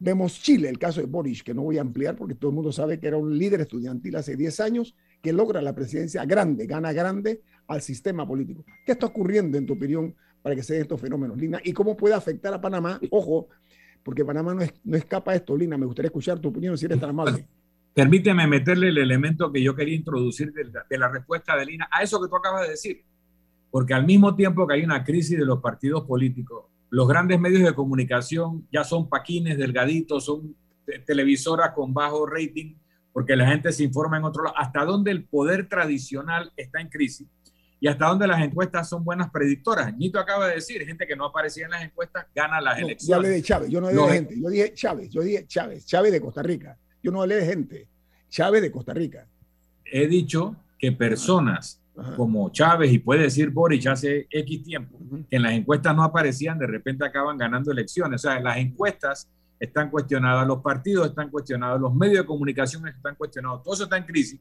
Vemos 0.00 0.42
Chile, 0.42 0.68
el 0.68 0.78
caso 0.78 1.00
de 1.00 1.06
Boris, 1.06 1.42
que 1.42 1.54
no 1.54 1.62
voy 1.62 1.78
a 1.78 1.80
ampliar 1.80 2.16
porque 2.16 2.34
todo 2.34 2.50
el 2.50 2.56
mundo 2.56 2.72
sabe 2.72 2.98
que 2.98 3.06
era 3.06 3.16
un 3.16 3.36
líder 3.36 3.60
estudiantil 3.60 4.16
hace 4.16 4.36
10 4.36 4.60
años 4.60 4.96
que 5.22 5.32
logra 5.32 5.62
la 5.62 5.74
presidencia 5.74 6.24
grande, 6.24 6.66
gana 6.66 6.92
grande 6.92 7.42
al 7.66 7.82
sistema 7.82 8.26
político. 8.26 8.64
¿Qué 8.84 8.92
está 8.92 9.06
ocurriendo, 9.06 9.58
en 9.58 9.66
tu 9.66 9.74
opinión, 9.74 10.14
para 10.42 10.54
que 10.54 10.62
se 10.62 10.74
den 10.74 10.82
estos 10.82 11.00
fenómenos, 11.00 11.36
Lina? 11.36 11.60
¿Y 11.62 11.72
cómo 11.72 11.96
puede 11.96 12.14
afectar 12.14 12.52
a 12.54 12.60
Panamá? 12.60 13.00
Ojo, 13.10 13.48
porque 14.02 14.24
Panamá 14.24 14.54
no, 14.54 14.62
es, 14.62 14.72
no 14.84 14.96
escapa 14.96 15.32
a 15.32 15.34
esto, 15.34 15.56
Lina. 15.56 15.76
Me 15.76 15.86
gustaría 15.86 16.08
escuchar 16.08 16.38
tu 16.38 16.48
opinión 16.48 16.76
si 16.78 16.86
eres 16.86 17.00
tan 17.00 17.10
amable. 17.10 17.46
Permíteme 17.94 18.46
meterle 18.46 18.88
el 18.88 18.98
elemento 18.98 19.50
que 19.52 19.62
yo 19.62 19.74
quería 19.74 19.96
introducir 19.96 20.52
de 20.52 20.64
la, 20.64 20.86
de 20.88 20.98
la 20.98 21.08
respuesta 21.08 21.56
de 21.56 21.66
Lina 21.66 21.88
a 21.90 22.02
eso 22.02 22.20
que 22.22 22.28
tú 22.28 22.36
acabas 22.36 22.62
de 22.62 22.70
decir. 22.70 23.04
Porque 23.70 23.92
al 23.92 24.06
mismo 24.06 24.34
tiempo 24.34 24.66
que 24.66 24.74
hay 24.74 24.84
una 24.84 25.04
crisis 25.04 25.38
de 25.38 25.44
los 25.44 25.60
partidos 25.60 26.04
políticos, 26.04 26.66
los 26.90 27.06
grandes 27.06 27.38
medios 27.38 27.62
de 27.62 27.74
comunicación 27.74 28.66
ya 28.72 28.84
son 28.84 29.08
paquines 29.08 29.58
delgaditos, 29.58 30.24
son 30.24 30.56
televisoras 31.06 31.72
con 31.74 31.92
bajo 31.92 32.24
rating, 32.24 32.76
porque 33.12 33.36
la 33.36 33.48
gente 33.48 33.72
se 33.72 33.84
informa 33.84 34.16
en 34.16 34.24
otro 34.24 34.44
lado. 34.44 34.56
Hasta 34.56 34.84
dónde 34.84 35.10
el 35.10 35.24
poder 35.24 35.68
tradicional 35.68 36.52
está 36.56 36.80
en 36.80 36.88
crisis 36.88 37.28
y 37.80 37.88
hasta 37.88 38.06
dónde 38.06 38.26
las 38.26 38.42
encuestas 38.42 38.88
son 38.88 39.04
buenas 39.04 39.30
predictoras. 39.30 39.96
Nito 39.96 40.18
acaba 40.18 40.48
de 40.48 40.56
decir, 40.56 40.84
gente 40.84 41.06
que 41.06 41.16
no 41.16 41.26
aparecía 41.26 41.66
en 41.66 41.70
las 41.70 41.84
encuestas 41.84 42.26
gana 42.34 42.60
las 42.60 42.78
elecciones. 42.78 43.06
Yo 43.06 43.14
hablé 43.14 43.28
de 43.28 43.42
Chávez, 43.42 43.70
yo 43.70 43.80
no 43.80 43.88
hablé 43.88 44.02
de 44.02 44.12
gente, 44.12 44.40
yo 44.40 44.48
dije 44.48 44.74
Chávez, 44.74 45.10
yo 45.10 45.22
dije 45.22 45.46
Chávez, 45.46 45.86
Chávez 45.86 46.12
de 46.12 46.20
Costa 46.20 46.42
Rica. 46.42 46.76
Yo 47.02 47.12
no 47.12 47.22
hablé 47.22 47.36
de 47.36 47.46
gente, 47.46 47.88
Chávez 48.28 48.62
de 48.62 48.70
Costa 48.70 48.92
Rica. 48.92 49.26
He 49.84 50.06
dicho 50.06 50.56
que 50.78 50.92
personas 50.92 51.80
como 52.16 52.50
Chávez 52.50 52.92
y 52.92 52.98
puede 52.98 53.22
decir 53.22 53.50
Boric 53.50 53.86
hace 53.86 54.28
X 54.30 54.62
tiempo, 54.62 54.98
que 55.28 55.36
en 55.36 55.42
las 55.42 55.52
encuestas 55.52 55.94
no 55.96 56.04
aparecían, 56.04 56.58
de 56.58 56.66
repente 56.66 57.04
acaban 57.04 57.36
ganando 57.36 57.72
elecciones. 57.72 58.24
O 58.24 58.28
sea, 58.28 58.40
las 58.40 58.56
encuestas 58.58 59.28
están 59.58 59.90
cuestionadas, 59.90 60.46
los 60.46 60.62
partidos 60.62 61.08
están 61.08 61.30
cuestionados, 61.30 61.80
los 61.80 61.94
medios 61.94 62.18
de 62.18 62.26
comunicación 62.26 62.86
están 62.86 63.16
cuestionados, 63.16 63.62
todo 63.64 63.74
eso 63.74 63.84
está 63.84 63.96
en 63.96 64.04
crisis. 64.04 64.40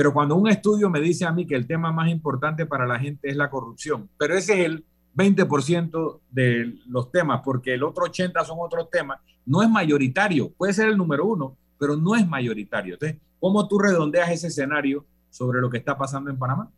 Pero 0.00 0.14
cuando 0.14 0.34
un 0.34 0.48
estudio 0.48 0.88
me 0.88 0.98
dice 0.98 1.26
a 1.26 1.30
mí 1.30 1.46
que 1.46 1.54
el 1.54 1.66
tema 1.66 1.92
más 1.92 2.08
importante 2.08 2.64
para 2.64 2.86
la 2.86 2.98
gente 2.98 3.28
es 3.28 3.36
la 3.36 3.50
corrupción, 3.50 4.08
pero 4.18 4.34
ese 4.34 4.58
es 4.58 4.64
el 4.64 4.86
20% 5.14 6.20
de 6.30 6.72
los 6.86 7.12
temas, 7.12 7.42
porque 7.44 7.74
el 7.74 7.82
otro 7.82 8.06
80% 8.06 8.46
son 8.46 8.56
otros 8.60 8.88
temas, 8.88 9.20
no 9.44 9.62
es 9.62 9.68
mayoritario, 9.68 10.54
puede 10.54 10.72
ser 10.72 10.88
el 10.88 10.96
número 10.96 11.26
uno, 11.26 11.54
pero 11.78 11.98
no 11.98 12.16
es 12.16 12.26
mayoritario. 12.26 12.94
Entonces, 12.94 13.18
¿cómo 13.38 13.68
tú 13.68 13.78
redondeas 13.78 14.30
ese 14.30 14.46
escenario 14.46 15.04
sobre 15.28 15.60
lo 15.60 15.68
que 15.68 15.76
está 15.76 15.98
pasando 15.98 16.30
en 16.30 16.38
Panamá? 16.38 16.72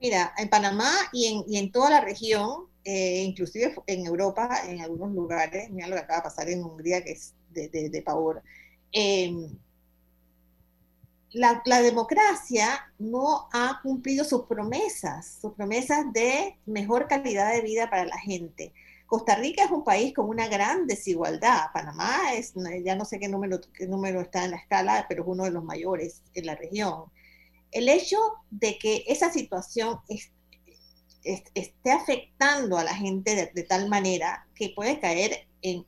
Mira, 0.00 0.32
en 0.38 0.48
Panamá 0.48 0.92
y 1.12 1.26
en, 1.26 1.44
y 1.46 1.58
en 1.58 1.70
toda 1.70 1.90
la 1.90 2.00
región, 2.00 2.68
eh, 2.84 3.22
inclusive 3.22 3.74
en 3.86 4.06
Europa, 4.06 4.48
en 4.66 4.80
algunos 4.80 5.12
lugares, 5.12 5.68
mira 5.68 5.88
lo 5.88 5.96
que 5.96 6.00
acaba 6.00 6.20
de 6.20 6.24
pasar 6.24 6.48
en 6.48 6.64
Hungría, 6.64 7.04
que 7.04 7.12
es 7.12 7.34
de, 7.50 7.68
de, 7.68 7.90
de 7.90 8.00
pavor. 8.00 8.42
Eh, 8.92 9.30
la, 11.34 11.82
democracia 11.82 12.92
no 12.98 13.48
ha 13.52 13.80
cumplido 13.82 14.24
sus 14.24 14.46
promesas, 14.46 15.38
sus 15.40 15.52
promesas 15.52 16.12
de 16.12 16.58
mejor 16.64 17.08
calidad 17.08 17.52
de 17.52 17.60
vida 17.60 17.90
para 17.90 18.06
la 18.06 18.18
gente. 18.18 18.72
Costa 19.06 19.34
Rica 19.34 19.64
es 19.64 19.70
un 19.70 19.84
país 19.84 20.14
con 20.14 20.28
una 20.28 20.48
gran 20.48 20.86
desigualdad. 20.86 21.66
Panamá 21.72 22.32
es, 22.34 22.54
ya 22.84 22.94
no 22.94 23.04
sé 23.04 23.18
qué 23.18 23.28
número, 23.28 23.60
número 23.88 24.20
está 24.20 24.44
en 24.44 24.52
la 24.52 24.56
escala, 24.56 25.06
pero 25.08 25.22
es 25.22 25.28
uno 25.28 25.44
de 25.44 25.50
los 25.50 25.64
mayores 25.64 26.22
en 26.34 26.46
la 26.46 26.54
región. 26.54 27.04
El 27.70 27.88
hecho 27.88 28.18
de 28.50 28.78
que 28.78 29.04
esa 29.08 29.32
situación 29.32 29.98
es, 30.08 30.30
es, 31.24 31.42
esté 31.54 31.90
afectando 31.90 32.78
a 32.78 32.84
la 32.84 32.94
gente 32.94 33.50
de, 33.52 33.62
tal 33.64 33.88
manera 33.88 34.46
que 34.54 34.72
puede 34.74 35.00
caer 35.00 35.48
en 35.62 35.84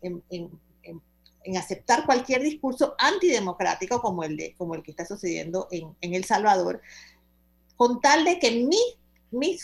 en 1.47 1.57
aceptar 1.57 2.05
cualquier 2.05 2.43
discurso 2.43 2.95
antidemocrático 2.99 4.01
como 4.01 4.25
el, 4.25 4.37
de, 4.37 4.55
como 4.57 4.75
el 4.75 4.83
que 4.83 4.91
está 4.91 5.07
sucediendo 5.07 5.69
en, 5.71 5.97
en 6.01 6.15
El 6.15 6.25
Salvador, 6.25 6.83
con 7.77 8.01
tal 8.01 8.25
de 8.25 8.39
que 8.39 8.51
mi, 8.51 8.79
mi, 9.31 9.59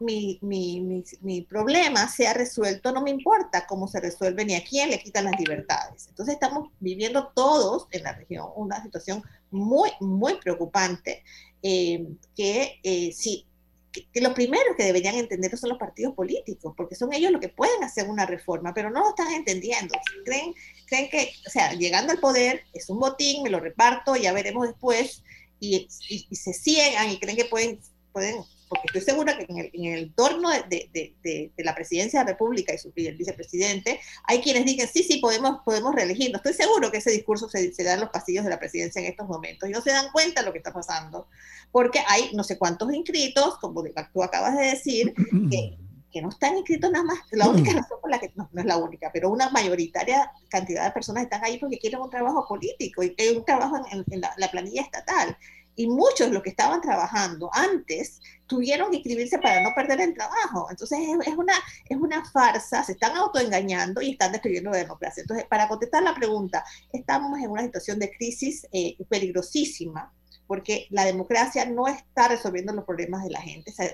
mi, 0.00 0.38
mi, 0.40 1.04
mi, 1.20 1.42
problema 1.42 2.08
sea 2.08 2.32
resuelto, 2.32 2.92
no 2.92 3.02
me 3.02 3.10
importa 3.10 3.66
cómo 3.66 3.86
se 3.86 4.00
resuelve 4.00 4.44
ni 4.44 4.54
a 4.54 4.64
quién 4.64 4.90
le 4.90 4.98
quitan 4.98 5.24
las 5.24 5.38
libertades. 5.38 6.08
Entonces 6.08 6.34
estamos 6.34 6.70
viviendo 6.80 7.28
todos 7.34 7.86
en 7.90 8.04
la 8.04 8.12
región 8.12 8.48
una 8.56 8.82
situación 8.82 9.22
muy, 9.50 9.90
muy 10.00 10.36
preocupante, 10.36 11.22
eh, 11.62 12.06
que 12.34 12.80
eh, 12.82 13.12
si 13.12 13.46
que, 13.92 14.08
que, 14.10 14.20
los 14.20 14.34
primeros 14.34 14.76
que 14.76 14.84
deberían 14.84 15.16
entender 15.16 15.56
son 15.56 15.70
los 15.70 15.78
partidos 15.78 16.14
políticos, 16.14 16.74
porque 16.76 16.94
son 16.94 17.12
ellos 17.12 17.32
los 17.32 17.40
que 17.40 17.48
pueden 17.48 17.82
hacer 17.82 18.08
una 18.08 18.26
reforma, 18.26 18.72
pero 18.74 18.90
no 18.90 19.00
lo 19.00 19.10
están 19.10 19.32
entendiendo. 19.32 19.94
Creen, 20.24 20.54
creen 20.86 21.10
que, 21.10 21.32
o 21.46 21.50
sea, 21.50 21.72
llegando 21.74 22.12
al 22.12 22.20
poder 22.20 22.62
es 22.72 22.88
un 22.88 22.98
botín, 22.98 23.42
me 23.42 23.50
lo 23.50 23.60
reparto, 23.60 24.16
ya 24.16 24.32
veremos 24.32 24.66
después, 24.68 25.22
y, 25.58 25.88
y, 26.08 26.26
y 26.30 26.36
se 26.36 26.52
ciegan 26.52 27.10
y 27.10 27.18
creen 27.18 27.36
que 27.36 27.44
pueden, 27.44 27.80
pueden 28.12 28.42
porque 28.70 28.86
estoy 28.86 29.00
segura 29.00 29.36
que 29.36 29.46
en 29.48 29.58
el, 29.58 29.70
en 29.74 29.84
el 29.92 29.98
entorno 30.04 30.48
de, 30.48 31.52
la 31.58 31.74
presidencia 31.74 32.20
de 32.20 32.24
la 32.24 32.30
República 32.30 32.72
y, 32.72 32.78
su, 32.78 32.92
vicepresidente, 32.92 33.98
hay 34.22 34.40
quienes 34.40 34.64
digan, 34.64 34.86
sí, 34.86 35.02
sí, 35.02 35.18
podemos, 35.18 35.58
podemos 35.64 35.92
reelegirnos. 35.92 36.38
Estoy 36.38 36.52
seguro 36.52 36.88
que 36.92 36.98
ese 36.98 37.10
discurso 37.10 37.48
se, 37.48 37.72
da 37.82 37.94
en 37.94 38.00
los 38.00 38.10
pasillos 38.10 38.44
de 38.44 38.50
la 38.50 38.60
presidencia 38.60 39.00
en 39.00 39.08
estos 39.08 39.26
momentos 39.26 39.68
y 39.68 39.72
no 39.72 39.80
se 39.80 39.90
dan 39.90 40.12
cuenta 40.12 40.40
de 40.40 40.46
lo 40.46 40.52
que 40.52 40.58
está 40.58 40.72
pasando, 40.72 41.26
porque 41.72 41.98
hay 42.06 42.30
no 42.32 42.44
sé 42.44 42.58
cuántos 42.58 42.94
inscritos, 42.94 43.58
como 43.58 43.82
tú 44.12 44.22
acabas 44.22 44.56
de 44.56 44.66
decir, 44.66 45.14
que, 45.50 46.22
no 46.22 46.28
están 46.28 46.56
inscritos 46.56 46.92
nada 46.92 47.04
más. 47.04 47.18
La 47.32 47.48
única 47.48 47.72
razón 47.72 47.98
por 48.00 48.08
la 48.08 48.20
que, 48.20 48.30
no, 48.36 48.48
no, 48.52 48.60
es 48.60 48.66
la 48.66 48.76
única, 48.76 49.10
pero 49.12 49.30
una 49.30 49.50
mayoritaria 49.50 50.30
cantidad 50.48 50.84
de 50.84 50.92
personas 50.92 51.24
están 51.24 51.44
ahí 51.44 51.58
porque 51.58 51.78
quieren 51.80 52.00
un 52.00 52.10
trabajo 52.10 52.46
político 52.46 53.02
y 53.02 53.16
un 53.36 53.44
trabajo 53.44 53.78
en, 53.90 54.04
en 54.08 54.20
la, 54.20 54.32
la 54.36 54.48
planilla 54.48 54.82
estatal 54.82 55.36
y 55.76 55.86
muchos 55.86 56.28
de 56.28 56.34
los 56.34 56.42
que 56.42 56.50
estaban 56.50 56.80
trabajando 56.80 57.50
antes 57.52 58.20
tuvieron 58.46 58.90
que 58.90 58.96
inscribirse 58.96 59.38
para 59.38 59.62
no 59.62 59.70
perder 59.74 60.00
el 60.00 60.14
trabajo. 60.14 60.66
Entonces 60.70 60.98
es, 61.00 61.28
es, 61.28 61.36
una, 61.36 61.54
es 61.88 61.96
una 61.96 62.24
farsa, 62.24 62.82
se 62.82 62.92
están 62.92 63.16
autoengañando 63.16 64.02
y 64.02 64.12
están 64.12 64.32
destruyendo 64.32 64.70
la 64.70 64.78
democracia. 64.78 65.22
Entonces, 65.22 65.46
para 65.46 65.68
contestar 65.68 66.02
la 66.02 66.14
pregunta, 66.14 66.64
estamos 66.92 67.38
en 67.38 67.50
una 67.50 67.62
situación 67.62 67.98
de 67.98 68.10
crisis 68.10 68.66
eh, 68.72 68.96
peligrosísima 69.08 70.12
porque 70.46 70.88
la 70.90 71.04
democracia 71.04 71.64
no 71.64 71.86
está 71.86 72.26
resolviendo 72.26 72.72
los 72.72 72.84
problemas 72.84 73.22
de 73.22 73.30
la 73.30 73.40
gente. 73.40 73.70
O 73.70 73.74
sea, 73.74 73.88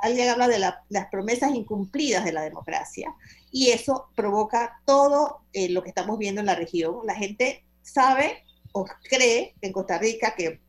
alguien 0.00 0.28
habla 0.28 0.46
de 0.46 0.60
la, 0.60 0.84
las 0.88 1.08
promesas 1.08 1.52
incumplidas 1.54 2.24
de 2.24 2.32
la 2.32 2.42
democracia 2.42 3.12
y 3.50 3.70
eso 3.70 4.10
provoca 4.14 4.80
todo 4.86 5.40
eh, 5.52 5.68
lo 5.68 5.82
que 5.82 5.88
estamos 5.88 6.18
viendo 6.18 6.40
en 6.40 6.46
la 6.46 6.54
región. 6.54 7.00
La 7.04 7.16
gente 7.16 7.64
sabe 7.82 8.44
o 8.72 8.86
cree 9.08 9.54
en 9.60 9.72
Costa 9.72 9.98
Rica 9.98 10.34
que 10.36 10.60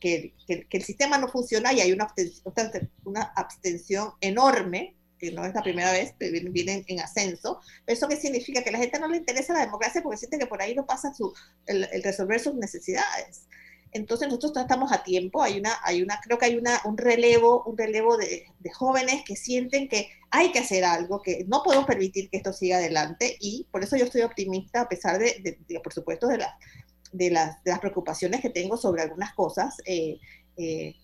que, 0.00 0.34
que, 0.46 0.66
que, 0.66 0.76
el 0.78 0.82
sistema 0.82 1.18
no 1.18 1.28
funciona 1.28 1.72
y 1.72 1.80
hay 1.80 1.92
una 1.92 2.04
abstención, 2.04 2.54
una 3.04 3.22
abstención 3.36 4.12
enorme, 4.20 4.96
que 5.18 5.32
no 5.32 5.44
es 5.44 5.52
la 5.52 5.62
primera 5.62 5.92
vez, 5.92 6.14
viene, 6.18 6.48
viene 6.50 6.84
en 6.86 7.00
ascenso. 7.00 7.60
¿Eso 7.86 8.08
qué 8.08 8.16
significa? 8.16 8.62
Que 8.62 8.70
a 8.70 8.72
la 8.72 8.78
gente 8.78 8.98
no 8.98 9.08
le 9.08 9.18
interesa 9.18 9.52
la 9.52 9.60
democracia 9.60 10.02
porque 10.02 10.16
siente 10.16 10.38
que 10.38 10.46
por 10.46 10.62
ahí 10.62 10.74
no 10.74 10.86
pasa 10.86 11.12
su, 11.12 11.34
el, 11.66 11.86
el 11.92 12.02
resolver 12.02 12.40
sus 12.40 12.54
necesidades. 12.54 13.46
Entonces 13.92 14.28
nosotros 14.28 14.52
estamos 14.56 14.92
a 14.92 15.02
tiempo, 15.02 15.42
hay 15.42 15.58
una, 15.58 15.76
hay 15.82 16.02
una, 16.02 16.20
creo 16.22 16.38
que 16.38 16.46
hay 16.46 16.56
una, 16.56 16.80
un 16.84 16.96
relevo, 16.96 17.64
un 17.64 17.76
relevo 17.76 18.16
de, 18.16 18.46
de, 18.58 18.70
jóvenes 18.70 19.22
que 19.24 19.34
sienten 19.34 19.88
que 19.88 20.08
hay 20.30 20.52
que 20.52 20.60
hacer 20.60 20.84
algo, 20.84 21.22
que 21.22 21.44
no 21.48 21.62
podemos 21.62 21.86
permitir 21.86 22.28
que 22.28 22.36
esto 22.36 22.52
siga 22.52 22.76
adelante 22.76 23.36
y 23.40 23.66
por 23.70 23.82
eso 23.82 23.96
yo 23.96 24.04
estoy 24.04 24.22
optimista 24.22 24.82
a 24.82 24.88
pesar 24.88 25.18
de, 25.18 25.40
de, 25.42 25.58
de 25.66 25.80
por 25.80 25.94
supuesto, 25.94 26.26
de, 26.26 26.36
la, 26.36 26.58
de 27.12 27.30
las, 27.30 27.58
preocupaciones 27.80 28.40
que 28.40 28.50
tengo 28.50 28.76
sobre 28.76 29.02
algunas 29.02 29.34
cosas. 29.34 29.76
Eh, 29.84 30.18
eh, 30.56 30.94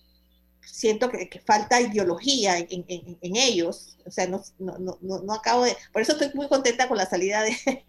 siento 0.61 1.11
que, 1.11 1.29
falta 1.45 1.81
ideología 1.81 2.59
en, 2.59 3.37
ellos, 3.37 3.99
o 4.07 4.11
sea, 4.11 4.27
no, 4.27 4.43
no, 4.59 4.79
no, 4.79 4.99
no, 5.01 5.35
acabo 5.35 5.65
de... 5.65 5.77
Por 5.93 6.03
eso 6.03 6.13
estoy 6.13 6.31
muy 6.35 6.49
contenta 6.49 6.89
con 6.89 6.97
la 6.97 7.07
salida 7.07 7.43
de, 7.43 7.85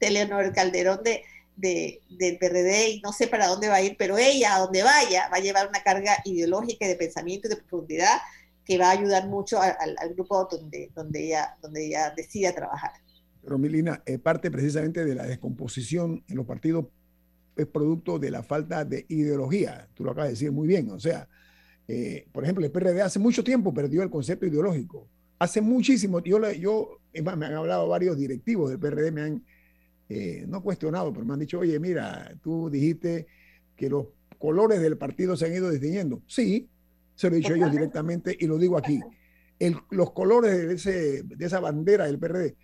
de 0.00 0.52
Calderón 0.54 1.02
de, 1.02 1.22
de, 1.56 2.00
del 2.10 2.38
PRD 2.38 2.88
y 2.90 3.00
no 3.00 3.12
sé 3.12 3.28
para 3.28 3.46
dónde 3.46 3.68
va 3.68 3.76
a 3.76 3.82
ir, 3.82 3.96
pero 3.98 4.18
ella, 4.18 4.56
a 4.56 4.60
donde 4.60 4.82
vaya, 4.82 5.28
va 5.28 5.36
a 5.36 5.40
llevar 5.40 5.68
una 5.68 5.82
carga 5.82 6.16
ideológica 6.24 6.86
y 6.86 6.88
de 6.88 6.96
pensamiento 6.96 7.46
y 7.46 7.50
de 7.50 7.56
profundidad 7.56 8.18
que 8.64 8.78
va 8.78 8.88
a 8.88 8.92
ayudar 8.92 9.28
mucho 9.28 9.60
al 9.60 10.14
grupo 10.14 10.48
donde, 10.50 10.90
donde, 10.94 11.26
ella, 11.26 11.56
donde 11.60 11.86
ella 11.86 12.14
decida 12.16 12.54
trabajar. 12.54 12.92
Pero 13.44 13.58
Milina, 13.58 14.02
eh, 14.06 14.18
parte 14.18 14.50
precisamente 14.50 15.04
de 15.04 15.14
la 15.14 15.24
descomposición 15.24 16.24
en 16.28 16.36
los 16.36 16.46
partidos 16.46 16.86
es 17.56 17.66
producto 17.66 18.18
de 18.18 18.30
la 18.30 18.42
falta 18.42 18.84
de 18.84 19.06
ideología. 19.08 19.88
Tú 19.94 20.04
lo 20.04 20.10
acabas 20.10 20.28
de 20.28 20.32
decir 20.34 20.52
muy 20.52 20.66
bien. 20.66 20.90
O 20.90 20.98
sea, 20.98 21.28
eh, 21.86 22.26
por 22.32 22.44
ejemplo, 22.44 22.64
el 22.64 22.70
PRD 22.70 23.02
hace 23.02 23.18
mucho 23.18 23.44
tiempo 23.44 23.72
perdió 23.72 24.02
el 24.02 24.10
concepto 24.10 24.46
ideológico. 24.46 25.08
Hace 25.38 25.60
muchísimo. 25.60 26.20
Yo, 26.20 26.52
yo 26.52 27.00
me 27.12 27.30
han 27.30 27.54
hablado 27.54 27.88
varios 27.88 28.16
directivos 28.16 28.70
del 28.70 28.78
PRD, 28.78 29.12
me 29.12 29.22
han, 29.22 29.44
eh, 30.08 30.44
no 30.48 30.62
cuestionado, 30.62 31.12
pero 31.12 31.24
me 31.24 31.34
han 31.34 31.40
dicho, 31.40 31.58
oye, 31.58 31.78
mira, 31.78 32.36
tú 32.42 32.70
dijiste 32.70 33.26
que 33.76 33.88
los 33.88 34.06
colores 34.38 34.80
del 34.80 34.96
partido 34.96 35.36
se 35.36 35.46
han 35.46 35.54
ido 35.54 35.70
distinguiendo. 35.70 36.22
Sí, 36.26 36.68
se 37.14 37.28
lo 37.28 37.36
he 37.36 37.38
dicho 37.38 37.54
ellos 37.54 37.70
directamente 37.70 38.36
y 38.38 38.46
lo 38.46 38.58
digo 38.58 38.76
aquí. 38.76 39.00
El, 39.58 39.76
los 39.90 40.12
colores 40.12 40.66
de, 40.66 40.74
ese, 40.74 41.22
de 41.22 41.46
esa 41.46 41.60
bandera 41.60 42.06
del 42.06 42.18
PRD 42.18 42.56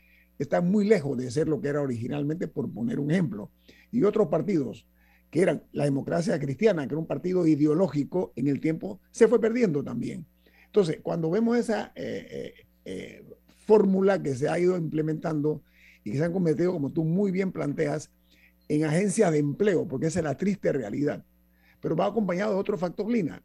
están 0.42 0.70
muy 0.70 0.86
lejos 0.86 1.18
de 1.18 1.30
ser 1.30 1.48
lo 1.48 1.60
que 1.60 1.68
era 1.68 1.82
originalmente, 1.82 2.48
por 2.48 2.72
poner 2.72 2.98
un 2.98 3.10
ejemplo 3.10 3.50
y 3.92 4.04
otros 4.04 4.28
partidos 4.28 4.86
que 5.30 5.42
eran 5.42 5.62
la 5.72 5.84
democracia 5.84 6.38
cristiana, 6.40 6.86
que 6.86 6.94
era 6.94 6.98
un 6.98 7.06
partido 7.06 7.46
ideológico 7.46 8.32
en 8.34 8.48
el 8.48 8.60
tiempo, 8.60 9.00
se 9.10 9.28
fue 9.28 9.40
perdiendo 9.40 9.84
también. 9.84 10.26
Entonces, 10.66 10.98
cuando 11.02 11.30
vemos 11.30 11.56
esa 11.56 11.92
eh, 11.94 12.26
eh, 12.30 12.54
eh, 12.84 13.24
fórmula 13.66 14.20
que 14.20 14.34
se 14.34 14.48
ha 14.48 14.58
ido 14.58 14.76
implementando 14.76 15.62
y 16.02 16.12
que 16.12 16.18
se 16.18 16.24
han 16.24 16.32
convertido, 16.32 16.72
como 16.72 16.90
tú 16.90 17.04
muy 17.04 17.30
bien 17.30 17.52
planteas, 17.52 18.10
en 18.68 18.84
agencias 18.84 19.30
de 19.32 19.38
empleo, 19.38 19.86
porque 19.86 20.06
esa 20.06 20.20
es 20.20 20.24
la 20.24 20.36
triste 20.36 20.72
realidad, 20.72 21.24
pero 21.80 21.94
va 21.94 22.06
acompañado 22.06 22.54
de 22.54 22.58
otro 22.58 22.78
factor, 22.78 23.10
Lina, 23.10 23.42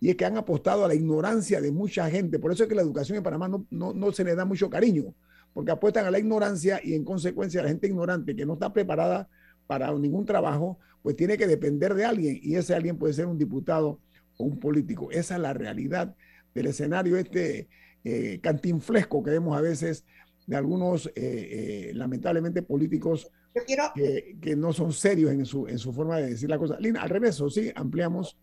y 0.00 0.10
es 0.10 0.16
que 0.16 0.24
han 0.24 0.36
apostado 0.36 0.84
a 0.84 0.88
la 0.88 0.94
ignorancia 0.94 1.60
de 1.60 1.70
mucha 1.70 2.08
gente. 2.08 2.38
Por 2.38 2.52
eso 2.52 2.62
es 2.62 2.68
que 2.68 2.74
la 2.74 2.82
educación 2.82 3.18
en 3.18 3.22
Panamá 3.22 3.48
no, 3.48 3.66
no, 3.70 3.92
no 3.92 4.12
se 4.12 4.24
le 4.24 4.34
da 4.34 4.44
mucho 4.44 4.70
cariño, 4.70 5.14
porque 5.52 5.72
apuestan 5.72 6.06
a 6.06 6.10
la 6.10 6.18
ignorancia 6.18 6.80
y 6.82 6.94
en 6.94 7.04
consecuencia 7.04 7.62
la 7.62 7.68
gente 7.68 7.86
ignorante 7.86 8.36
que 8.36 8.46
no 8.46 8.54
está 8.54 8.72
preparada 8.72 9.28
para 9.66 9.92
ningún 9.92 10.24
trabajo, 10.24 10.78
pues 11.02 11.16
tiene 11.16 11.36
que 11.36 11.46
depender 11.46 11.94
de 11.94 12.04
alguien 12.04 12.38
y 12.42 12.56
ese 12.56 12.74
alguien 12.74 12.98
puede 12.98 13.14
ser 13.14 13.26
un 13.26 13.38
diputado 13.38 14.00
o 14.36 14.44
un 14.44 14.58
político. 14.58 15.10
Esa 15.10 15.36
es 15.36 15.40
la 15.40 15.52
realidad 15.52 16.14
del 16.54 16.66
escenario 16.66 17.16
este 17.16 17.68
eh, 18.04 18.40
cantinflesco 18.42 19.22
que 19.22 19.30
vemos 19.30 19.56
a 19.56 19.60
veces 19.60 20.04
de 20.50 20.56
algunos, 20.56 21.06
eh, 21.06 21.12
eh, 21.14 21.92
lamentablemente, 21.94 22.62
políticos 22.62 23.30
quiero... 23.66 23.84
que, 23.94 24.36
que, 24.40 24.56
no 24.56 24.72
son 24.72 24.92
serios 24.92 25.30
en 25.30 25.46
su, 25.46 25.68
en 25.68 25.78
su 25.78 25.92
forma 25.92 26.16
de 26.16 26.30
decir 26.30 26.50
la 26.50 26.58
cosa. 26.58 26.76
Lina, 26.80 27.02
al 27.02 27.08
revés, 27.08 27.40
sí, 27.50 27.70
ampliamos. 27.76 28.36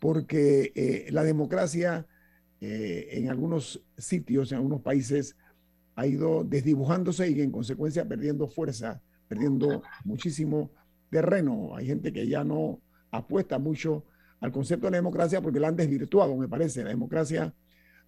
porque 0.00 0.72
eh, 0.74 1.06
la 1.10 1.22
democracia 1.24 2.06
en 2.60 3.30
algunos 3.30 3.84
sitios, 3.96 4.50
en 4.50 4.56
algunos 4.56 4.80
países, 4.80 5.36
ha 5.98 6.06
ido 6.06 6.44
desdibujándose 6.44 7.28
y 7.28 7.40
en 7.40 7.50
consecuencia 7.50 8.06
perdiendo 8.06 8.46
fuerza, 8.46 9.02
perdiendo 9.26 9.82
muchísimo 10.04 10.70
terreno. 11.10 11.74
Hay 11.74 11.86
gente 11.86 12.12
que 12.12 12.28
ya 12.28 12.44
no 12.44 12.80
apuesta 13.10 13.58
mucho 13.58 14.04
al 14.40 14.52
concepto 14.52 14.86
de 14.86 14.92
la 14.92 14.98
democracia 14.98 15.42
porque 15.42 15.58
la 15.58 15.66
han 15.66 15.74
desvirtuado, 15.74 16.36
me 16.36 16.46
parece. 16.46 16.84
La 16.84 16.90
democracia 16.90 17.52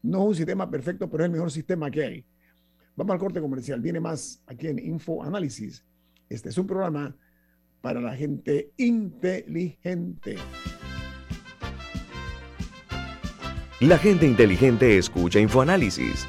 no 0.03 0.23
es 0.23 0.29
un 0.29 0.35
sistema 0.37 0.71
perfecto, 0.71 1.11
pero 1.11 1.25
es 1.25 1.27
el 1.27 1.33
mejor 1.33 1.51
sistema 1.51 1.91
que 1.91 2.05
hay. 2.05 2.27
Vamos 2.95 3.13
al 3.15 3.19
corte 3.19 3.41
comercial. 3.41 3.81
Viene 3.81 3.99
más 3.99 4.41
aquí 4.47 4.69
en 4.69 4.79
Info 4.79 5.25
Análisis. 5.25 5.85
Este 6.29 6.51
es 6.51 6.59
un 6.59 6.69
programa 6.69 7.17
para 7.81 8.01
la 8.01 8.15
gente 8.15 8.71
inteligente. 8.77 10.37
La 13.81 13.99
gente 13.99 14.27
inteligente 14.27 14.97
escucha 14.97 15.41
InfoAnálisis. 15.41 16.29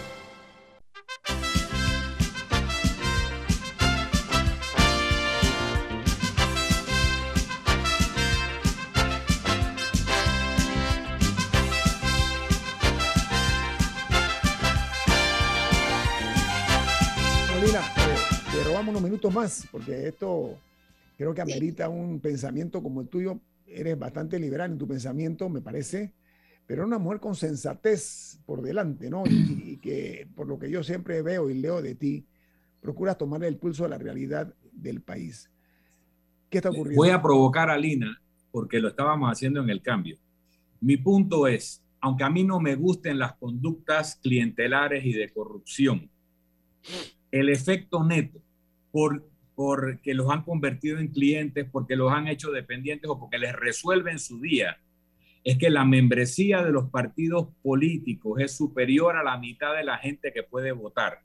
Más, 19.41 19.67
porque 19.71 20.07
esto 20.07 20.57
creo 21.17 21.33
que 21.33 21.41
amerita 21.41 21.89
un 21.89 22.19
pensamiento 22.19 22.81
como 22.81 23.01
el 23.01 23.07
tuyo. 23.07 23.39
Eres 23.65 23.97
bastante 23.97 24.39
liberal 24.39 24.71
en 24.71 24.77
tu 24.77 24.87
pensamiento, 24.87 25.49
me 25.49 25.61
parece, 25.61 26.13
pero 26.67 26.85
una 26.85 26.99
mujer 26.99 27.19
con 27.19 27.35
sensatez 27.35 28.39
por 28.45 28.61
delante, 28.61 29.09
¿no? 29.09 29.23
Y, 29.25 29.77
que 29.81 30.27
por 30.35 30.47
lo 30.47 30.59
que 30.59 30.69
yo 30.69 30.83
siempre 30.83 31.21
veo 31.21 31.49
y 31.49 31.55
leo 31.55 31.81
de 31.81 31.95
ti, 31.95 32.25
procuras 32.81 33.17
tomar 33.17 33.43
el 33.43 33.57
pulso 33.57 33.83
de 33.83 33.89
la 33.89 33.97
realidad 33.97 34.53
del 34.71 35.01
país. 35.01 35.49
¿Qué 36.49 36.57
está 36.57 36.69
ocurriendo? 36.69 37.01
Voy 37.01 37.09
a 37.09 37.21
provocar 37.21 37.69
a 37.69 37.77
Lina 37.77 38.21
porque 38.51 38.79
lo 38.79 38.89
estábamos 38.89 39.31
haciendo 39.31 39.61
en 39.61 39.69
el 39.69 39.81
cambio. 39.81 40.17
Mi 40.81 40.97
punto 40.97 41.47
es, 41.47 41.81
aunque 42.01 42.23
a 42.23 42.29
mí 42.29 42.43
no 42.43 42.59
me 42.59 42.75
gusten 42.75 43.19
las 43.19 43.33
conductas 43.33 44.15
clientelares 44.21 45.05
y 45.05 45.13
de 45.13 45.29
corrupción, 45.29 46.09
el 47.31 47.49
efecto 47.49 48.03
neto 48.03 48.41
por, 48.91 49.30
porque 49.63 50.15
los 50.15 50.27
han 50.31 50.41
convertido 50.41 50.97
en 50.97 51.09
clientes, 51.09 51.67
porque 51.71 51.95
los 51.95 52.11
han 52.11 52.27
hecho 52.27 52.49
dependientes 52.49 53.07
o 53.07 53.19
porque 53.19 53.37
les 53.37 53.55
resuelven 53.55 54.17
su 54.17 54.41
día, 54.41 54.79
es 55.43 55.59
que 55.59 55.69
la 55.69 55.85
membresía 55.85 56.63
de 56.63 56.71
los 56.71 56.89
partidos 56.89 57.49
políticos 57.61 58.41
es 58.41 58.57
superior 58.57 59.15
a 59.15 59.23
la 59.23 59.37
mitad 59.37 59.75
de 59.75 59.83
la 59.83 59.99
gente 59.99 60.33
que 60.33 60.41
puede 60.41 60.71
votar. 60.71 61.19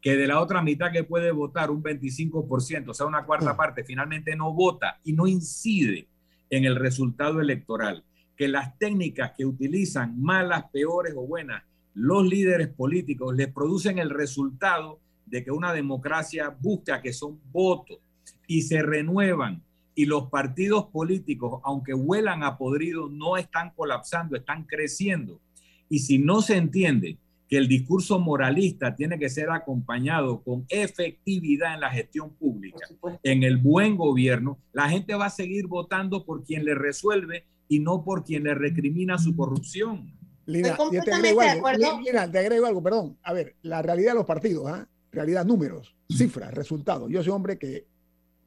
Que 0.00 0.16
de 0.16 0.26
la 0.26 0.40
otra 0.40 0.62
mitad 0.62 0.90
que 0.90 1.04
puede 1.04 1.30
votar, 1.30 1.70
un 1.70 1.80
25%, 1.80 2.88
o 2.88 2.94
sea, 2.94 3.06
una 3.06 3.24
cuarta 3.24 3.56
parte, 3.56 3.84
finalmente 3.84 4.34
no 4.34 4.52
vota 4.52 4.98
y 5.04 5.12
no 5.12 5.28
incide 5.28 6.08
en 6.50 6.64
el 6.64 6.74
resultado 6.74 7.40
electoral. 7.40 8.02
Que 8.36 8.48
las 8.48 8.76
técnicas 8.78 9.30
que 9.38 9.46
utilizan, 9.46 10.20
malas, 10.20 10.64
peores 10.72 11.14
o 11.16 11.24
buenas, 11.24 11.62
los 11.94 12.26
líderes 12.26 12.66
políticos 12.66 13.36
les 13.36 13.46
producen 13.46 14.00
el 14.00 14.10
resultado 14.10 14.98
de 15.26 15.44
que 15.44 15.50
una 15.50 15.72
democracia 15.72 16.56
busca 16.60 17.02
que 17.02 17.12
son 17.12 17.40
votos 17.52 17.98
y 18.46 18.62
se 18.62 18.82
renuevan 18.82 19.62
y 19.94 20.04
los 20.04 20.28
partidos 20.28 20.86
políticos, 20.86 21.60
aunque 21.64 21.94
huelan 21.94 22.44
a 22.44 22.58
podrido, 22.58 23.08
no 23.08 23.38
están 23.38 23.72
colapsando, 23.74 24.36
están 24.36 24.64
creciendo. 24.64 25.40
Y 25.88 26.00
si 26.00 26.18
no 26.18 26.42
se 26.42 26.56
entiende 26.56 27.16
que 27.48 27.56
el 27.56 27.66
discurso 27.66 28.18
moralista 28.18 28.94
tiene 28.94 29.18
que 29.18 29.30
ser 29.30 29.50
acompañado 29.50 30.42
con 30.42 30.66
efectividad 30.68 31.74
en 31.74 31.80
la 31.80 31.90
gestión 31.90 32.30
pública, 32.34 32.86
en 33.22 33.42
el 33.42 33.56
buen 33.56 33.96
gobierno, 33.96 34.58
la 34.72 34.88
gente 34.88 35.14
va 35.14 35.26
a 35.26 35.30
seguir 35.30 35.66
votando 35.66 36.26
por 36.26 36.44
quien 36.44 36.64
le 36.64 36.74
resuelve 36.74 37.46
y 37.68 37.78
no 37.80 38.04
por 38.04 38.22
quien 38.22 38.44
le 38.44 38.54
recrimina 38.54 39.16
su 39.16 39.34
corrupción. 39.34 40.12
Lina, 40.44 40.76
te 40.76 41.12
agrego, 41.12 41.40
algo, 41.40 41.70
Lina, 42.04 42.30
te 42.30 42.38
agrego 42.38 42.66
algo, 42.66 42.82
perdón. 42.82 43.16
A 43.22 43.32
ver, 43.32 43.56
la 43.62 43.80
realidad 43.80 44.12
de 44.12 44.18
los 44.18 44.26
partidos, 44.26 44.66
¿ah? 44.68 44.86
Realidad 45.16 45.46
números, 45.46 45.96
cifras, 46.10 46.52
resultados. 46.52 47.10
Yo 47.10 47.22
soy 47.22 47.32
hombre 47.32 47.58
que 47.58 47.86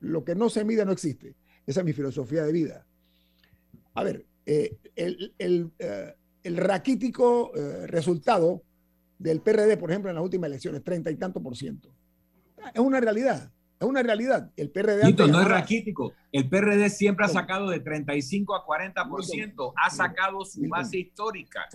lo 0.01 0.23
que 0.23 0.35
no 0.35 0.49
se 0.49 0.63
mide 0.63 0.85
no 0.85 0.91
existe. 0.91 1.35
Esa 1.65 1.81
es 1.81 1.85
mi 1.85 1.93
filosofía 1.93 2.43
de 2.43 2.51
vida. 2.53 2.85
A 3.95 4.03
ver, 4.03 4.25
eh, 4.45 4.77
el, 4.95 5.33
el, 5.39 5.71
eh, 5.79 6.13
raquítico 6.43 7.51
eh, 7.55 7.87
resultado 7.87 8.61
del 9.17 9.41
PRD, 9.41 9.77
por 9.77 9.89
ejemplo, 9.89 10.09
en 10.11 10.15
las 10.15 10.23
últimas 10.23 10.47
elecciones, 10.47 10.83
treinta 10.83 11.09
y 11.11 11.15
tanto 11.15 11.41
por 11.41 11.57
ciento. 11.57 11.89
Es 12.73 12.79
una 12.79 12.99
realidad. 12.99 13.51
Es 13.79 13.87
una 13.87 14.03
realidad. 14.03 14.51
El 14.57 14.71
PRD. 14.71 15.13
no 15.27 15.41
es 15.41 15.47
raquítico. 15.47 16.13
El 16.33 16.49
PRD 16.49 16.89
siempre 16.89 17.25
ha 17.25 17.29
sacado 17.29 17.69
de 17.69 17.79
35 17.79 18.53
a 18.53 18.65
40%. 18.65 19.73
ha 19.75 19.89
sacado 19.89 20.43
su 20.43 20.61
base 20.67 20.99
histórica. 20.99 21.67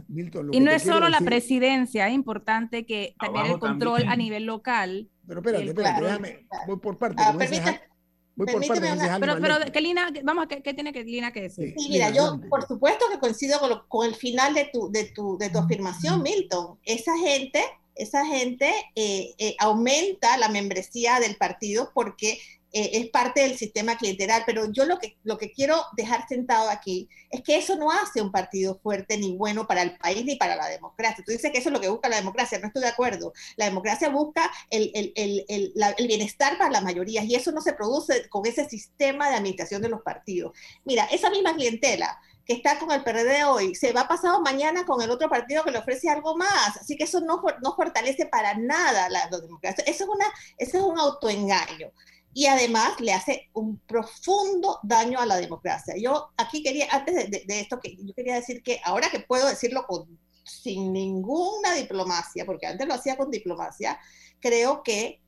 y 0.52 0.60
no 0.60 0.70
es 0.70 0.82
solo 0.82 1.08
la 1.08 1.20
presidencia. 1.20 2.08
Es 2.08 2.14
importante 2.14 2.84
que 2.84 3.14
también 3.18 3.46
el 3.46 3.58
control 3.58 4.04
a 4.06 4.16
nivel 4.16 4.44
local. 4.44 5.08
Pero 5.26 5.40
espérate, 5.40 5.64
espérate, 5.64 6.02
déjame. 6.02 6.46
Voy 6.66 6.78
por 6.78 6.98
parte. 6.98 7.22
Ah, 7.24 7.32
voy 7.32 7.46
por 7.46 8.66
parte. 8.66 8.90
Pero, 9.20 9.38
pero 9.40 9.54
¿qué, 9.72 9.80
Lina, 9.80 10.08
vamos, 10.24 10.46
¿qué, 10.48 10.60
¿qué, 10.60 10.74
tiene 10.74 10.92
que 10.92 11.04
Lina 11.04 11.32
que 11.32 11.42
decir? 11.42 11.72
Sí, 11.78 11.88
mira, 11.88 12.10
yo 12.10 12.40
por 12.50 12.66
supuesto 12.66 13.06
que 13.10 13.18
coincido 13.18 13.60
con, 13.60 13.70
con 13.88 14.06
el 14.08 14.14
final 14.16 14.52
de 14.54 14.68
tu, 14.72 14.90
de 14.90 15.04
tu, 15.04 15.38
de 15.38 15.50
tu 15.50 15.58
afirmación, 15.58 16.20
Milton. 16.20 16.78
Esa 16.84 17.16
gente 17.16 17.62
esa 17.94 18.24
gente 18.26 18.72
eh, 18.94 19.34
eh, 19.38 19.56
aumenta 19.58 20.36
la 20.36 20.48
membresía 20.48 21.20
del 21.20 21.36
partido 21.36 21.90
porque 21.94 22.38
eh, 22.72 22.90
es 22.94 23.08
parte 23.10 23.42
del 23.42 23.56
sistema 23.56 23.96
clientelar. 23.96 24.42
Pero 24.46 24.70
yo 24.72 24.84
lo 24.84 24.98
que, 24.98 25.16
lo 25.22 25.38
que 25.38 25.52
quiero 25.52 25.80
dejar 25.96 26.26
sentado 26.28 26.68
aquí 26.70 27.08
es 27.30 27.42
que 27.42 27.56
eso 27.56 27.76
no 27.76 27.90
hace 27.92 28.20
un 28.20 28.32
partido 28.32 28.80
fuerte 28.82 29.16
ni 29.16 29.36
bueno 29.36 29.66
para 29.66 29.82
el 29.82 29.96
país 29.96 30.24
ni 30.24 30.34
para 30.36 30.56
la 30.56 30.68
democracia. 30.68 31.24
Tú 31.24 31.30
dices 31.30 31.52
que 31.52 31.58
eso 31.58 31.68
es 31.68 31.72
lo 31.72 31.80
que 31.80 31.88
busca 31.88 32.08
la 32.08 32.16
democracia, 32.16 32.58
no 32.58 32.66
estoy 32.66 32.82
de 32.82 32.88
acuerdo. 32.88 33.32
La 33.56 33.66
democracia 33.66 34.08
busca 34.08 34.50
el, 34.70 34.90
el, 34.94 35.12
el, 35.16 35.72
el 35.96 36.06
bienestar 36.08 36.58
para 36.58 36.70
las 36.70 36.82
mayorías 36.82 37.24
y 37.26 37.36
eso 37.36 37.52
no 37.52 37.60
se 37.60 37.74
produce 37.74 38.28
con 38.28 38.44
ese 38.44 38.68
sistema 38.68 39.30
de 39.30 39.36
administración 39.36 39.80
de 39.80 39.88
los 39.88 40.02
partidos. 40.02 40.52
Mira, 40.84 41.04
esa 41.12 41.30
misma 41.30 41.54
clientela 41.54 42.20
que 42.44 42.52
está 42.52 42.78
con 42.78 42.92
el 42.92 43.02
PRD 43.02 43.44
hoy, 43.44 43.74
se 43.74 43.92
va 43.92 44.06
pasado 44.06 44.40
mañana 44.42 44.84
con 44.84 45.00
el 45.00 45.10
otro 45.10 45.28
partido 45.28 45.64
que 45.64 45.70
le 45.70 45.78
ofrece 45.78 46.10
algo 46.10 46.36
más. 46.36 46.76
Así 46.76 46.96
que 46.96 47.04
eso 47.04 47.20
no, 47.20 47.42
no 47.62 47.74
fortalece 47.74 48.26
para 48.26 48.54
nada 48.54 49.08
la, 49.08 49.28
democracia. 49.28 49.84
Eso 49.86 50.04
es, 50.04 50.10
una, 50.10 50.26
eso 50.58 50.78
es 50.78 50.84
un 50.84 50.98
autoengaño. 50.98 51.90
Y 52.34 52.46
además 52.46 53.00
le 53.00 53.12
hace 53.12 53.48
un 53.54 53.78
profundo 53.78 54.80
daño 54.82 55.20
a 55.20 55.26
la 55.26 55.36
democracia. 55.36 55.94
Yo 55.96 56.32
aquí 56.36 56.62
quería, 56.62 56.88
antes 56.90 57.30
de, 57.30 57.60
esto, 57.60 57.80
que 57.80 57.96
yo 57.96 58.12
quería 58.14 58.34
decir 58.34 58.62
que 58.62 58.80
ahora 58.84 59.08
que 59.08 59.20
puedo 59.20 59.48
decirlo 59.48 59.86
con, 59.86 60.18
sin 60.44 60.92
ninguna 60.92 61.74
diplomacia, 61.74 62.44
porque 62.44 62.66
antes 62.66 62.86
lo 62.86 62.94
hacía 62.94 63.16
con 63.16 63.30
diplomacia, 63.30 63.98
creo 64.40 64.82
que 64.82 65.22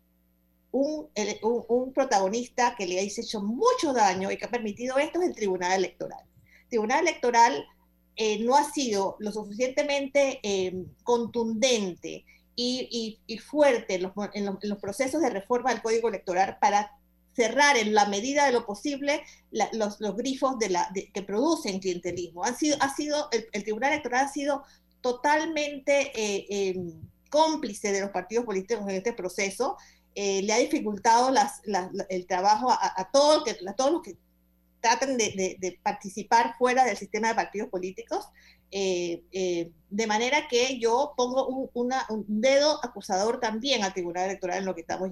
un, 0.72 1.08
un, 1.42 1.64
un 1.68 1.92
protagonista 1.94 2.74
que 2.76 2.86
le 2.86 2.98
ha 2.98 3.02
hecho 3.02 3.40
mucho 3.40 3.94
daño 3.94 4.30
y 4.30 4.36
que 4.36 4.44
ha 4.44 4.50
permitido 4.50 4.98
esto 4.98 5.22
es 5.22 5.28
el 5.28 5.34
Tribunal 5.34 5.72
Electoral 5.72 6.26
Tribunal 6.68 7.00
Electoral 7.00 7.64
eh, 8.16 8.38
no 8.42 8.56
ha 8.56 8.64
sido 8.64 9.16
lo 9.18 9.32
suficientemente 9.32 10.40
eh, 10.42 10.74
contundente 11.02 12.24
y, 12.54 13.20
fuerte 13.44 14.00
en 14.32 14.46
los, 14.62 14.78
procesos 14.78 15.20
de 15.20 15.28
reforma 15.28 15.70
del 15.70 15.82
Código 15.82 16.08
Electoral 16.08 16.56
para 16.58 16.90
cerrar 17.34 17.76
en 17.76 17.92
la 17.92 18.06
medida 18.06 18.46
de 18.46 18.52
lo 18.52 18.64
posible 18.64 19.22
los, 19.50 19.98
grifos 20.16 20.56
que 21.12 21.22
producen 21.22 21.80
clientelismo. 21.80 22.42
Ha 22.44 22.54
sido, 22.54 23.28
el, 23.30 23.62
Tribunal 23.62 23.92
Electoral 23.92 24.24
ha 24.24 24.32
sido 24.32 24.62
totalmente 25.02 26.12
eh, 26.14 26.46
em, 26.48 26.92
cómplice 27.28 27.92
de 27.92 28.00
los 28.00 28.10
partidos 28.10 28.46
políticos 28.46 28.84
en 28.88 28.96
este 28.96 29.12
proceso. 29.12 29.76
Eh, 30.14 30.40
le 30.42 30.52
ha 30.54 30.58
dificultado 30.58 31.30
el 32.08 32.26
trabajo 32.26 32.70
a, 32.70 33.10
todos 33.12 33.44
los 33.46 34.02
que 34.02 34.16
tratan 34.86 35.16
de, 35.16 35.78
participar 35.82 36.54
fuera 36.56 36.84
del 36.84 36.96
sistema 36.96 37.28
de 37.28 37.34
partidos 37.34 37.68
políticos. 37.68 38.28
Eh, 38.70 39.22
eh, 39.32 39.70
de 39.90 40.06
manera 40.06 40.48
que 40.48 40.78
yo 40.78 41.12
pongo 41.16 41.70
un, 41.72 41.90
dedo 42.28 42.84
acusador 42.84 43.40
también 43.40 43.82
al 43.82 43.92
Tribunal 43.92 44.26
Electoral 44.26 44.58
en 44.58 44.64
lo 44.64 44.74
que 44.74 44.82
estamos 44.82 45.10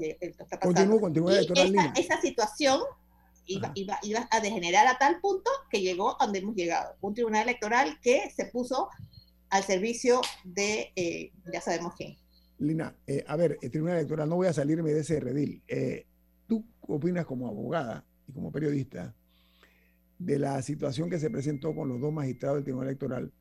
pasando. 0.60 1.00
con 1.00 1.12
Tribunal 1.12 1.38
Electoral. 1.38 1.92
esa, 1.96 2.20
situación 2.20 2.80
iba, 3.46 3.72
iba, 3.74 3.98
iba, 4.02 4.28
a 4.30 4.40
degenerar 4.40 4.86
a 4.86 4.98
tal 4.98 5.20
punto 5.20 5.50
que 5.70 5.80
llegó 5.80 6.20
a 6.20 6.26
donde 6.26 6.40
hemos 6.40 6.54
llegado. 6.54 6.96
Un 7.00 7.14
Tribunal 7.14 7.42
Electoral 7.42 7.98
que 8.00 8.30
se 8.30 8.46
puso 8.46 8.88
al 9.50 9.64
servicio 9.64 10.20
de, 10.44 10.92
eh, 10.94 11.32
ya 11.52 11.60
sabemos 11.60 11.94
quién. 11.96 12.16
Lina, 12.58 12.96
a 13.26 13.36
ver, 13.36 13.58
el 13.60 13.70
Tribunal 13.70 13.96
Electoral, 13.96 14.28
no 14.28 14.36
voy 14.36 14.46
a 14.46 14.52
salirme 14.52 14.92
de 14.92 15.00
ese 15.00 15.18
redil. 15.18 15.62
¿Tú 16.46 16.64
opinas 16.82 17.26
como 17.26 17.48
abogada 17.48 18.04
y 18.28 18.32
como 18.32 18.52
periodista 18.52 19.14
de 20.24 20.38
la 20.38 20.62
situación 20.62 21.10
que 21.10 21.18
se 21.18 21.30
presentó 21.30 21.74
con 21.74 21.88
los 21.88 22.00
dos 22.00 22.12
magistrados 22.12 22.56
del 22.56 22.64
Tribunal 22.64 22.88
Electoral 22.88 23.32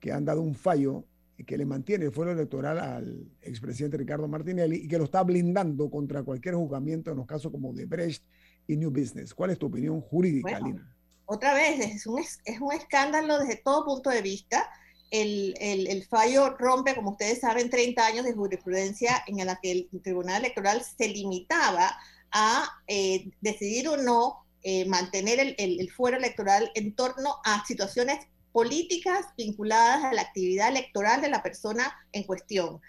que 0.00 0.12
han 0.12 0.24
dado 0.24 0.42
un 0.42 0.54
fallo 0.54 1.04
que 1.46 1.58
le 1.58 1.66
mantiene 1.66 2.06
el 2.06 2.12
fuero 2.12 2.30
electoral 2.30 2.78
al 2.78 3.26
expresidente 3.42 3.96
Ricardo 3.96 4.28
Martinelli 4.28 4.76
y 4.76 4.88
que 4.88 4.98
lo 4.98 5.04
está 5.04 5.22
blindando 5.22 5.90
contra 5.90 6.22
cualquier 6.22 6.54
juzgamiento 6.54 7.10
en 7.10 7.16
los 7.16 7.26
casos 7.26 7.50
como 7.50 7.72
de 7.72 7.86
Brecht 7.86 8.22
y 8.68 8.76
New 8.76 8.90
Business. 8.90 9.34
¿Cuál 9.34 9.50
es 9.50 9.58
tu 9.58 9.66
opinión 9.66 10.00
jurídica, 10.00 10.60
Lina? 10.60 10.96
Otra 11.26 11.54
vez, 11.54 11.80
es 11.80 12.06
un, 12.06 12.20
es 12.20 12.60
un 12.60 12.72
escándalo 12.72 13.38
desde 13.38 13.56
todo 13.56 13.84
punto 13.84 14.10
de 14.10 14.22
vista. 14.22 14.70
El, 15.10 15.54
el, 15.60 15.86
el, 15.88 16.04
fallo 16.04 16.56
rompe, 16.56 16.94
como 16.94 17.12
ustedes 17.12 17.40
saben, 17.40 17.68
30 17.68 18.06
años 18.06 18.24
de 18.24 18.32
jurisprudencia 18.32 19.22
en 19.26 19.44
la 19.44 19.58
que 19.60 19.72
el 19.72 20.02
Tribunal 20.02 20.44
Electoral 20.44 20.82
se 20.82 21.08
limitaba 21.08 21.96
a 22.30 22.68
eh, 22.86 23.30
decidir 23.40 23.88
o 23.88 23.96
no 23.96 24.43
eh, 24.66 24.86
mantener 24.86 25.38
el, 25.40 25.54
el, 25.58 25.90
fuero 25.92 26.16
electoral 26.16 26.70
en 26.74 26.94
torno 26.94 27.36
a 27.44 27.64
situaciones 27.66 28.18
políticas 28.50 29.26
vinculadas 29.36 30.04
a 30.04 30.14
la 30.14 30.22
actividad 30.22 30.70
electoral 30.70 31.20
de 31.20 31.28
la 31.28 31.42
persona 31.42 31.94
en 32.12 32.22
cuestión. 32.22 32.80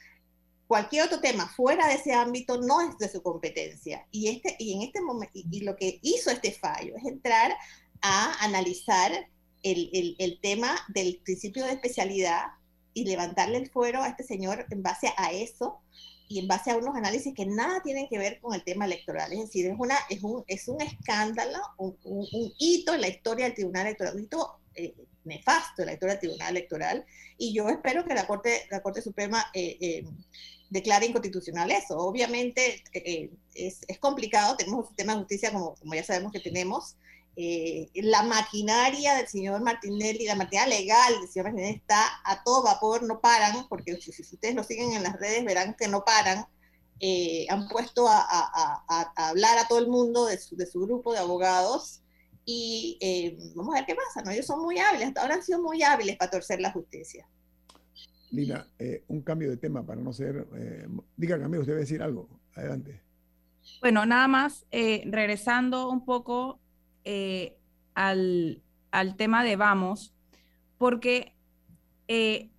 Cualquier 0.67 1.03
otro 1.03 1.19
tema 1.19 1.49
fuera 1.49 1.87
de 1.89 1.95
ese 1.95 2.13
ámbito 2.13 2.61
no 2.61 2.79
es 2.79 2.97
de 2.97 3.09
su 3.09 3.21
competencia. 3.21 4.07
Y, 4.09 4.29
este, 4.29 4.55
y 4.57 4.73
en 4.73 4.83
este 4.83 5.01
momento, 5.01 5.33
y, 5.33 5.65
lo 5.65 5.75
que 5.75 5.99
hizo 6.01 6.31
este 6.31 6.53
fallo 6.53 6.95
es 6.95 7.03
entrar 7.03 7.53
a 8.01 8.45
analizar 8.45 9.11
el, 9.61 9.89
el, 9.91 10.15
el 10.17 10.39
tema 10.39 10.75
del 10.87 11.19
principio 11.25 11.65
de 11.65 11.73
especialidad 11.73 12.43
y 12.93 13.03
levantarle 13.03 13.57
el 13.57 13.69
fuero 13.69 14.01
a 14.01 14.07
este 14.07 14.23
señor 14.23 14.65
en 14.69 14.81
base 14.81 15.13
a 15.17 15.33
eso 15.33 15.81
y 16.27 16.39
en 16.39 16.47
base 16.47 16.71
a 16.71 16.77
unos 16.77 16.95
análisis 16.95 17.33
que 17.33 17.45
nada 17.45 17.81
tienen 17.81 18.07
que 18.07 18.17
ver 18.17 18.39
con 18.41 18.53
el 18.53 18.63
tema 18.63 18.85
electoral. 18.85 19.31
Es 19.33 19.39
decir, 19.39 19.67
es, 19.67 19.75
una, 19.77 19.95
es, 20.09 20.23
un, 20.23 20.43
es 20.47 20.67
un 20.67 20.81
escándalo, 20.81 21.59
un, 21.77 22.27
hito 22.57 22.93
en 22.93 23.01
la 23.01 23.07
historia 23.07 23.45
del 23.45 23.53
Tribunal 23.53 23.87
Electoral, 23.87 24.15
un 24.15 24.23
hito 24.23 24.59
eh, 24.73 24.95
nefasto 25.23 25.81
en 25.81 25.87
la 25.87 25.93
historia 25.93 26.13
del 26.13 26.21
Tribunal 26.21 26.49
Electoral. 26.49 27.05
Y 27.37 27.53
yo 27.53 27.69
espero 27.69 28.05
que 28.05 28.13
la 28.13 28.25
Corte, 28.27 28.67
la 28.71 28.81
Corte 28.81 29.01
Suprema 29.01 29.45
eh, 29.53 29.77
eh, 29.79 30.05
declare 30.69 31.05
inconstitucional 31.05 31.69
eso. 31.71 31.97
Obviamente 31.97 32.83
es, 32.93 33.79
es, 33.87 33.99
complicado, 33.99 34.57
tenemos 34.57 34.81
un 34.81 34.87
sistema 34.87 35.13
de 35.13 35.19
justicia 35.19 35.51
como, 35.51 35.75
como 35.75 35.93
ya 35.93 36.03
sabemos 36.03 36.31
que 36.31 36.39
tenemos, 36.39 36.95
eh, 37.37 37.89
la 37.95 38.23
maquinaria 38.23 39.15
del 39.15 39.27
señor 39.27 39.61
Martinelli, 39.61 40.25
la 40.25 40.35
maquinaria 40.35 40.79
legal 40.79 41.19
del 41.19 41.27
señor 41.27 41.47
Martinelli 41.47 41.75
está 41.75 42.01
a 42.23 42.41
todo 42.43 42.63
vapor, 42.63 43.03
no 43.03 43.19
paran, 43.19 43.67
porque 43.67 43.99
si, 43.99 44.09
ustedes 44.09 44.55
lo 44.55 44.63
siguen 44.63 44.93
en 44.93 45.03
las 45.03 45.19
redes 45.19 45.43
verán 45.43 45.75
que 45.77 45.89
no 45.89 46.05
paran. 46.05 46.45
Eh, 47.01 47.45
han 47.49 47.67
puesto 47.67 48.07
a, 48.07 48.85
hablar 49.17 49.57
a 49.57 49.67
todo 49.67 49.79
el 49.79 49.87
mundo 49.87 50.27
de 50.27 50.37
su, 50.37 50.79
grupo 50.79 51.11
de 51.11 51.19
abogados 51.19 52.01
y 52.45 52.97
eh, 53.01 53.37
vamos 53.53 53.75
a 53.75 53.79
ver 53.79 53.85
qué 53.85 53.95
pasa, 53.95 54.21
¿no? 54.23 54.31
Ellos 54.31 54.45
son 54.45 54.61
muy 54.61 54.79
hábiles, 54.79 55.09
hasta 55.09 55.21
ahora 55.21 55.35
han 55.35 55.43
sido 55.43 55.61
muy 55.61 55.83
hábiles 55.83 56.15
para 56.15 56.31
torcer 56.31 56.61
la 56.61 56.71
justicia. 56.71 57.27
Lina, 58.31 58.65
un 59.09 59.21
cambio 59.23 59.49
de 59.49 59.57
tema 59.57 59.85
para 59.85 59.99
no 60.01 60.13
ser... 60.13 60.47
diga, 61.17 61.37
Camilo, 61.37 61.61
usted 61.61 61.73
a 61.73 61.79
decir 61.79 62.01
algo. 62.01 62.29
Adelante. 62.55 63.01
Bueno, 63.81 64.05
nada 64.05 64.29
más, 64.29 64.65
regresando 64.71 65.89
un 65.89 66.05
poco 66.05 66.61
eh, 67.05 67.55
al, 67.93 68.61
tema 69.17 69.43
de 69.43 69.55
vamos, 69.55 70.13
porque 70.77 71.33
eh, 72.07 72.49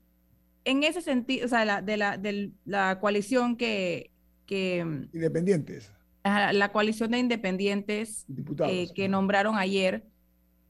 en 0.65 0.85
ese 0.85 1.03
sentido, 1.03 1.47
o 1.47 1.49
sea, 1.49 1.83
de, 1.83 1.97
la, 1.97 2.17
de 2.17 2.53
la 2.65 2.99
coalición 3.01 3.57
que... 3.57 4.11
que 4.47 4.79
independientes. 5.13 5.93
La 6.25 6.73
coalición 6.73 7.13
de 7.13 7.19
independientes 7.19 8.27
eh, 8.67 8.89
que 8.95 9.09
nombraron 9.09 9.57
ayer, 9.57 10.05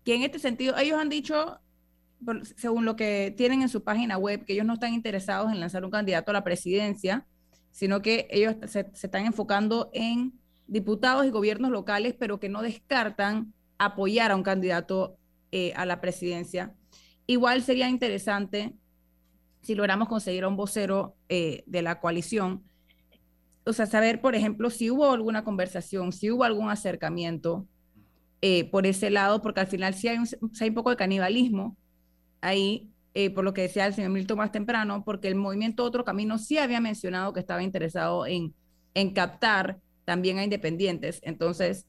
que 0.04 0.14
en 0.14 0.22
este 0.22 0.38
sentido, 0.38 0.76
ellos 0.76 0.98
han 0.98 1.08
dicho, 1.08 1.60
según 2.56 2.84
lo 2.84 2.94
que 2.94 3.32
tienen 3.36 3.62
en 3.62 3.70
su 3.70 3.82
página 3.82 4.18
web, 4.18 4.44
que 4.44 4.52
ellos 4.52 4.66
no 4.66 4.74
están 4.74 4.92
interesados 4.92 5.50
en 5.50 5.60
lanzar 5.60 5.84
un 5.84 5.90
candidato 5.90 6.30
a 6.30 6.34
la 6.34 6.44
presidencia, 6.44 7.26
sino 7.70 8.02
que 8.02 8.26
ellos 8.30 8.56
se, 8.66 8.90
se 8.92 9.06
están 9.06 9.24
enfocando 9.24 9.90
en 9.94 10.34
diputados 10.66 11.24
y 11.24 11.30
gobiernos 11.30 11.70
locales, 11.70 12.14
pero 12.18 12.38
que 12.38 12.50
no 12.50 12.60
descartan 12.60 13.54
apoyar 13.78 14.30
a 14.30 14.36
un 14.36 14.42
candidato 14.42 15.18
eh, 15.52 15.72
a 15.76 15.86
la 15.86 16.00
presidencia. 16.00 16.74
Igual 17.26 17.62
sería 17.62 17.88
interesante 17.88 18.74
si 19.62 19.74
logramos 19.74 20.08
conseguir 20.08 20.44
a 20.44 20.48
un 20.48 20.56
vocero 20.56 21.16
eh, 21.28 21.64
de 21.66 21.82
la 21.82 22.00
coalición, 22.00 22.62
o 23.64 23.72
sea, 23.72 23.86
saber, 23.86 24.20
por 24.20 24.36
ejemplo, 24.36 24.70
si 24.70 24.90
hubo 24.90 25.10
alguna 25.10 25.42
conversación, 25.42 26.12
si 26.12 26.30
hubo 26.30 26.44
algún 26.44 26.70
acercamiento 26.70 27.66
eh, 28.40 28.70
por 28.70 28.86
ese 28.86 29.10
lado, 29.10 29.42
porque 29.42 29.60
al 29.60 29.66
final 29.66 29.94
sí 29.94 30.06
hay 30.06 30.18
un, 30.18 30.28
hay 30.60 30.68
un 30.68 30.74
poco 30.74 30.90
de 30.90 30.96
canibalismo 30.96 31.76
ahí, 32.40 32.92
por 33.34 33.44
lo 33.44 33.54
que 33.54 33.62
decía 33.62 33.86
el 33.86 33.94
señor 33.94 34.10
Milton 34.10 34.36
más 34.36 34.52
temprano, 34.52 35.02
porque 35.02 35.26
el 35.26 35.36
movimiento 35.36 35.84
Otro 35.84 36.04
Camino 36.04 36.36
sí 36.36 36.58
había 36.58 36.82
mencionado 36.82 37.32
que 37.32 37.40
estaba 37.40 37.62
interesado 37.62 38.26
en, 38.26 38.54
en 38.92 39.14
captar 39.14 39.78
también 40.04 40.38
a 40.38 40.44
independientes. 40.44 41.20
Entonces, 41.22 41.86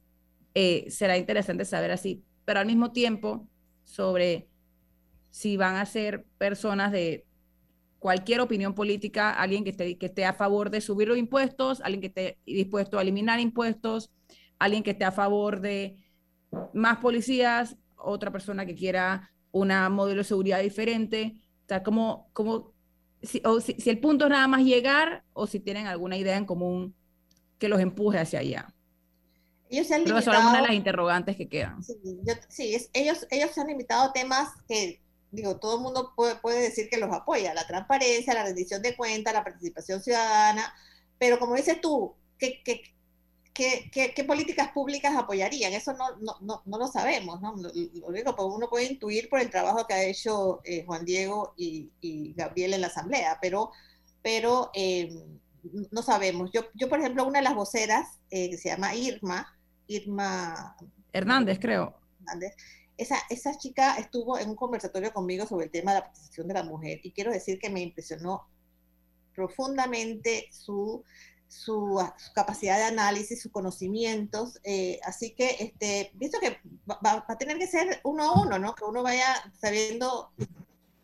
eh, 0.60 0.90
será 0.90 1.16
interesante 1.16 1.64
saber 1.64 1.92
así, 1.92 2.24
pero 2.44 2.58
al 2.58 2.66
mismo 2.66 2.90
tiempo 2.90 3.48
sobre 3.84 4.48
si 5.30 5.56
van 5.56 5.76
a 5.76 5.86
ser 5.86 6.24
personas 6.36 6.90
de 6.90 7.24
cualquier 8.00 8.40
opinión 8.40 8.74
política, 8.74 9.30
alguien 9.30 9.62
que 9.62 9.70
esté, 9.70 9.96
que 9.96 10.06
esté 10.06 10.24
a 10.24 10.32
favor 10.32 10.70
de 10.70 10.80
subir 10.80 11.06
los 11.06 11.16
impuestos, 11.16 11.80
alguien 11.80 12.00
que 12.00 12.08
esté 12.08 12.38
dispuesto 12.44 12.98
a 12.98 13.02
eliminar 13.02 13.38
impuestos, 13.38 14.10
alguien 14.58 14.82
que 14.82 14.90
esté 14.90 15.04
a 15.04 15.12
favor 15.12 15.60
de 15.60 16.02
más 16.74 16.98
policías, 16.98 17.76
otra 17.94 18.32
persona 18.32 18.66
que 18.66 18.74
quiera 18.74 19.30
una 19.52 19.88
modelo 19.88 20.22
de 20.22 20.24
seguridad 20.24 20.60
diferente. 20.60 21.40
O 21.70 21.82
como, 21.84 22.30
como 22.32 22.74
si, 23.22 23.40
si 23.78 23.90
el 23.90 24.00
punto 24.00 24.24
es 24.24 24.32
nada 24.32 24.48
más 24.48 24.64
llegar 24.64 25.22
o 25.34 25.46
si 25.46 25.60
tienen 25.60 25.86
alguna 25.86 26.16
idea 26.16 26.36
en 26.36 26.46
común 26.46 26.96
que 27.58 27.68
los 27.68 27.78
empuje 27.78 28.18
hacia 28.18 28.40
allá. 28.40 28.74
Ellos 29.70 29.86
se 29.86 29.94
han 29.94 30.04
limitado, 30.04 30.36
son 30.36 30.46
una 30.46 30.60
de 30.60 30.66
las 30.66 30.74
interrogantes 30.74 31.36
que 31.36 31.48
quedan. 31.48 31.82
Sí, 32.48 32.76
ellos, 32.92 33.26
ellos 33.30 33.50
se 33.52 33.60
han 33.60 33.66
limitado 33.66 34.04
a 34.04 34.12
temas 34.12 34.50
que, 34.66 35.00
digo, 35.30 35.56
todo 35.58 35.76
el 35.76 35.82
mundo 35.82 36.12
puede, 36.16 36.36
puede, 36.36 36.60
decir 36.60 36.88
que 36.88 36.96
los 36.98 37.12
apoya, 37.12 37.54
la 37.54 37.66
transparencia, 37.66 38.34
la 38.34 38.44
rendición 38.44 38.82
de 38.82 38.96
cuentas, 38.96 39.34
la 39.34 39.44
participación 39.44 40.02
ciudadana, 40.02 40.74
pero 41.18 41.38
como 41.38 41.54
dices 41.54 41.80
tú, 41.80 42.14
¿qué, 42.38 42.62
qué, 42.64 42.82
qué, 43.52 44.12
qué 44.14 44.24
políticas 44.24 44.70
públicas 44.70 45.16
apoyarían? 45.16 45.72
Eso 45.72 45.92
no, 45.94 46.16
no, 46.20 46.36
no, 46.40 46.62
no 46.64 46.78
lo 46.78 46.86
sabemos, 46.86 47.40
¿no? 47.40 47.56
Lo, 47.56 47.70
único 48.06 48.36
que 48.36 48.42
uno 48.42 48.70
puede 48.70 48.86
intuir 48.86 49.28
por 49.28 49.40
el 49.40 49.50
trabajo 49.50 49.86
que 49.86 49.94
ha 49.94 50.04
hecho 50.04 50.60
eh, 50.64 50.84
Juan 50.86 51.04
Diego 51.04 51.54
y, 51.56 51.90
y, 52.00 52.34
Gabriel 52.34 52.74
en 52.74 52.82
la 52.82 52.86
Asamblea, 52.86 53.38
pero, 53.42 53.72
pero 54.22 54.70
eh, 54.74 55.12
no 55.90 56.02
sabemos. 56.02 56.50
Yo, 56.52 56.62
yo, 56.74 56.88
por 56.88 57.00
ejemplo, 57.00 57.26
una 57.26 57.40
de 57.40 57.44
las 57.44 57.54
voceras, 57.54 58.20
eh, 58.30 58.50
que 58.50 58.58
se 58.58 58.68
llama 58.68 58.94
Irma, 58.94 59.57
Irma 59.88 60.76
Hernández, 61.12 61.58
creo. 61.60 61.98
Hernández. 62.20 62.54
Esa, 62.96 63.16
esa 63.30 63.56
chica 63.56 63.96
estuvo 63.96 64.38
en 64.38 64.50
un 64.50 64.56
conversatorio 64.56 65.12
conmigo 65.12 65.46
sobre 65.46 65.66
el 65.66 65.70
tema 65.70 65.92
de 65.92 65.98
la 65.98 66.04
participación 66.04 66.48
de 66.48 66.54
la 66.54 66.64
mujer 66.64 67.00
y 67.02 67.12
quiero 67.12 67.32
decir 67.32 67.58
que 67.58 67.70
me 67.70 67.80
impresionó 67.80 68.48
profundamente 69.34 70.48
su, 70.50 71.04
su, 71.46 72.04
capacidad 72.34 72.76
de 72.76 72.84
análisis, 72.84 73.40
sus 73.40 73.52
conocimientos. 73.52 74.58
Eh, 74.64 74.98
así 75.04 75.30
que, 75.30 75.56
este, 75.60 76.10
visto 76.14 76.38
que 76.40 76.58
va, 76.90 77.24
a 77.26 77.38
tener 77.38 77.56
que 77.58 77.68
ser 77.68 78.00
uno 78.02 78.24
a 78.24 78.42
uno, 78.42 78.58
¿no? 78.58 78.74
Que 78.74 78.84
uno 78.84 79.02
vaya 79.02 79.26
sabiendo 79.60 80.32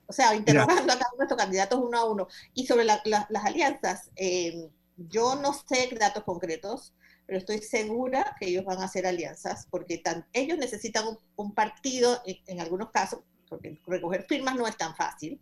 O 0.07 0.13
sea, 0.13 0.35
interrogando 0.35 0.93
a 0.93 0.99
cada 0.99 1.11
uno 1.13 1.19
de 1.19 1.25
estos 1.25 1.39
candidatos 1.39 1.81
uno 1.81 1.99
a 1.99 2.05
uno. 2.11 2.29
Y 2.53 2.67
sobre 2.67 2.85
las 2.85 3.45
alianzas, 3.45 4.11
eh, 4.17 4.69
yo 4.97 5.37
no 5.37 5.53
sé 5.55 5.89
datos 5.99 6.25
concretos, 6.25 6.93
pero 7.27 7.39
estoy 7.39 7.59
segura 7.59 8.37
que 8.39 8.49
ellos 8.49 8.65
van 8.65 8.81
a 8.81 8.85
hacer 8.85 9.07
alianzas, 9.07 9.67
porque 9.71 10.03
ellos 10.33 10.59
necesitan 10.59 11.05
un, 11.37 11.55
partido, 11.55 12.21
en, 12.25 12.61
algunos 12.61 12.91
casos, 12.91 13.21
porque 13.49 13.81
recoger 13.87 14.25
firmas 14.29 14.57
no 14.57 14.67
es 14.67 14.77
tan 14.77 14.95
fácil. 14.95 15.41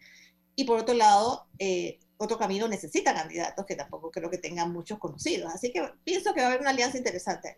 Y 0.55 0.65
por 0.65 0.81
otro 0.81 0.95
lado, 0.95 1.47
eh, 1.59 1.99
otro 2.19 2.39
camino 2.39 2.69
necesita 2.69 3.15
candidatos 3.15 3.67
que 3.67 3.75
tampoco 3.75 4.11
creo 4.11 4.31
que 4.31 4.39
tengan 4.39 4.73
muchos 4.73 4.99
conocidos. 4.99 5.53
Así 5.53 5.73
que 5.73 5.83
pienso 6.05 6.33
que 6.35 6.41
va 6.41 6.47
a 6.47 6.51
haber 6.51 6.61
una 6.61 6.71
alianza 6.71 6.99
interesante 6.99 7.57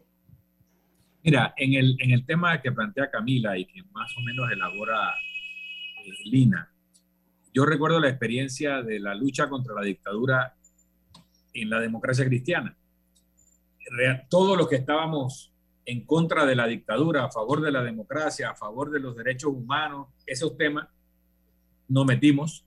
Mira, 1.25 1.55
en 1.57 1.73
el, 1.73 1.97
en 2.01 2.11
el 2.11 2.27
tema 2.27 2.61
que 2.61 2.71
plantea 2.71 3.11
Camila 3.11 3.57
y 3.57 3.65
que 3.65 3.83
más 3.93 4.15
o 4.19 4.21
menos 4.21 4.51
elabora 4.53 5.15
eh, 6.05 6.11
Lina, 6.27 6.71
yo 7.55 7.65
recuerdo 7.65 7.99
la 7.99 8.11
experiencia 8.11 8.83
de 8.83 9.01
la 9.01 9.15
lucha 9.15 9.49
contra 9.49 9.75
la 9.75 9.83
dictadura 9.83 10.55
en 11.55 11.71
la 11.71 11.81
democracia 11.81 12.27
cristiana. 12.27 12.77
Todos 14.29 14.57
los 14.57 14.69
que 14.69 14.77
estábamos 14.77 15.53
en 15.87 16.05
contra 16.07 16.47
de 16.47 16.57
la 16.57 16.67
dictadura, 16.67 17.25
a 17.25 17.31
favor 17.31 17.61
de 17.61 17.71
la 17.71 17.83
democracia, 17.83 18.51
a 18.51 18.55
favor 18.55 18.91
de 18.91 19.01
los 19.01 19.17
derechos 19.17 19.53
humanos, 19.53 20.09
esos 20.27 20.57
temas, 20.57 20.89
nos 21.89 22.07
metimos 22.07 22.65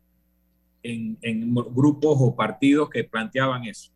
en, 0.84 1.18
grupos 1.54 2.18
o 2.20 2.36
partidos 2.36 2.90
que 2.90 3.04
planteaban 3.04 3.66
eso. 3.66 3.92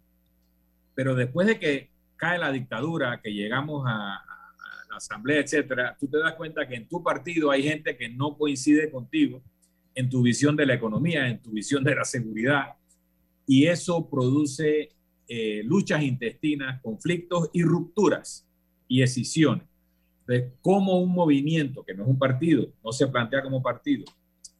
Pero 0.95 1.15
después 1.15 1.47
de 1.47 1.59
que 1.59 1.91
cae 2.15 2.39
la 2.39 2.51
dictadura, 2.51 3.22
que 3.22 3.34
llegamos 3.34 3.86
a, 3.88 4.15
a 4.15 4.86
la 4.89 4.97
asamblea, 4.97 5.39
etcétera, 5.39 5.95
tú 5.99 6.07
te 6.07 6.17
das 6.17 6.34
cuenta 6.34 6.67
que 6.67 6.76
en 6.76 6.88
tu 6.88 7.03
partido 7.03 7.51
hay 7.51 7.63
gente 7.63 7.95
que 7.95 8.09
no 8.09 8.38
coincide 8.38 8.89
contigo 8.91 9.41
en 9.93 10.09
tu 10.09 10.22
visión 10.22 10.55
de 10.55 10.65
la 10.65 10.74
economía, 10.74 11.28
en 11.28 11.41
tu 11.41 11.51
visión 11.51 11.84
de 11.84 11.95
la 11.95 12.05
seguridad, 12.05 12.76
y 13.45 13.67
eso 13.67 14.09
produce 14.09 14.89
eh, 15.34 15.64
luchas 15.64 16.04
intestinas, 16.04 16.82
conflictos 16.82 17.50
y 17.54 17.64
rupturas 17.64 18.46
y 18.86 19.02
escisiones. 19.02 19.66
Entonces, 20.28 20.52
¿cómo 20.62 21.00
un 21.00 21.14
movimiento, 21.14 21.86
que 21.86 21.94
no 21.94 22.04
es 22.04 22.10
un 22.10 22.20
partido, 22.20 22.68
no 22.84 22.92
se 22.92 23.08
plantea 23.08 23.42
como 23.42 23.64
partido, 23.64 24.04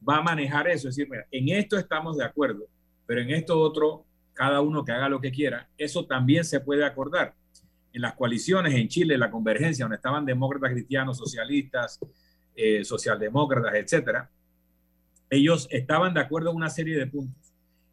va 0.08 0.20
a 0.20 0.22
manejar 0.22 0.70
eso? 0.70 0.88
Es 0.88 0.96
decir, 0.96 1.12
mira, 1.12 1.28
en 1.30 1.50
esto 1.50 1.78
estamos 1.78 2.16
de 2.16 2.24
acuerdo, 2.24 2.70
pero 3.06 3.20
en 3.20 3.32
esto 3.32 3.60
otro, 3.60 4.06
cada 4.32 4.62
uno 4.62 4.86
que 4.86 4.94
haga 4.94 5.10
lo 5.10 5.20
que 5.20 5.30
quiera, 5.30 5.68
eso 5.78 6.06
también 6.06 6.46
se 6.46 6.62
puede 6.62 6.86
acordar. 6.86 7.36
En 7.92 8.04
las 8.04 8.14
coaliciones 8.14 8.74
en 8.74 8.88
Chile, 8.88 9.18
la 9.18 9.30
convergencia, 9.30 9.84
donde 9.84 9.98
estaban 9.98 10.26
demócratas, 10.26 10.72
cristianos, 10.72 11.18
socialistas, 11.18 12.00
eh, 12.56 12.86
socialdemócratas, 12.86 13.74
etcétera, 13.76 14.32
ellos 15.30 15.68
estaban 15.70 16.14
de 16.14 16.22
acuerdo 16.22 16.52
en 16.52 16.56
una 16.56 16.70
serie 16.70 16.98
de 16.98 17.08
puntos 17.08 17.41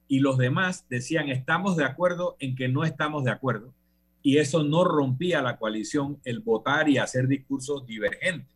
y 0.08 0.20
los 0.20 0.38
demás 0.38 0.86
decían 0.88 1.28
estamos 1.28 1.76
de 1.76 1.84
acuerdo 1.84 2.36
en 2.40 2.56
que 2.56 2.68
no 2.68 2.84
estamos 2.84 3.24
de 3.24 3.30
acuerdo 3.30 3.74
y 4.22 4.38
eso 4.38 4.64
no 4.64 4.84
rompía 4.84 5.42
la 5.42 5.58
coalición 5.58 6.18
el 6.24 6.40
votar 6.40 6.88
y 6.88 6.98
hacer 6.98 7.28
discursos 7.28 7.86
divergentes. 7.86 8.48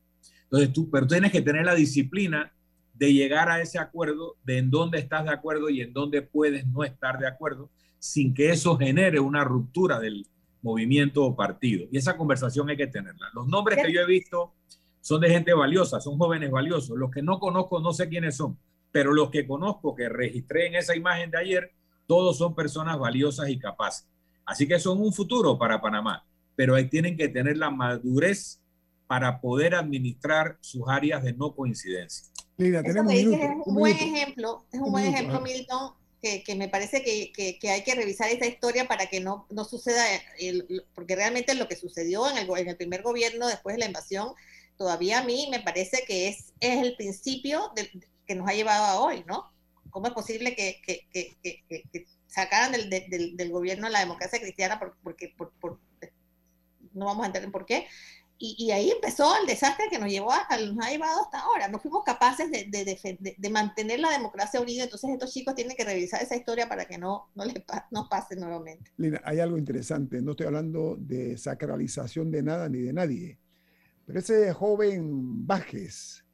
Entonces 0.44 0.72
tú, 0.72 0.90
pero 0.90 1.06
tienes 1.06 1.30
que 1.30 1.42
tener 1.42 1.64
la 1.64 1.74
disciplina 1.74 2.52
de 2.94 3.12
llegar 3.12 3.50
a 3.50 3.60
ese 3.60 3.78
acuerdo 3.78 4.36
de 4.44 4.58
en 4.58 4.70
dónde 4.70 4.98
estás 4.98 5.24
de 5.24 5.30
acuerdo 5.30 5.70
y 5.70 5.80
en 5.80 5.92
dónde 5.92 6.22
puedes 6.22 6.66
no 6.66 6.84
estar 6.84 7.18
de 7.18 7.26
acuerdo 7.26 7.70
sin 7.98 8.34
que 8.34 8.50
eso 8.50 8.76
genere 8.76 9.20
una 9.20 9.44
ruptura 9.44 10.00
del 10.00 10.26
movimiento 10.60 11.24
o 11.24 11.36
partido. 11.36 11.86
Y 11.90 11.98
esa 11.98 12.16
conversación 12.16 12.68
hay 12.68 12.76
que 12.76 12.86
tenerla. 12.86 13.28
Los 13.34 13.46
nombres 13.46 13.78
que 13.82 13.92
yo 13.92 14.00
he 14.00 14.06
visto 14.06 14.52
son 15.00 15.20
de 15.20 15.30
gente 15.30 15.52
valiosa, 15.54 16.00
son 16.00 16.18
jóvenes 16.18 16.50
valiosos. 16.50 16.96
Los 16.98 17.10
que 17.10 17.22
no 17.22 17.38
conozco 17.38 17.80
no 17.80 17.92
sé 17.92 18.08
quiénes 18.08 18.36
son 18.36 18.58
pero 18.92 19.12
los 19.12 19.30
que 19.30 19.46
conozco 19.46 19.96
que 19.96 20.08
registré 20.08 20.66
en 20.66 20.76
esa 20.76 20.94
imagen 20.94 21.30
de 21.30 21.38
ayer, 21.38 21.72
todos 22.06 22.38
son 22.38 22.54
personas 22.54 22.98
valiosas 22.98 23.48
y 23.48 23.58
capaces. 23.58 24.06
Así 24.44 24.68
que 24.68 24.78
son 24.78 25.00
un 25.00 25.12
futuro 25.12 25.58
para 25.58 25.80
Panamá, 25.80 26.26
pero 26.54 26.74
ahí 26.74 26.88
tienen 26.88 27.16
que 27.16 27.28
tener 27.28 27.56
la 27.56 27.70
madurez 27.70 28.60
para 29.06 29.40
poder 29.40 29.74
administrar 29.74 30.58
sus 30.60 30.88
áreas 30.88 31.22
de 31.22 31.32
no 31.32 31.54
coincidencia. 31.54 32.26
Mira, 32.58 32.82
tenemos 32.82 33.12
es 33.12 33.26
un, 33.26 33.74
buen 33.74 33.96
ejemplo, 33.96 34.66
es 34.70 34.80
un, 34.80 34.92
buen 34.92 35.06
ejemplo, 35.06 35.40
Milton, 35.40 35.92
que, 36.20 36.42
que, 36.42 36.54
me 36.54 36.68
parece 36.68 37.02
que, 37.02 37.32
que, 37.32 37.58
que, 37.58 37.70
hay 37.70 37.82
que 37.82 37.94
revisar 37.94 38.30
esta 38.30 38.46
historia 38.46 38.86
para 38.86 39.06
que 39.06 39.20
no, 39.20 39.46
no 39.50 39.64
suceda, 39.64 40.04
porque 40.94 41.16
realmente 41.16 41.54
lo 41.54 41.66
que 41.66 41.76
sucedió 41.76 42.28
en 42.30 42.36
el, 42.36 42.48
en 42.58 42.68
el 42.68 42.76
primer 42.76 43.02
gobierno 43.02 43.48
después 43.48 43.74
de 43.74 43.80
la 43.80 43.86
invasión, 43.86 44.32
todavía 44.76 45.20
a 45.20 45.24
mí 45.24 45.48
me 45.50 45.60
parece 45.60 46.04
que 46.06 46.28
es, 46.28 46.52
es 46.60 46.82
el 46.82 46.94
principio 46.96 47.72
de, 47.74 47.90
que 48.32 48.38
nos 48.38 48.48
ha 48.48 48.54
llevado 48.54 48.84
a 48.84 49.00
hoy, 49.00 49.24
¿no? 49.26 49.52
¿Cómo 49.90 50.06
es 50.06 50.14
posible 50.14 50.56
que, 50.56 50.80
que, 50.86 51.06
que, 51.12 51.84
que 51.92 52.06
sacaran 52.26 52.72
del, 52.72 52.88
del, 52.88 53.36
del, 53.36 53.50
gobierno 53.50 53.90
la 53.90 54.00
democracia 54.00 54.40
cristiana 54.40 54.80
porque, 55.02 55.34
por, 55.36 55.52
por, 55.60 55.78
no 56.94 57.04
vamos 57.04 57.24
a 57.24 57.26
entender 57.26 57.52
por 57.52 57.66
qué? 57.66 57.86
Y, 58.38 58.56
y, 58.58 58.70
ahí 58.70 58.90
empezó 58.90 59.36
el 59.38 59.46
desastre 59.46 59.88
que 59.90 59.98
nos 59.98 60.08
llevó 60.08 60.32
a, 60.32 60.46
nos 60.58 60.84
ha 60.84 60.90
llevado 60.90 61.20
hasta 61.20 61.40
ahora. 61.40 61.68
No 61.68 61.78
fuimos 61.78 62.04
capaces 62.04 62.50
de, 62.50 62.64
de, 62.70 63.36
de, 63.36 63.50
mantener 63.50 64.00
la 64.00 64.10
democracia 64.10 64.60
unida, 64.60 64.84
entonces 64.84 65.10
estos 65.10 65.32
chicos 65.32 65.54
tienen 65.54 65.76
que 65.76 65.84
revisar 65.84 66.22
esa 66.22 66.36
historia 66.36 66.68
para 66.68 66.86
que 66.86 66.96
no, 66.96 67.30
no 67.34 67.44
les 67.44 67.54
no 67.90 68.08
pase 68.08 68.34
nuevamente. 68.34 68.90
Lina, 68.96 69.20
hay 69.24 69.40
algo 69.40 69.58
interesante, 69.58 70.22
no 70.22 70.30
estoy 70.30 70.46
hablando 70.46 70.96
de 70.98 71.36
sacralización 71.36 72.30
de 72.30 72.42
nada 72.42 72.68
ni 72.70 72.80
de 72.80 72.92
nadie, 72.94 73.38
pero 74.06 74.18
ese 74.18 74.52
joven 74.54 75.46
Bajes, 75.46 76.24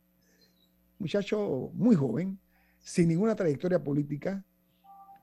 muchacho 0.98 1.70
muy 1.74 1.96
joven, 1.96 2.38
sin 2.78 3.08
ninguna 3.08 3.34
trayectoria 3.34 3.82
política, 3.82 4.44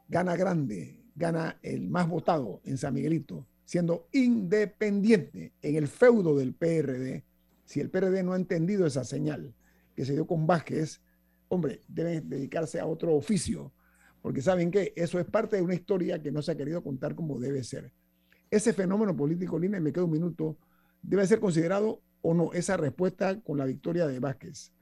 gana 0.08 0.36
grande, 0.36 1.04
gana 1.16 1.58
el 1.62 1.90
más 1.90 2.08
votado 2.08 2.62
en 2.64 2.78
San 2.78 2.94
Miguelito, 2.94 3.48
siendo 3.64 4.08
independiente 4.12 5.54
en 5.62 5.76
el 5.76 5.88
feudo 5.88 6.38
del 6.38 6.54
PRD. 6.54 7.24
Si 7.66 7.80
el 7.80 7.90
PRD 7.90 8.24
no 8.24 8.34
ha 8.34 8.38
entendido 8.38 8.86
esa 8.86 9.04
señal 9.04 9.54
que 9.96 10.06
se 10.06 10.14
dio 10.14 10.28
con 10.28 10.46
Vázquez, 10.46 11.02
hombre, 11.48 11.82
deben 11.88 12.30
dedicarse 12.30 12.80
a 12.80 12.86
otro 12.86 13.16
oficio, 13.16 13.74
porque 14.22 14.42
saben 14.42 14.72
que 14.72 14.94
eso 14.96 15.20
es 15.20 15.26
parte 15.26 15.56
de 15.56 15.62
una 15.62 15.76
historia 15.76 16.22
que 16.22 16.32
no 16.32 16.42
se 16.42 16.52
ha 16.52 16.58
querido 16.58 16.84
contar 16.84 17.16
como 17.16 17.40
debe 17.40 17.64
ser. 17.64 17.92
Ese 18.52 18.74
fenómeno 18.74 19.16
político, 19.16 19.58
Lina, 19.58 19.78
y 19.78 19.82
me 19.82 19.92
quedo 19.92 20.06
un 20.06 20.12
minuto, 20.12 20.58
debe 21.02 21.26
ser 21.26 21.40
considerado 21.40 22.02
o 22.22 22.34
no 22.34 22.54
esa 22.54 22.78
respuesta 22.78 23.40
con 23.42 23.58
la 23.58 23.66
victoria 23.66 24.08
de 24.08 24.20
Vázquez. 24.20 24.75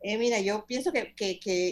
Eh, 0.00 0.16
mira, 0.16 0.38
yo 0.38 0.64
pienso 0.64 0.92
que, 0.92 1.14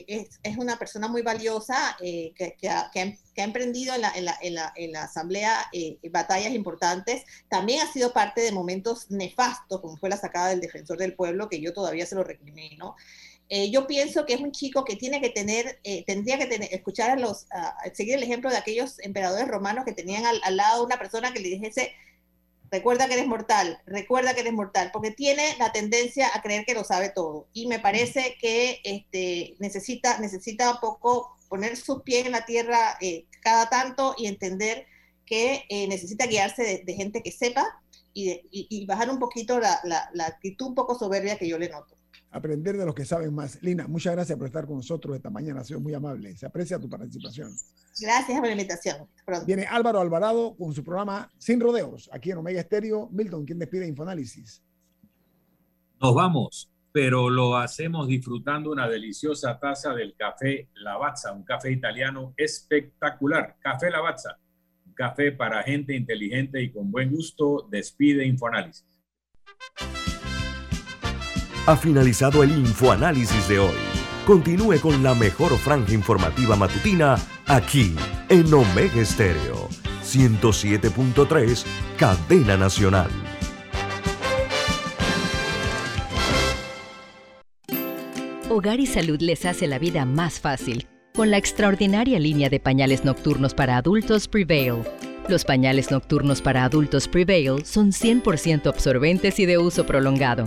es, 0.08 0.56
una 0.58 0.78
persona 0.78 1.06
muy 1.06 1.22
valiosa, 1.22 1.96
eh, 2.00 2.32
que, 2.34 2.56
que, 2.60 2.68
ha, 2.68 2.90
emprendido 3.36 3.94
en 3.94 4.24
la, 4.54 5.02
Asamblea 5.02 5.68
eh, 5.72 5.98
batallas 6.10 6.52
importantes. 6.52 7.24
También 7.48 7.82
ha 7.82 7.92
sido 7.92 8.12
parte 8.12 8.40
de 8.40 8.50
momentos 8.52 9.10
nefastos, 9.10 9.80
como 9.80 9.96
fue 9.96 10.08
la 10.08 10.16
sacada 10.16 10.48
del 10.48 10.60
defensor 10.60 10.98
del 10.98 11.14
pueblo, 11.14 11.48
que 11.48 11.60
yo 11.60 11.72
todavía 11.72 12.06
se 12.06 12.16
lo 12.16 12.24
recrimino. 12.24 12.96
Eh, 13.48 13.70
yo 13.70 13.86
pienso 13.86 14.26
que 14.26 14.34
es 14.34 14.40
un 14.40 14.50
chico 14.50 14.84
que 14.84 14.96
tiene 14.96 15.20
que 15.20 15.30
tener, 15.30 15.78
tendría 16.04 16.36
que 16.36 16.46
tener, 16.46 16.74
escuchar 16.74 17.10
a 17.10 17.16
los, 17.16 17.46
a 17.52 17.76
seguir 17.94 18.14
el 18.14 18.24
ejemplo 18.24 18.50
de 18.50 18.56
aquellos 18.56 18.98
emperadores 18.98 19.46
romanos 19.46 19.84
que 19.84 19.92
tenían 19.92 20.24
al 20.24 20.56
lado 20.56 20.84
una 20.84 20.98
persona 20.98 21.32
que 21.32 21.38
le 21.38 21.50
dijese, 21.50 21.92
Recuerda 22.70 23.06
que 23.06 23.14
eres 23.14 23.26
mortal, 23.26 23.80
recuerda 23.86 24.34
que 24.34 24.40
eres 24.40 24.52
mortal, 24.52 24.90
porque 24.92 25.10
tiene 25.10 25.56
la 25.58 25.72
tendencia 25.72 26.28
a 26.34 26.42
creer 26.42 26.64
que 26.64 26.74
lo 26.74 26.84
sabe 26.84 27.10
todo. 27.10 27.48
Y 27.52 27.66
me 27.66 27.78
parece 27.78 28.36
que 28.40 28.80
este, 28.84 29.54
necesita, 29.58 30.18
necesita 30.18 30.72
un 30.72 30.80
poco 30.80 31.36
poner 31.48 31.76
sus 31.76 32.02
pies 32.02 32.26
en 32.26 32.32
la 32.32 32.44
tierra 32.44 32.98
eh, 33.00 33.26
cada 33.40 33.68
tanto 33.68 34.14
y 34.18 34.26
entender 34.26 34.86
que 35.24 35.64
eh, 35.68 35.86
necesita 35.88 36.26
guiarse 36.26 36.84
de, 36.84 36.94
gente 36.94 37.22
que 37.22 37.32
sepa 37.32 37.80
y, 38.14 38.40
y, 38.50 38.86
bajar 38.86 39.10
un 39.10 39.18
poquito 39.18 39.60
la, 39.60 39.80
la 39.84 40.26
actitud 40.26 40.68
un 40.68 40.74
poco 40.74 40.98
soberbia 40.98 41.36
que 41.36 41.48
yo 41.48 41.58
le 41.58 41.68
noto 41.68 41.96
aprender 42.36 42.76
de 42.76 42.84
los 42.84 42.94
que 42.94 43.04
saben 43.04 43.34
más. 43.34 43.62
Lina, 43.62 43.86
muchas 43.88 44.14
gracias 44.14 44.36
por 44.38 44.46
estar 44.46 44.66
con 44.66 44.76
nosotros 44.76 45.16
esta 45.16 45.30
mañana, 45.30 45.60
ha 45.60 45.64
sido 45.64 45.80
muy 45.80 45.94
amable. 45.94 46.36
Se 46.36 46.46
aprecia 46.46 46.78
tu 46.78 46.88
participación. 46.88 47.50
Gracias 48.00 48.38
por 48.38 48.46
la 48.46 48.52
invitación. 48.52 49.08
Viene 49.46 49.64
Álvaro 49.64 50.00
Alvarado 50.00 50.54
con 50.56 50.72
su 50.74 50.84
programa 50.84 51.32
Sin 51.38 51.60
Rodeos, 51.60 52.10
aquí 52.12 52.30
en 52.30 52.38
Omega 52.38 52.60
Estéreo. 52.60 53.08
Milton, 53.10 53.44
¿quién 53.44 53.58
despide 53.58 53.86
Infoanálisis? 53.86 54.62
Nos 56.00 56.14
vamos, 56.14 56.70
pero 56.92 57.30
lo 57.30 57.56
hacemos 57.56 58.06
disfrutando 58.06 58.70
una 58.70 58.88
deliciosa 58.88 59.58
taza 59.58 59.94
del 59.94 60.14
café 60.14 60.68
Lavazza, 60.74 61.32
un 61.32 61.42
café 61.42 61.72
italiano 61.72 62.34
espectacular. 62.36 63.56
Café 63.60 63.90
Lavazza, 63.90 64.38
un 64.84 64.92
café 64.92 65.32
para 65.32 65.62
gente 65.62 65.94
inteligente 65.94 66.62
y 66.62 66.70
con 66.70 66.90
buen 66.90 67.10
gusto. 67.10 67.66
Despide 67.70 68.26
Infoanálisis. 68.26 68.84
Ha 71.66 71.76
finalizado 71.76 72.44
el 72.44 72.52
infoanálisis 72.52 73.48
de 73.48 73.58
hoy. 73.58 73.74
Continúe 74.24 74.78
con 74.80 75.02
la 75.02 75.14
mejor 75.14 75.58
franja 75.58 75.92
informativa 75.94 76.54
matutina 76.54 77.16
aquí 77.44 77.96
en 78.28 78.54
Omega 78.54 79.00
Estéreo 79.00 79.68
107.3, 80.04 81.64
Cadena 81.96 82.68
Hogar 88.48 88.78
y 88.78 88.86
Salud 88.86 89.20
les 89.20 89.44
hace 89.44 89.66
la 89.66 89.80
vida 89.80 90.04
más 90.04 90.38
fácil 90.38 90.86
con 91.16 91.32
la 91.32 91.38
extraordinaria 91.38 92.20
línea 92.20 92.48
de 92.48 92.60
pañales 92.60 93.04
nocturnos 93.04 93.54
para 93.54 93.76
adultos 93.76 94.28
Prevail. 94.28 94.82
Los 95.28 95.44
pañales 95.44 95.90
nocturnos 95.90 96.40
para 96.42 96.62
adultos 96.62 97.08
Prevail 97.08 97.64
son 97.64 97.90
100% 97.90 98.68
absorbentes 98.68 99.40
y 99.40 99.46
de 99.46 99.58
uso 99.58 99.84
prolongado. 99.84 100.46